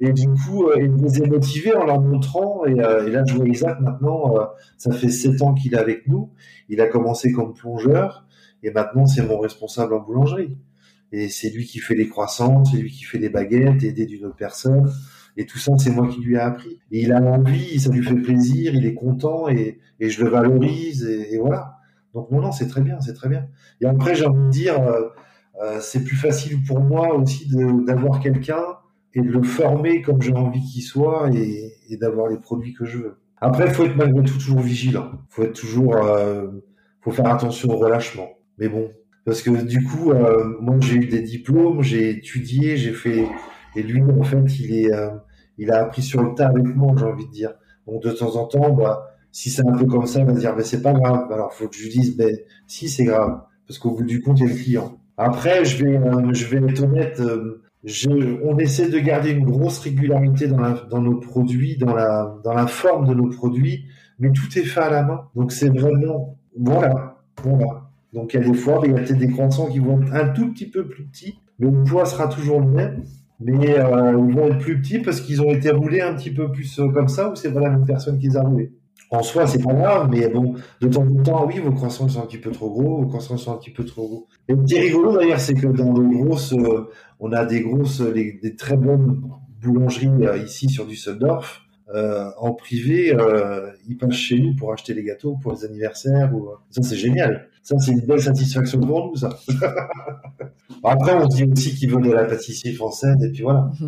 et 0.01 0.13
du 0.13 0.29
coup, 0.29 0.71
ils 0.77 0.95
les 1.03 1.23
ai 1.23 1.27
motivés 1.27 1.75
en 1.75 1.85
leur 1.85 2.01
montrant. 2.01 2.65
Et, 2.67 2.73
et 2.73 3.11
là, 3.11 3.25
je 3.27 3.35
vois 3.35 3.47
Isaac 3.47 3.81
maintenant, 3.81 4.35
ça 4.79 4.93
fait 4.93 5.09
sept 5.09 5.43
ans 5.43 5.55
qu'il 5.55 5.75
est 5.75 5.79
avec 5.79 6.09
nous. 6.09 6.31
Il 6.69 6.81
a 6.81 6.87
commencé 6.87 7.33
comme 7.33 7.53
plongeur. 7.53 8.26
Et 8.63 8.71
maintenant, 8.71 9.07
c'est 9.07 9.23
mon 9.23 9.39
responsable 9.39 9.95
en 9.95 10.01
boulangerie. 10.01 10.57
Et 11.13 11.29
c'est 11.29 11.51
lui 11.51 11.65
qui 11.65 11.79
fait 11.79 11.95
les 11.95 12.09
croissants, 12.09 12.65
c'est 12.65 12.79
lui 12.79 12.91
qui 12.91 13.05
fait 13.05 13.19
les 13.19 13.29
baguettes, 13.29 13.83
aidé 13.85 14.07
d'une 14.07 14.27
autre 14.27 14.37
personne. 14.37 14.91
Et 15.37 15.47
tout 15.47 15.59
ça, 15.59 15.73
c'est 15.79 15.91
moi 15.91 16.09
qui 16.09 16.21
lui 16.21 16.35
ai 16.35 16.39
appris. 16.39 16.79
Et 16.91 17.03
il 17.03 17.13
a 17.13 17.21
envie, 17.21 17.79
ça 17.79 17.91
lui 17.91 18.03
fait 18.03 18.17
plaisir, 18.17 18.75
il 18.75 18.87
est 18.87 18.95
content 18.95 19.49
et, 19.49 19.79
et 20.01 20.09
je 20.09 20.25
le 20.25 20.31
valorise 20.31 21.05
et, 21.05 21.39
voilà. 21.39 21.77
Donc 22.15 22.31
non, 22.31 22.41
non, 22.41 22.53
c'est 22.53 22.67
très 22.67 22.81
bien, 22.81 23.01
c'est 23.01 23.13
très 23.13 23.29
bien. 23.29 23.47
Et 23.81 23.87
après, 23.87 24.15
j'ai 24.15 24.27
envie 24.27 24.47
de 24.47 24.51
dire, 24.51 24.81
euh, 24.81 25.09
euh, 25.63 25.79
c'est 25.81 26.03
plus 26.03 26.17
facile 26.17 26.63
pour 26.65 26.81
moi 26.81 27.15
aussi 27.15 27.49
d'avoir 27.87 28.21
quelqu'un 28.21 28.65
et 29.15 29.21
de 29.21 29.31
le 29.31 29.43
former 29.43 30.03
comme 30.03 30.23
j'ai 30.23 30.35
envie 30.35 30.63
qu'il 30.63 30.83
soit 30.83 31.31
et, 31.35 31.73
et 31.91 31.97
d'avoir 31.99 32.29
les 32.29 32.39
produits 32.39 32.73
que 32.73 32.87
je 32.87 32.99
veux. 32.99 33.19
Après, 33.39 33.67
il 33.67 33.73
faut 33.73 33.85
être 33.85 33.97
malgré 33.97 34.25
tout 34.25 34.39
toujours 34.39 34.61
vigilant. 34.61 35.11
Il 35.13 35.35
faut 35.35 35.43
être 35.43 35.61
toujours, 35.61 35.97
euh, 35.97 36.49
faut 37.03 37.11
faire 37.11 37.27
attention 37.27 37.71
au 37.71 37.77
relâchement. 37.77 38.29
Mais 38.59 38.69
bon, 38.69 38.91
parce 39.25 39.43
que 39.43 39.51
du 39.65 39.83
coup, 39.85 40.13
euh, 40.13 40.57
moi 40.61 40.77
j'ai 40.81 40.97
eu 40.97 41.07
des 41.07 41.23
diplômes, 41.23 41.83
j'ai 41.83 42.11
étudié, 42.11 42.77
j'ai 42.77 42.93
fait, 42.93 43.27
et 43.75 43.83
lui 43.83 44.03
en 44.03 44.23
fait, 44.23 44.59
il 44.59 44.75
est, 44.75 44.93
euh, 44.93 45.11
il 45.59 45.71
a 45.71 45.83
appris 45.83 46.03
sur 46.03 46.23
le 46.23 46.35
tas 46.35 46.49
avec 46.49 46.65
moi, 46.75 46.95
j'ai 46.99 47.05
envie 47.05 47.27
de 47.27 47.33
dire. 47.33 47.55
Donc 47.87 48.03
de 48.03 48.11
temps 48.11 48.37
en 48.37 48.47
temps, 48.47 48.73
bah, 48.73 49.07
si 49.33 49.51
c'est 49.51 49.67
un 49.67 49.77
peu 49.77 49.87
comme 49.87 50.07
ça, 50.07 50.21
il 50.21 50.27
va 50.27 50.33
dire, 50.33 50.55
mais 50.57 50.65
c'est 50.65 50.83
pas 50.83 50.93
grave. 50.93 51.31
Alors 51.31 51.53
faut 51.53 51.69
que 51.69 51.77
je 51.77 51.83
lui 51.85 51.91
dise, 51.91 52.17
ben 52.17 52.37
si 52.67 52.89
c'est 52.89 53.05
grave, 53.05 53.43
parce 53.67 53.79
qu'au 53.79 53.93
bout 53.93 54.05
du 54.05 54.23
compte, 54.23 54.41
il 54.41 54.47
y 54.47 54.51
a 54.51 54.53
le 54.53 54.59
client. 54.59 54.99
Après, 55.17 55.65
je 55.65 55.85
vais, 55.85 55.97
euh, 55.97 56.33
je 56.33 56.47
vais 56.47 56.71
être 56.71 56.83
honnête. 56.83 57.21
Euh, 57.21 57.63
je, 57.85 58.11
on 58.45 58.59
essaie 58.59 58.89
de 58.89 58.99
garder 58.99 59.31
une 59.31 59.45
grosse 59.45 59.79
régularité 59.79 60.49
dans, 60.49 60.61
la, 60.61 60.73
dans 60.91 61.01
nos 61.01 61.17
produits, 61.21 61.77
dans 61.77 61.95
la, 61.95 62.37
dans 62.43 62.53
la 62.53 62.67
forme 62.67 63.07
de 63.07 63.15
nos 63.15 63.29
produits, 63.29 63.87
mais 64.19 64.33
tout 64.33 64.59
est 64.59 64.65
fait 64.65 64.81
à 64.81 64.91
la 64.91 65.03
main. 65.05 65.29
Donc 65.35 65.53
c'est 65.53 65.69
vraiment, 65.69 66.37
voilà, 66.59 67.19
voilà. 67.43 67.86
Donc 68.17 68.33
il 68.33 68.41
y 68.41 68.43
a 68.43 68.49
des 68.49 68.55
fois, 68.55 68.81
il 68.83 68.93
y 68.93 68.95
a 68.95 68.97
peut-être 68.97 69.19
des 69.19 69.29
croissants 69.29 69.67
qui 69.67 69.79
vont 69.79 70.01
être 70.01 70.15
un 70.15 70.29
tout 70.29 70.51
petit 70.51 70.71
peu 70.71 70.89
plus 70.89 71.05
petits, 71.05 71.39
mais 71.59 71.71
le 71.71 71.85
poids 71.85 72.07
sera 72.07 72.29
toujours 72.29 72.61
le 72.61 72.67
même. 72.67 73.05
Mais 73.41 73.79
euh, 73.79 74.19
ils 74.27 74.35
vont 74.35 74.47
être 74.47 74.59
plus 74.59 74.81
petits 74.81 75.01
parce 75.01 75.21
qu'ils 75.21 75.43
ont 75.43 75.51
été 75.51 75.71
roulés 75.71 76.01
un 76.01 76.15
petit 76.15 76.31
peu 76.31 76.51
plus 76.51 76.81
euh, 76.81 76.89
comme 76.89 77.09
ça, 77.09 77.31
ou 77.31 77.37
c'est 77.37 77.53
pas 77.53 77.61
la 77.61 77.69
même 77.69 77.85
personne 77.85 78.19
qui 78.19 78.29
les 78.29 78.39
a 78.39 78.43
roulés? 78.43 78.73
En 79.11 79.23
soi, 79.23 79.47
c'est 79.47 79.63
pas 79.63 79.75
grave, 79.75 80.09
mais 80.11 80.29
bon, 80.31 80.55
de 80.81 80.89
temps 80.89 81.03
en 81.03 81.23
temps, 81.23 81.47
oui, 81.47 81.59
vos 81.59 81.73
croissants 81.73 82.09
sont 82.09 82.23
un 82.23 82.27
petit 82.27 82.39
peu 82.39 82.51
trop 82.53 82.71
gros, 82.71 83.03
vos 83.03 83.07
croissants 83.07 83.37
sont 83.37 83.53
un 83.53 83.59
petit 83.59 83.71
peu 83.71 83.85
trop 83.85 84.09
gros. 84.09 84.29
Et 84.49 84.55
qui 84.67 84.77
est 84.77 84.81
rigolo 84.81 85.15
d'ailleurs, 85.15 85.39
c'est 85.39 85.53
que 85.53 85.67
dans 85.67 85.93
nos 85.93 86.09
grosses, 86.09 86.55
euh, 86.55 86.89
on 87.21 87.31
a 87.33 87.45
des 87.45 87.61
grosses, 87.61 88.01
des 88.01 88.57
très 88.57 88.79
bonnes 88.79 89.21
boulangeries 89.61 90.09
ici 90.43 90.71
sur 90.71 90.87
Düsseldorf. 90.87 91.66
Euh, 91.95 92.31
en 92.39 92.53
privé, 92.53 93.15
euh, 93.15 93.71
ils 93.89 93.97
passent 93.97 94.15
chez 94.15 94.39
nous 94.39 94.57
pour 94.57 94.73
acheter 94.73 94.93
les 94.93 95.05
gâteaux 95.05 95.37
pour 95.41 95.53
les 95.53 95.65
anniversaires. 95.65 96.35
Ou... 96.35 96.49
Ça, 96.71 96.83
c'est 96.83 96.97
génial. 96.97 97.49
Ça, 97.63 97.79
c'est 97.79 97.93
une 97.93 98.01
belle 98.01 98.21
satisfaction 98.21 98.81
pour 98.81 99.07
nous, 99.07 99.17
ça. 99.17 99.39
Après, 100.85 101.15
on 101.15 101.27
dit 101.27 101.45
aussi 101.45 101.75
qu'ils 101.75 101.91
veulent 101.91 102.07
de 102.07 102.13
la 102.13 102.25
pâtisserie 102.25 102.75
française, 102.75 103.17
et 103.23 103.31
puis 103.31 103.43
voilà. 103.43 103.71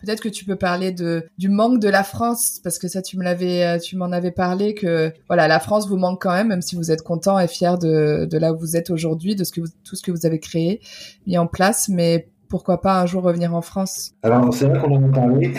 Peut-être 0.00 0.22
que 0.22 0.30
tu 0.30 0.46
peux 0.46 0.56
parler 0.56 0.92
de 0.92 1.26
du 1.36 1.50
manque 1.50 1.78
de 1.78 1.88
la 1.88 2.02
France 2.02 2.58
parce 2.64 2.78
que 2.78 2.88
ça 2.88 3.02
tu 3.02 3.18
me 3.18 3.22
l'avais 3.22 3.64
euh, 3.64 3.78
tu 3.78 3.98
m'en 3.98 4.12
avais 4.12 4.30
parlé 4.30 4.72
que 4.72 5.12
voilà 5.28 5.46
la 5.46 5.60
France 5.60 5.88
vous 5.88 5.98
manque 5.98 6.22
quand 6.22 6.32
même 6.32 6.48
même 6.48 6.62
si 6.62 6.74
vous 6.74 6.90
êtes 6.90 7.02
content 7.02 7.38
et 7.38 7.46
fier 7.46 7.76
de, 7.76 8.24
de 8.24 8.38
là 8.38 8.54
où 8.54 8.58
vous 8.58 8.78
êtes 8.78 8.88
aujourd'hui 8.88 9.36
de 9.36 9.44
ce 9.44 9.52
que 9.52 9.60
vous, 9.60 9.66
tout 9.84 9.96
ce 9.96 10.02
que 10.02 10.10
vous 10.10 10.24
avez 10.24 10.40
créé 10.40 10.80
mis 11.26 11.36
en 11.36 11.46
place 11.46 11.90
mais 11.90 12.30
pourquoi 12.48 12.80
pas 12.80 12.98
un 12.98 13.04
jour 13.04 13.22
revenir 13.22 13.54
en 13.54 13.60
France? 13.60 14.12
Alors 14.22 14.54
c'est 14.54 14.68
vrai 14.68 14.78
qu'on 14.78 14.96
en 14.96 15.06
a 15.06 15.12
parlé 15.12 15.52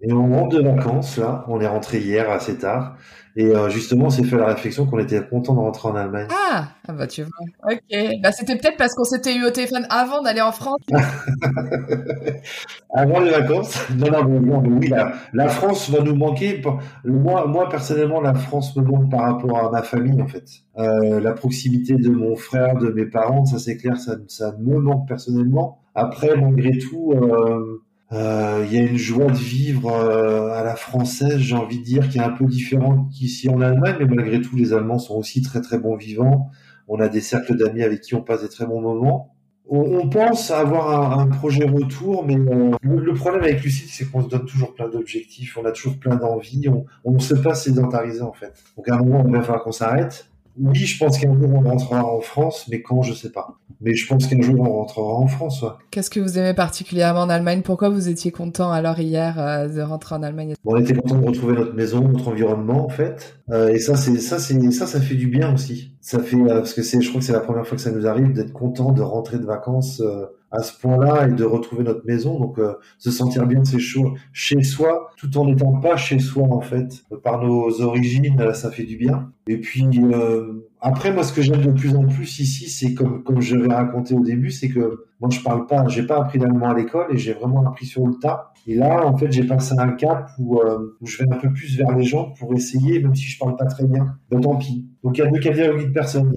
et 0.00 0.12
on 0.12 0.34
rentre 0.34 0.56
de 0.56 0.62
vacances 0.62 1.16
là 1.16 1.44
on 1.48 1.60
est 1.60 1.66
rentré 1.66 1.98
hier 1.98 2.30
assez 2.30 2.58
tard 2.58 2.96
et 3.38 3.44
euh, 3.44 3.68
justement, 3.68 4.06
on 4.06 4.10
s'est 4.10 4.24
fait 4.24 4.38
la 4.38 4.46
réflexion 4.46 4.86
qu'on 4.86 4.98
était 4.98 5.22
content 5.22 5.54
de 5.54 5.60
rentrer 5.60 5.90
en 5.90 5.94
Allemagne. 5.94 6.26
Ah, 6.30 6.68
ah 6.88 6.92
bah 6.94 7.06
tu 7.06 7.22
vois. 7.22 7.30
Ok. 7.70 7.80
Bah, 8.22 8.32
c'était 8.32 8.56
peut-être 8.56 8.78
parce 8.78 8.94
qu'on 8.94 9.04
s'était 9.04 9.36
eu 9.36 9.44
au 9.44 9.50
téléphone 9.50 9.86
avant 9.90 10.22
d'aller 10.22 10.40
en 10.40 10.52
France. 10.52 10.80
avant 12.94 13.20
les 13.20 13.30
vacances. 13.30 13.78
Non, 13.94 14.10
non, 14.10 14.24
mais, 14.24 14.40
non, 14.40 14.62
mais 14.62 14.70
oui, 14.70 14.88
la, 14.88 15.12
la, 15.34 15.48
France 15.48 15.90
va 15.90 16.00
nous 16.00 16.16
manquer. 16.16 16.62
Moi, 17.04 17.46
moi, 17.46 17.68
personnellement, 17.68 18.22
la 18.22 18.32
France 18.32 18.74
me 18.74 18.82
manque 18.82 19.10
par 19.10 19.20
rapport 19.20 19.58
à 19.58 19.70
ma 19.70 19.82
famille, 19.82 20.22
en 20.22 20.28
fait. 20.28 20.46
Euh, 20.78 21.20
la 21.20 21.32
proximité 21.32 21.96
de 21.96 22.08
mon 22.08 22.36
frère, 22.36 22.78
de 22.78 22.88
mes 22.88 23.04
parents, 23.04 23.44
ça 23.44 23.58
c'est 23.58 23.76
clair, 23.76 23.98
ça, 23.98 24.16
ça 24.28 24.54
me 24.58 24.78
manque 24.78 25.06
personnellement. 25.06 25.82
Après, 25.94 26.34
malgré 26.36 26.78
tout, 26.78 27.12
euh, 27.12 27.82
euh, 28.12 28.64
il 28.66 28.72
y 28.72 28.78
a 28.78 28.82
une 28.82 28.96
joie 28.96 29.26
de 29.26 29.36
vivre 29.36 29.92
euh, 29.92 30.52
à 30.52 30.62
la 30.62 30.76
française, 30.76 31.38
j'ai 31.38 31.56
envie 31.56 31.78
de 31.78 31.84
dire, 31.84 32.08
qui 32.08 32.18
est 32.18 32.22
un 32.22 32.30
peu 32.30 32.44
différente 32.44 33.10
qu'ici 33.10 33.48
en 33.48 33.60
Allemagne, 33.60 33.96
mais 33.98 34.06
malgré 34.06 34.40
tout, 34.40 34.54
les 34.56 34.72
Allemands 34.72 34.98
sont 34.98 35.16
aussi 35.16 35.42
très 35.42 35.60
très 35.60 35.78
bons 35.78 35.96
vivants. 35.96 36.50
On 36.86 37.00
a 37.00 37.08
des 37.08 37.20
cercles 37.20 37.56
d'amis 37.56 37.82
avec 37.82 38.02
qui 38.02 38.14
on 38.14 38.22
passe 38.22 38.42
des 38.42 38.48
très 38.48 38.64
bons 38.64 38.80
moments. 38.80 39.32
On, 39.68 39.80
on 39.80 40.08
pense 40.08 40.52
avoir 40.52 41.18
un, 41.18 41.26
projet 41.26 41.64
retour, 41.64 42.24
mais 42.24 42.36
euh, 42.36 42.70
le, 42.82 43.14
problème 43.14 43.42
avec 43.42 43.64
Lucide, 43.64 43.88
c'est 43.90 44.08
qu'on 44.08 44.22
se 44.22 44.28
donne 44.28 44.44
toujours 44.44 44.72
plein 44.74 44.88
d'objectifs, 44.88 45.58
on 45.60 45.64
a 45.64 45.72
toujours 45.72 45.98
plein 45.98 46.14
d'envies, 46.14 46.68
on 47.04 47.10
ne 47.10 47.18
sait 47.18 47.42
pas 47.42 47.56
sédentariser 47.56 48.22
en 48.22 48.32
fait. 48.32 48.52
Donc 48.76 48.88
à 48.88 48.94
un 48.94 48.98
moment, 48.98 49.24
il 49.26 49.32
va 49.32 49.42
falloir 49.42 49.64
qu'on 49.64 49.72
s'arrête. 49.72 50.30
Oui, 50.58 50.76
je 50.76 50.96
pense 50.98 51.18
qu'un 51.18 51.34
jour 51.34 51.50
on 51.52 51.60
rentrera 51.60 52.04
en 52.04 52.20
France, 52.20 52.68
mais 52.70 52.80
quand, 52.80 53.02
je 53.02 53.12
sais 53.12 53.32
pas. 53.32 53.58
Mais 53.80 53.94
je 53.94 54.06
pense 54.06 54.26
qu'un 54.26 54.40
jour 54.40 54.60
on 54.60 54.72
rentrera 54.72 55.14
en 55.14 55.26
France. 55.26 55.62
Ouais. 55.62 55.68
Qu'est-ce 55.90 56.10
que 56.10 56.20
vous 56.20 56.38
aimez 56.38 56.54
particulièrement 56.54 57.20
en 57.20 57.28
Allemagne? 57.28 57.62
Pourquoi 57.62 57.88
vous 57.88 58.08
étiez 58.08 58.30
content 58.30 58.70
alors 58.72 58.98
hier 58.98 59.38
euh, 59.38 59.68
de 59.68 59.80
rentrer 59.80 60.14
en 60.14 60.22
Allemagne? 60.22 60.54
Bon, 60.64 60.74
On 60.74 60.76
était 60.76 60.94
content 60.94 61.18
de 61.18 61.26
retrouver 61.26 61.54
notre 61.54 61.74
maison, 61.74 62.00
notre 62.08 62.28
environnement 62.28 62.84
en 62.84 62.88
fait. 62.88 63.38
Euh, 63.50 63.68
et 63.68 63.78
ça, 63.78 63.96
c'est 63.96 64.18
ça, 64.18 64.38
c'est 64.38 64.70
ça, 64.70 64.86
ça 64.86 65.00
fait 65.00 65.14
du 65.14 65.28
bien 65.28 65.54
aussi. 65.54 65.92
Ça 66.00 66.20
fait 66.20 66.36
euh, 66.36 66.58
parce 66.58 66.74
que 66.74 66.82
c'est, 66.82 67.00
je 67.00 67.08
crois 67.08 67.20
que 67.20 67.26
c'est 67.26 67.32
la 67.32 67.40
première 67.40 67.66
fois 67.66 67.76
que 67.76 67.82
ça 67.82 67.90
nous 67.90 68.06
arrive 68.06 68.32
d'être 68.32 68.52
content 68.52 68.92
de 68.92 69.02
rentrer 69.02 69.38
de 69.38 69.44
vacances 69.44 70.00
euh, 70.00 70.26
à 70.50 70.62
ce 70.62 70.78
point-là 70.78 71.28
et 71.28 71.32
de 71.32 71.44
retrouver 71.44 71.84
notre 71.84 72.06
maison. 72.06 72.38
Donc, 72.38 72.58
euh, 72.58 72.74
se 72.98 73.10
sentir 73.10 73.46
bien 73.46 73.64
c'est 73.64 73.78
chaud 73.78 74.14
chez 74.32 74.62
soi, 74.62 75.10
tout 75.16 75.36
en 75.38 75.46
n'étant 75.46 75.72
pas 75.72 75.96
chez 75.96 76.18
soi 76.18 76.44
en 76.44 76.60
fait. 76.60 77.04
Par 77.22 77.42
nos 77.42 77.80
origines, 77.82 78.52
ça 78.54 78.70
fait 78.70 78.84
du 78.84 78.96
bien. 78.96 79.32
Et 79.48 79.58
puis 79.58 79.86
euh, 79.96 80.66
après, 80.80 81.12
moi, 81.12 81.22
ce 81.24 81.32
que 81.32 81.42
j'aime 81.42 81.64
de 81.64 81.72
plus 81.72 81.94
en 81.96 82.04
plus 82.04 82.38
ici, 82.40 82.68
c'est 82.68 82.94
comme 82.94 83.22
comme 83.22 83.40
je 83.40 83.56
l'ai 83.56 83.72
raconté 83.72 84.14
au 84.14 84.20
début, 84.20 84.50
c'est 84.50 84.68
que 84.68 85.06
moi, 85.20 85.30
je 85.30 85.40
parle 85.40 85.66
pas, 85.66 85.88
j'ai 85.88 86.02
pas 86.02 86.18
appris 86.18 86.38
l'allemand 86.38 86.68
à 86.68 86.74
l'école 86.74 87.06
et 87.10 87.16
j'ai 87.16 87.32
vraiment 87.32 87.66
appris 87.66 87.86
sur 87.86 88.06
le 88.06 88.14
tas. 88.14 88.52
Et 88.66 88.74
là, 88.74 89.06
en 89.06 89.16
fait, 89.16 89.32
j'ai 89.32 89.44
passé 89.44 89.74
un 89.78 89.92
cap 89.92 90.30
où, 90.38 90.58
euh, 90.60 90.96
où, 91.00 91.06
je 91.06 91.18
vais 91.18 91.32
un 91.32 91.38
peu 91.38 91.50
plus 91.52 91.76
vers 91.76 91.96
les 91.96 92.04
gens 92.04 92.34
pour 92.38 92.52
essayer, 92.52 93.00
même 93.00 93.14
si 93.14 93.24
je 93.24 93.38
parle 93.38 93.56
pas 93.56 93.64
très 93.64 93.84
bien. 93.84 94.18
Ben 94.30 94.40
tant 94.40 94.56
pis. 94.56 94.86
Donc, 95.02 95.16
il 95.16 95.24
y 95.24 95.26
a 95.26 95.30
deux 95.30 95.40
catégories 95.40 95.86
de 95.86 95.92
personnes. 95.92 96.34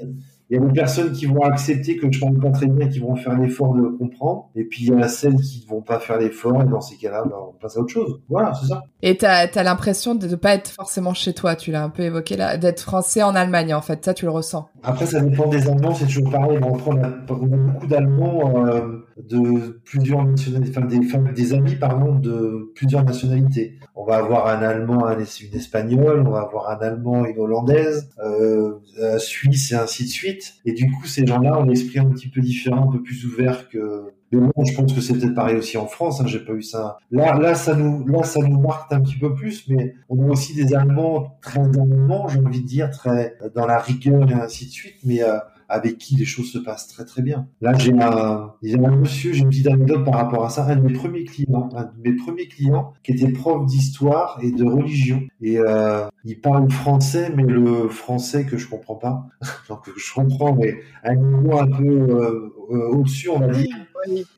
Il 0.50 0.60
y 0.60 0.64
a 0.64 0.66
des 0.66 0.74
personnes 0.74 1.12
qui 1.12 1.28
vont 1.28 1.44
accepter 1.44 1.98
que 1.98 2.12
je 2.12 2.20
parle 2.20 2.40
pas 2.40 2.50
très 2.50 2.66
bien, 2.66 2.88
qui 2.88 2.98
vont 2.98 3.16
faire 3.16 3.38
l'effort 3.38 3.76
de 3.76 3.82
le 3.82 3.92
comprendre. 3.92 4.50
Et 4.56 4.64
puis, 4.64 4.86
il 4.86 4.98
y 4.98 5.02
a 5.02 5.08
celles 5.08 5.36
qui 5.36 5.64
vont 5.68 5.82
pas 5.82 6.00
faire 6.00 6.18
l'effort. 6.18 6.64
Et 6.64 6.66
dans 6.66 6.82
ces 6.82 6.98
cas-là, 6.98 7.24
ben, 7.24 7.36
on 7.50 7.54
passe 7.54 7.78
à 7.78 7.82
autre 7.82 7.94
chose. 7.94 8.20
Voilà, 8.30 8.54
c'est 8.56 8.68
ça. 8.68 8.82
Et 9.04 9.16
tu 9.16 9.26
as, 9.26 9.64
l'impression 9.64 10.16
de 10.16 10.28
ne 10.28 10.36
pas 10.36 10.56
être 10.56 10.70
forcément 10.70 11.14
chez 11.14 11.34
toi. 11.34 11.56
Tu 11.56 11.72
l'as 11.72 11.84
un 11.84 11.90
peu 11.90 12.02
évoqué 12.02 12.36
là, 12.36 12.58
d'être 12.58 12.82
français 12.82 13.22
en 13.22 13.36
Allemagne, 13.36 13.76
en 13.76 13.82
fait. 13.82 14.04
Ça, 14.04 14.16
tu 14.16 14.26
le 14.26 14.32
ressens. 14.32 14.68
Après, 14.84 15.06
ça 15.06 15.20
dépend 15.22 15.48
des 15.48 15.68
Allemands. 15.68 15.94
C'est 15.94 16.06
toujours 16.06 16.32
pareil. 16.32 16.60
on, 16.62 16.78
on, 16.86 17.04
a, 17.04 17.10
beaucoup 17.10 17.88
d'Allemands 17.88 18.66
euh, 18.66 19.06
de 19.18 19.80
plusieurs 19.84 20.24
nationalités, 20.26 20.82
des, 20.88 21.06
enfin, 21.06 21.24
des 21.34 21.54
amis, 21.54 21.76
de 22.22 22.72
plusieurs 22.76 23.04
nationalités. 23.04 23.80
On 23.96 24.06
va 24.06 24.18
avoir 24.18 24.48
un 24.48 24.62
Allemand, 24.62 25.06
un, 25.06 25.18
une 25.18 25.56
Espagnole, 25.56 26.24
on 26.26 26.32
va 26.32 26.42
avoir 26.42 26.70
un 26.70 26.78
Allemand, 26.78 27.26
une 27.26 27.40
Hollandaise, 27.40 28.10
euh, 28.24 28.80
un 29.02 29.20
Suisse 29.20 29.72
et 29.72 29.76
ainsi 29.76 30.06
de 30.06 30.10
suite. 30.10 30.54
Et 30.66 30.74
du 30.74 30.86
coup, 30.92 31.06
ces 31.06 31.26
gens-là 31.26 31.60
ont 31.60 31.64
l'esprit 31.64 32.00
un 32.00 32.10
petit 32.10 32.30
peu 32.30 32.42
différent, 32.42 32.90
un 32.90 32.92
peu 32.92 33.02
plus 33.02 33.26
ouvert 33.26 33.70
que 33.70 34.14
mais 34.32 34.50
bon, 34.56 34.64
je 34.64 34.76
pense 34.76 34.94
que 34.94 35.02
c'est 35.02 35.14
peut-être 35.14 35.34
pareil 35.34 35.56
aussi 35.56 35.78
en 35.78 35.88
France. 35.88 36.22
Hein, 36.22 36.26
J'ai 36.28 36.40
pas 36.40 36.54
eu 36.54 36.62
ça. 36.62 36.98
Là, 37.12 37.38
là, 37.38 37.56
ça 37.56 37.74
nous, 37.74 38.06
là, 38.08 38.24
ça 38.24 38.40
nous 38.42 38.60
marque 38.60 38.92
un 38.94 39.02
petit 39.02 39.18
peu 39.18 39.34
plus. 39.34 39.68
Mais 39.68 39.96
on 40.08 40.28
a 40.28 40.32
aussi 40.32 40.54
des 40.54 40.74
Allemands 40.76 41.38
très 41.42 41.64
le 41.64 41.72
j'ai 42.30 42.40
envie 42.40 42.62
de 42.62 42.68
dire, 42.68 42.92
très 42.92 43.38
dans 43.56 43.66
la 43.66 43.80
rigueur 43.80 44.30
et 44.30 44.34
ainsi 44.34 44.66
de 44.66 44.72
suite. 44.72 44.96
Mais 45.04 45.24
euh, 45.24 45.40
avec 45.70 45.98
qui 45.98 46.16
les 46.16 46.26
choses 46.26 46.52
se 46.52 46.58
passent 46.58 46.88
très 46.88 47.06
très 47.06 47.22
bien. 47.22 47.48
Là, 47.62 47.74
j'ai 47.78 47.94
un, 47.94 48.54
un 48.64 48.96
monsieur, 48.96 49.34
j'ai 49.34 49.42
une 49.42 49.50
petite 49.50 49.68
anecdote 49.68 50.04
par 50.04 50.16
rapport 50.16 50.44
à 50.44 50.50
ça, 50.50 50.66
un 50.66 50.76
de 50.76 50.82
mes 50.82 50.94
premiers 50.94 51.24
clients, 51.24 51.70
un 51.76 51.84
de 51.84 51.92
mes 52.04 52.16
premiers 52.16 52.48
clients 52.48 52.94
qui 53.04 53.12
était 53.12 53.32
prof 53.32 53.66
d'histoire 53.66 54.40
et 54.42 54.52
de 54.52 54.64
religion. 54.64 55.22
Et 55.42 55.60
euh, 55.60 56.08
il 56.26 56.40
parle 56.42 56.70
français, 56.70 57.32
mais 57.36 57.44
le 57.44 57.88
français 57.88 58.46
que 58.46 58.58
je 58.58 58.68
comprends 58.68 58.96
pas. 58.96 59.28
Donc 59.70 59.90
je 59.96 60.14
comprends, 60.14 60.56
mais 60.56 60.80
un 61.04 61.16
niveau 61.16 61.58
un 61.58 61.68
peu 61.68 61.88
euh, 61.88 62.54
euh, 62.72 62.90
au-dessus, 62.90 63.30
on 63.30 63.40
va 63.40 63.48
dire. 63.48 63.76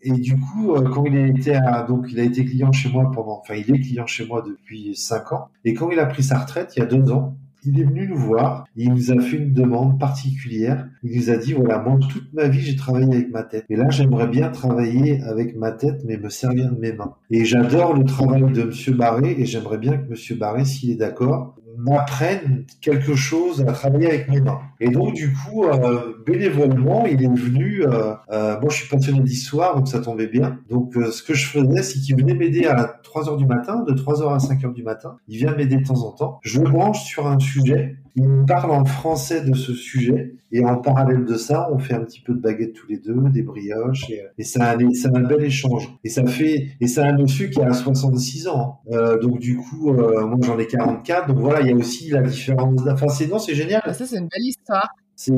Et 0.02 0.12
du 0.12 0.40
coup, 0.40 0.76
euh, 0.76 0.90
quand 0.90 1.06
il 1.06 1.16
a 1.18 1.28
été 1.28 1.56
à, 1.56 1.84
donc 1.84 2.08
il 2.10 2.20
a 2.20 2.24
été 2.24 2.46
client 2.46 2.72
chez 2.72 2.90
moi 2.90 3.12
pendant, 3.14 3.40
enfin 3.40 3.56
il 3.56 3.74
est 3.74 3.80
client 3.80 4.08
chez 4.08 4.26
moi 4.26 4.42
depuis 4.42 4.96
cinq 4.96 5.32
ans. 5.32 5.50
Et 5.66 5.74
quand 5.74 5.92
il 5.92 6.00
a 6.00 6.06
pris 6.06 6.24
sa 6.24 6.40
retraite 6.40 6.74
il 6.76 6.80
y 6.80 6.82
a 6.82 6.86
deux 6.86 7.12
ans, 7.12 7.36
il 7.64 7.80
est 7.80 7.84
venu 7.84 8.08
nous 8.08 8.18
voir, 8.18 8.66
il 8.76 8.92
nous 8.92 9.12
a 9.12 9.20
fait 9.20 9.38
une 9.38 9.54
demande 9.54 10.00
particulière. 10.00 10.88
Il 11.04 11.18
nous 11.18 11.30
a 11.30 11.38
dit, 11.38 11.54
voilà, 11.54 11.80
moi, 11.80 12.00
toute 12.00 12.34
ma 12.34 12.48
vie, 12.48 12.62
j'ai 12.62 12.76
travaillé 12.76 13.06
avec 13.06 13.32
ma 13.32 13.44
tête. 13.44 13.66
Et 13.70 13.76
là, 13.76 13.90
j'aimerais 13.90 14.28
bien 14.28 14.50
travailler 14.50 15.22
avec 15.24 15.56
ma 15.56 15.72
tête, 15.72 16.02
mais 16.06 16.18
me 16.18 16.30
servir 16.30 16.72
de 16.72 16.80
mes 16.80 16.94
mains. 16.94 17.16
Et 17.30 17.46
j'adore 17.46 17.94
le 17.94 18.04
travail 18.04 18.52
de 18.52 18.64
Monsieur 18.64 18.94
Barré, 18.94 19.36
et 19.38 19.46
j'aimerais 19.46 19.78
bien 19.78 19.98
que 19.98 20.10
Monsieur 20.10 20.36
Barré, 20.36 20.66
s'il 20.66 20.92
est 20.92 20.96
d'accord, 20.96 21.56
m'apprenne 21.78 22.66
quelque 22.82 23.16
chose 23.16 23.62
à 23.68 23.72
travailler 23.72 24.08
avec 24.08 24.30
mes 24.30 24.42
mains. 24.42 24.60
Et 24.80 24.90
donc 24.90 25.14
du 25.14 25.34
coup, 25.34 25.66
euh, 25.66 26.16
bénévolement, 26.26 27.06
il 27.06 27.24
est 27.24 27.28
venu. 27.28 27.84
Euh, 27.84 28.14
euh, 28.32 28.60
moi, 28.60 28.70
je 28.70 28.78
suis 28.78 28.90
passionné 28.90 29.20
d'histoire, 29.22 29.76
donc 29.76 29.88
ça 29.88 30.00
tombait 30.00 30.28
bien. 30.28 30.60
Donc 30.70 30.94
ce 30.94 31.24
que 31.24 31.34
je 31.34 31.48
faisais, 31.48 31.84
c'est 31.84 32.00
qu'il 32.00 32.16
venait 32.16 32.34
m'aider 32.34 32.66
à 32.66 33.00
3 33.04 33.30
heures 33.30 33.38
du 33.38 33.46
matin, 33.46 33.84
de 33.88 33.94
3 33.94 34.22
heures 34.22 34.34
à 34.34 34.40
5 34.40 34.64
heures 34.66 34.74
du 34.74 34.84
matin. 34.84 35.18
Il 35.28 35.38
vient 35.38 35.56
m'aider 35.56 35.78
de 35.78 35.86
temps 35.86 36.04
en 36.06 36.12
temps. 36.12 36.40
Je 36.44 36.62
le 36.62 36.70
branche 36.70 37.04
sur 37.04 37.28
un 37.28 37.40
sujet. 37.40 37.98
Il 38.16 38.28
me 38.28 38.46
parle 38.46 38.72
en 38.72 38.86
français 38.86 39.42
de 39.42 39.54
ce 39.54 39.74
sujet. 39.74 40.36
Et 40.54 40.66
en 40.66 40.78
parallèle 40.78 41.24
de 41.24 41.36
ça, 41.36 41.70
on 41.72 41.80
fait 41.80 41.94
un 41.94 42.02
petit 42.02 42.20
peu 42.20 42.34
de 42.34 42.40
baguettes 42.40 42.74
tous 42.74 42.88
les 42.88 42.98
deux, 42.98 43.16
des 43.30 43.42
brioches, 43.42 44.10
et, 44.10 44.22
et 44.38 44.44
c'est 44.44 44.60
un, 44.60 44.78
un, 44.78 45.22
bel 45.22 45.44
échange. 45.44 45.90
Et 46.04 46.10
ça 46.10 46.26
fait, 46.26 46.72
et 46.82 46.88
c'est 46.88 47.02
un 47.02 47.18
monsieur 47.18 47.48
qui 47.48 47.62
a 47.62 47.72
66 47.72 48.50
ans. 48.50 48.82
Euh, 48.92 49.18
donc 49.18 49.40
du 49.40 49.56
coup, 49.56 49.94
euh, 49.94 50.26
moi 50.28 50.40
j'en 50.42 50.60
ai 50.60 50.68
44. 50.68 51.28
Donc 51.30 51.38
voilà, 51.38 51.62
il 51.62 51.68
y 51.68 51.72
a 51.72 51.76
aussi 51.76 52.10
la 52.10 52.22
différence. 52.22 52.82
Enfin, 52.86 53.08
c'est 53.08 53.28
non, 53.28 53.40
c'est 53.40 53.56
génial. 53.56 53.82
Ça, 53.94 54.06
c'est 54.06 54.18
une 54.18 54.28
belle 54.28 54.46
histoire. 54.46 54.90
C'est 55.16 55.32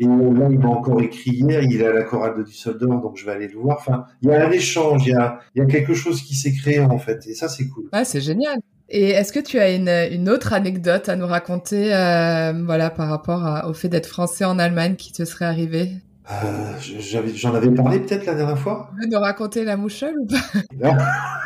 et 0.00 0.04
là, 0.04 0.48
il 0.48 0.58
m'a 0.60 0.68
encore 0.68 1.00
écrit 1.02 1.32
hier, 1.32 1.60
il 1.62 1.82
est 1.82 1.86
à 1.86 1.92
la 1.92 2.04
chorale 2.04 2.38
de 2.38 2.44
Düsseldorf, 2.44 3.02
donc 3.02 3.16
je 3.16 3.26
vais 3.26 3.32
aller 3.32 3.48
le 3.48 3.58
voir. 3.58 3.78
Enfin, 3.80 4.04
il 4.22 4.28
y 4.28 4.32
a 4.32 4.46
un 4.46 4.50
échange, 4.52 5.04
il 5.06 5.10
y 5.10 5.14
a, 5.14 5.40
il 5.56 5.58
y 5.58 5.62
a 5.62 5.66
quelque 5.66 5.92
chose 5.92 6.22
qui 6.22 6.36
s'est 6.36 6.52
créé 6.52 6.78
en 6.78 6.98
fait, 6.98 7.26
et 7.26 7.34
ça, 7.34 7.48
c'est 7.48 7.68
cool. 7.68 7.88
Ouais, 7.92 8.04
c'est 8.04 8.20
génial. 8.20 8.60
Et 8.90 9.10
est-ce 9.10 9.32
que 9.34 9.40
tu 9.40 9.58
as 9.58 9.74
une, 9.74 9.88
une, 9.88 10.30
autre 10.30 10.54
anecdote 10.54 11.10
à 11.10 11.16
nous 11.16 11.26
raconter, 11.26 11.94
euh, 11.94 12.52
voilà, 12.64 12.88
par 12.88 13.08
rapport 13.08 13.44
à, 13.44 13.68
au 13.68 13.74
fait 13.74 13.88
d'être 13.88 14.06
français 14.06 14.46
en 14.46 14.58
Allemagne 14.58 14.96
qui 14.96 15.12
te 15.12 15.26
serait 15.26 15.44
arrivé? 15.44 15.90
Euh, 16.30 16.72
J'en 17.34 17.54
avais 17.54 17.70
parlé 17.70 18.00
peut-être 18.00 18.26
la 18.26 18.34
dernière 18.34 18.58
fois. 18.58 18.90
Tu 18.94 19.06
veux 19.06 19.14
nous 19.14 19.20
raconter 19.20 19.64
la 19.64 19.76
mouchole 19.76 20.14
ou 20.20 20.26
pas? 20.26 20.96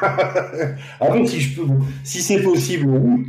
Ah 1.01 1.07
oui, 1.13 1.29
si 1.29 1.41
je 1.41 1.61
peux, 1.61 1.69
si 2.03 2.21
c'est 2.21 2.43
possible, 2.43 2.89
oui. 2.89 3.25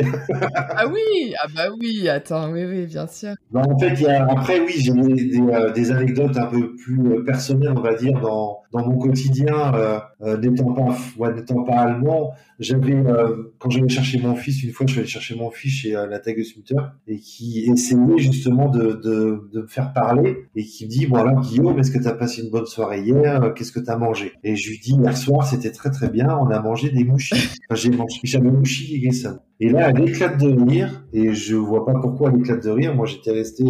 ah 0.76 0.88
oui, 0.88 1.36
ah 1.40 1.48
bah 1.56 1.68
oui, 1.80 2.10
attends, 2.10 2.52
oui, 2.52 2.66
oui, 2.66 2.88
bien 2.88 3.06
sûr. 3.06 3.34
Bah, 3.52 3.62
en 3.70 3.78
fait, 3.78 3.94
il 3.94 4.02
y 4.02 4.08
a, 4.08 4.26
après, 4.28 4.60
oui, 4.60 4.74
j'ai 4.78 4.92
des, 4.92 5.14
des, 5.14 5.40
euh, 5.40 5.72
des, 5.72 5.92
anecdotes 5.92 6.36
un 6.36 6.48
peu 6.48 6.76
plus 6.76 7.14
euh, 7.14 7.24
personnelles, 7.24 7.74
on 7.78 7.82
va 7.82 7.94
dire, 7.94 8.20
dans, 8.20 8.63
dans 8.74 8.86
mon 8.86 8.98
quotidien, 8.98 9.74
euh, 9.76 10.00
euh 10.22 10.38
n'étant 10.38 10.74
pas, 10.74 11.32
n'étant 11.32 11.64
allemand. 11.66 12.34
Euh, 12.62 13.54
quand 13.60 13.70
j'allais 13.70 13.90
chercher 13.90 14.20
mon 14.20 14.36
fils, 14.36 14.64
une 14.64 14.72
fois, 14.72 14.86
je 14.88 14.94
suis 14.94 15.00
allé 15.02 15.08
chercher 15.08 15.36
mon 15.36 15.52
fils 15.52 15.72
chez 15.72 15.92
la 15.92 16.20
Tagesmutter 16.20 16.76
et 17.08 17.18
qui 17.18 17.66
essayait 17.70 18.18
justement 18.18 18.70
de, 18.70 19.50
me 19.54 19.68
faire 19.68 19.94
parler 19.94 20.48
et 20.56 20.64
qui 20.64 20.86
me 20.86 20.90
dit, 20.90 21.06
bon 21.06 21.18
alors 21.18 21.42
Guillaume, 21.42 21.78
est-ce 21.80 21.92
que 21.92 22.00
tu 22.00 22.08
as 22.08 22.14
passé 22.14 22.42
une 22.42 22.50
bonne 22.50 22.66
soirée 22.66 23.02
hier? 23.02 23.54
Qu'est-ce 23.56 23.72
que 23.72 23.80
tu 23.80 23.90
as 23.90 23.98
mangé? 23.98 24.34
Et 24.44 24.56
je 24.56 24.70
lui 24.70 24.80
dis, 24.80 24.94
hier 24.94 25.16
soir, 25.16 25.46
c'était 25.46 25.72
très 25.72 25.92
très 25.92 26.10
bien, 26.10 26.36
on 26.38 26.48
a 26.48 26.60
mangé 26.60 26.90
des 26.90 27.04
mouchis. 27.04 27.36
J'ai 27.72 27.90
mangé, 27.90 28.20
j'avais 28.24 28.50
mouchis 28.52 29.06
et 29.06 29.12
ça. 29.12 29.44
Et 29.60 29.70
là, 29.70 29.90
elle 29.90 30.10
éclate 30.10 30.40
de 30.40 30.50
rire, 30.50 31.06
et 31.14 31.34
je 31.34 31.56
vois 31.56 31.86
pas 31.86 31.94
pourquoi 31.94 32.32
elle 32.32 32.40
éclate 32.40 32.64
de 32.64 32.70
rire. 32.70 32.96
Moi, 32.96 33.06
j'étais 33.06 33.32
resté 33.32 33.64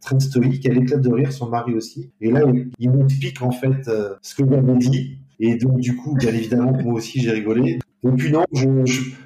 très 0.00 0.20
stoïque. 0.20 0.64
Elle 0.66 0.78
éclate 0.78 1.00
de 1.00 1.12
rire, 1.12 1.32
son 1.32 1.48
mari 1.48 1.74
aussi. 1.74 2.10
Et 2.20 2.30
là, 2.30 2.42
il 2.78 2.90
m'explique 2.90 3.42
en 3.42 3.50
fait 3.50 3.88
euh, 3.88 4.14
ce 4.22 4.34
que 4.34 4.48
j'avais 4.48 4.76
dit. 4.76 5.18
Et 5.40 5.56
donc, 5.56 5.80
du 5.80 5.96
coup, 5.96 6.14
bien 6.14 6.30
évidemment, 6.30 6.72
moi 6.72 6.94
aussi, 6.94 7.20
j'ai 7.20 7.30
rigolé. 7.30 7.78
Et 8.02 8.10
puis 8.16 8.32
non, 8.32 8.44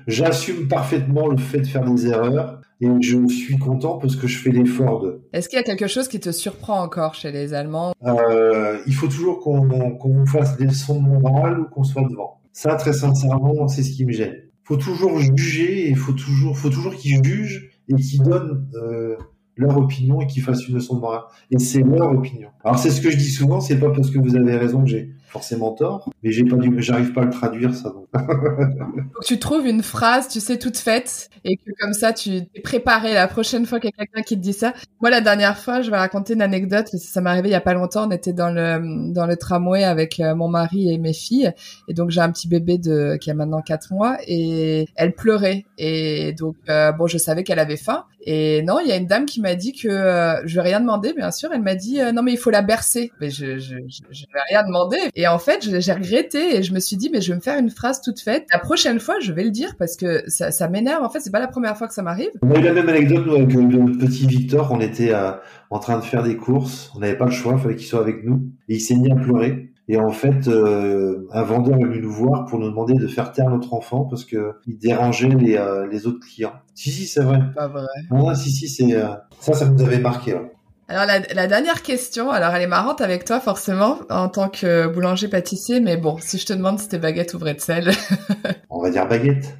j'assume 0.06 0.68
parfaitement 0.68 1.28
le 1.28 1.36
fait 1.36 1.60
de 1.60 1.66
faire 1.66 1.84
des 1.84 2.06
erreurs 2.08 2.60
et 2.80 2.88
je 3.00 3.26
suis 3.28 3.56
content 3.56 3.98
parce 3.98 4.16
que 4.16 4.26
je 4.26 4.38
fais 4.38 4.50
l'effort 4.50 5.00
de. 5.00 5.22
Est-ce 5.32 5.48
qu'il 5.48 5.56
y 5.58 5.60
a 5.60 5.64
quelque 5.64 5.86
chose 5.86 6.08
qui 6.08 6.18
te 6.18 6.32
surprend 6.32 6.82
encore 6.82 7.14
chez 7.14 7.30
les 7.30 7.54
Allemands? 7.54 7.94
Euh, 8.04 8.78
Il 8.86 8.94
faut 8.94 9.06
toujours 9.06 9.38
qu'on 9.40 9.68
qu 9.96 10.30
fasse 10.30 10.56
des 10.56 10.64
leçons 10.66 11.00
de 11.00 11.08
morale 11.08 11.60
ou 11.60 11.64
qu'on 11.66 11.84
soit 11.84 12.02
devant. 12.08 12.40
Ça, 12.52 12.74
très 12.76 12.92
sincèrement, 12.92 13.68
c'est 13.68 13.82
ce 13.82 13.90
qui 13.92 14.04
me 14.04 14.12
gêne. 14.12 14.34
Faut 14.64 14.76
toujours 14.76 15.18
juger 15.18 15.90
et 15.90 15.94
faut 15.94 16.12
toujours, 16.12 16.58
faut 16.58 16.70
toujours 16.70 16.94
qu'ils 16.94 17.22
jugent 17.22 17.70
et 17.88 17.94
qu'ils 17.94 18.22
donnent 18.22 18.66
euh, 18.74 19.16
leur 19.56 19.76
opinion 19.76 20.20
et 20.20 20.26
qu'ils 20.26 20.42
fassent 20.42 20.66
une 20.66 20.74
leçon 20.74 20.96
de 20.96 21.00
morale. 21.00 21.22
Et 21.50 21.58
c'est 21.58 21.82
leur 21.82 22.12
opinion. 22.12 22.48
Alors 22.64 22.78
c'est 22.78 22.90
ce 22.90 23.00
que 23.00 23.10
je 23.10 23.16
dis 23.16 23.30
souvent, 23.30 23.60
c'est 23.60 23.78
pas 23.78 23.90
parce 23.90 24.10
que 24.10 24.18
vous 24.18 24.36
avez 24.36 24.56
raison 24.56 24.82
que 24.82 24.88
j'ai 24.88 25.13
forcément 25.34 25.72
tort, 25.72 26.08
mais 26.22 26.30
j'ai 26.30 26.44
pas 26.44 26.56
du, 26.56 26.80
j'arrive 26.80 27.12
pas 27.12 27.22
à 27.22 27.24
le 27.24 27.30
traduire 27.30 27.74
ça. 27.74 27.90
Donc. 27.90 28.06
donc 28.14 29.24
tu 29.24 29.40
trouves 29.40 29.66
une 29.66 29.82
phrase, 29.82 30.28
tu 30.28 30.38
sais, 30.38 30.58
toute 30.58 30.76
faite, 30.76 31.28
et 31.44 31.56
que 31.56 31.72
comme 31.80 31.92
ça 31.92 32.12
tu 32.12 32.46
t'es 32.46 32.60
préparé 32.60 33.14
la 33.14 33.26
prochaine 33.26 33.66
fois 33.66 33.80
qu'il 33.80 33.90
y 33.90 33.92
a 33.92 34.06
quelqu'un 34.06 34.22
qui 34.22 34.36
te 34.36 34.40
dit 34.40 34.52
ça. 34.52 34.72
Moi 35.00 35.10
la 35.10 35.20
dernière 35.20 35.58
fois, 35.58 35.82
je 35.82 35.90
vais 35.90 35.96
raconter 35.96 36.34
une 36.34 36.42
anecdote, 36.42 36.86
que 36.90 36.98
ça 36.98 37.20
m'est 37.20 37.30
arrivé 37.30 37.48
il 37.48 37.52
y 37.52 37.56
a 37.56 37.60
pas 37.60 37.74
longtemps. 37.74 38.06
On 38.06 38.12
était 38.12 38.32
dans 38.32 38.50
le 38.50 39.12
dans 39.12 39.26
le 39.26 39.36
tramway 39.36 39.82
avec 39.82 40.20
euh, 40.20 40.36
mon 40.36 40.48
mari 40.48 40.92
et 40.92 40.98
mes 40.98 41.12
filles, 41.12 41.52
et 41.88 41.94
donc 41.94 42.10
j'ai 42.10 42.20
un 42.20 42.30
petit 42.30 42.46
bébé 42.46 42.78
qui 43.20 43.30
a 43.30 43.34
maintenant 43.34 43.60
quatre 43.60 43.92
mois, 43.92 44.16
et 44.28 44.86
elle 44.94 45.14
pleurait, 45.14 45.64
et 45.78 46.32
donc 46.32 46.54
euh, 46.68 46.92
bon, 46.92 47.08
je 47.08 47.18
savais 47.18 47.42
qu'elle 47.42 47.58
avait 47.58 47.76
faim, 47.76 48.04
et 48.26 48.62
non, 48.62 48.78
il 48.80 48.88
y 48.88 48.92
a 48.92 48.96
une 48.96 49.06
dame 49.06 49.26
qui 49.26 49.42
m'a 49.42 49.54
dit 49.54 49.72
que 49.72 49.86
euh, 49.86 50.40
je 50.46 50.54
vais 50.54 50.62
rien 50.62 50.80
demander, 50.80 51.12
bien 51.12 51.30
sûr. 51.30 51.50
Elle 51.52 51.62
m'a 51.62 51.74
dit 51.74 52.00
euh, 52.00 52.10
non 52.10 52.22
mais 52.22 52.32
il 52.32 52.38
faut 52.38 52.50
la 52.50 52.62
bercer. 52.62 53.12
Mais 53.20 53.30
je 53.30 53.58
je 53.58 53.76
je, 54.10 54.22
vais 54.22 54.40
rien 54.48 54.64
demander. 54.64 54.96
Et 55.14 55.28
en 55.28 55.38
fait, 55.38 55.80
j'ai 55.80 55.92
regretté 55.92 56.56
et 56.56 56.62
je 56.62 56.72
me 56.72 56.80
suis 56.80 56.96
dit 56.96 57.10
mais 57.12 57.20
je 57.20 57.32
vais 57.32 57.36
me 57.36 57.42
faire 57.42 57.58
une 57.58 57.68
phrase 57.68 58.00
toute 58.00 58.20
faite. 58.20 58.46
La 58.52 58.58
prochaine 58.58 58.98
fois, 58.98 59.20
je 59.20 59.32
vais 59.32 59.44
le 59.44 59.50
dire 59.50 59.76
parce 59.78 59.96
que 59.96 60.22
ça, 60.28 60.68
m'énerve. 60.68 61.04
En 61.04 61.10
fait, 61.10 61.20
c'est 61.20 61.30
pas 61.30 61.40
la 61.40 61.48
première 61.48 61.76
fois 61.76 61.86
que 61.86 61.94
ça 61.94 62.02
m'arrive. 62.02 62.30
On 62.42 62.50
a 62.50 62.60
la 62.60 62.72
même 62.72 62.88
anecdote 62.88 63.26
avec 63.28 63.52
le 63.52 63.98
petit 63.98 64.26
Victor. 64.26 64.70
On 64.72 64.80
était 64.80 65.12
euh, 65.12 65.32
en 65.68 65.78
train 65.78 65.98
de 65.98 66.04
faire 66.04 66.22
des 66.22 66.36
courses. 66.36 66.90
On 66.96 67.00
n'avait 67.00 67.18
pas 67.18 67.26
le 67.26 67.30
choix, 67.30 67.54
il 67.56 67.62
fallait 67.62 67.76
qu'il 67.76 67.86
soit 67.86 68.00
avec 68.00 68.24
nous. 68.24 68.42
Et 68.68 68.76
il 68.76 68.80
s'est 68.80 68.96
mis 68.96 69.12
à 69.12 69.16
pleurer. 69.16 69.73
Et 69.86 69.98
en 69.98 70.10
fait, 70.10 70.48
euh, 70.48 71.28
un 71.30 71.42
vendeur 71.42 71.78
est 71.78 71.84
venu 71.84 72.00
nous 72.00 72.12
voir 72.12 72.46
pour 72.46 72.58
nous 72.58 72.70
demander 72.70 72.94
de 72.94 73.06
faire 73.06 73.32
taire 73.32 73.50
notre 73.50 73.74
enfant 73.74 74.04
parce 74.04 74.24
que 74.24 74.54
il 74.66 74.78
dérangeait 74.78 75.28
les, 75.28 75.56
euh, 75.56 75.86
les 75.86 76.06
autres 76.06 76.20
clients. 76.20 76.54
Si, 76.74 76.90
si, 76.90 77.06
c'est 77.06 77.22
vrai. 77.22 77.40
Pas 77.54 77.68
vrai. 77.68 77.86
Ah, 78.10 78.34
si, 78.34 78.50
si, 78.50 78.68
c'est 78.68 78.94
euh, 78.94 79.08
ça, 79.40 79.52
ça 79.52 79.68
nous 79.68 79.82
avait 79.82 80.00
marqué. 80.00 80.34
Ouais. 80.34 80.52
Alors 80.86 81.06
la, 81.06 81.46
dernière 81.46 81.82
question, 81.82 82.30
alors 82.30 82.54
elle 82.54 82.60
est 82.62 82.66
marrante 82.66 83.00
avec 83.00 83.24
toi 83.24 83.40
forcément 83.40 84.00
en 84.10 84.28
tant 84.28 84.50
que 84.50 84.86
boulanger 84.86 85.28
pâtissier, 85.28 85.80
mais 85.80 85.96
bon, 85.96 86.18
si 86.20 86.36
je 86.36 86.44
te 86.44 86.52
demande 86.52 86.78
si 86.78 86.84
c'était 86.84 86.98
baguette 86.98 87.32
ou 87.32 87.38
bretzel. 87.38 87.90
On 88.70 88.82
va 88.82 88.90
dire 88.90 89.08
baguette. 89.08 89.56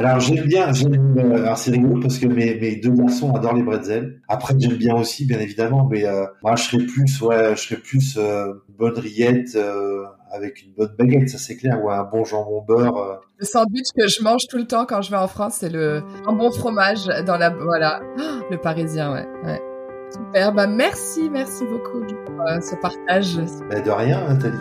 Alors 0.00 0.20
j'aime 0.20 0.44
bien, 0.46 0.72
j'aime, 0.72 1.18
alors 1.34 1.56
c'est 1.56 1.70
rigolo 1.70 2.00
parce 2.00 2.18
que 2.18 2.26
mes, 2.26 2.76
deux 2.76 2.90
garçons 2.90 3.32
adorent 3.34 3.54
les 3.54 3.62
bretzels. 3.62 4.20
Après 4.28 4.54
j'aime 4.58 4.76
bien 4.76 4.94
aussi, 4.94 5.24
bien 5.24 5.38
évidemment, 5.38 5.88
mais 5.90 6.04
euh, 6.04 6.26
moi 6.42 6.56
je 6.56 6.64
serais 6.64 6.84
plus, 6.84 7.20
ouais, 7.22 7.54
je 7.56 7.60
serais 7.60 7.80
plus 7.80 8.16
euh, 8.18 8.54
bonne 8.76 8.94
euh, 8.96 10.04
avec 10.34 10.62
une 10.62 10.72
bonne 10.72 10.94
baguette, 10.98 11.28
ça 11.28 11.38
c'est 11.38 11.56
clair, 11.56 11.82
ou 11.82 11.90
un 11.90 12.02
bon 12.04 12.24
jambon 12.24 12.62
beurre. 12.62 12.96
Euh. 12.96 13.16
Le 13.38 13.46
sandwich 13.46 13.86
que 13.96 14.08
je 14.08 14.22
mange 14.22 14.46
tout 14.48 14.56
le 14.56 14.66
temps 14.66 14.84
quand 14.84 15.00
je 15.00 15.10
vais 15.10 15.16
en 15.16 15.28
France, 15.28 15.56
c'est 15.60 15.68
le 15.68 16.02
un 16.26 16.32
bon 16.32 16.50
fromage 16.50 17.06
dans 17.26 17.36
la, 17.36 17.50
voilà, 17.50 18.00
le 18.50 18.56
parisien, 18.58 19.12
ouais. 19.12 19.26
ouais. 19.44 19.62
Super, 20.12 20.52
bah 20.52 20.66
merci, 20.66 21.30
merci 21.30 21.64
beaucoup 21.64 22.00
pour 22.00 22.40
euh, 22.42 22.60
ce 22.60 22.76
partage. 22.76 23.36
Bah 23.70 23.80
de 23.80 23.90
rien, 23.90 24.28
Nathalie. 24.28 24.58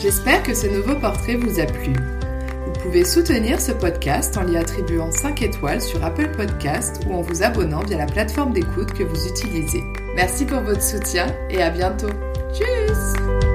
J'espère 0.00 0.42
que 0.42 0.54
ce 0.54 0.68
nouveau 0.68 0.94
portrait 1.00 1.34
vous 1.34 1.60
a 1.60 1.66
plu. 1.66 1.92
Vous 2.88 2.94
pouvez 2.94 3.04
soutenir 3.04 3.60
ce 3.60 3.70
podcast 3.70 4.38
en 4.38 4.44
lui 4.44 4.56
attribuant 4.56 5.10
5 5.10 5.42
étoiles 5.42 5.82
sur 5.82 6.02
Apple 6.02 6.30
Podcast 6.34 7.02
ou 7.06 7.12
en 7.12 7.20
vous 7.20 7.42
abonnant 7.42 7.82
via 7.82 7.98
la 7.98 8.06
plateforme 8.06 8.54
d'écoute 8.54 8.94
que 8.94 9.02
vous 9.02 9.28
utilisez. 9.28 9.84
Merci 10.16 10.46
pour 10.46 10.62
votre 10.62 10.82
soutien 10.82 11.26
et 11.50 11.60
à 11.60 11.68
bientôt. 11.68 12.08
Tchuss 12.54 13.47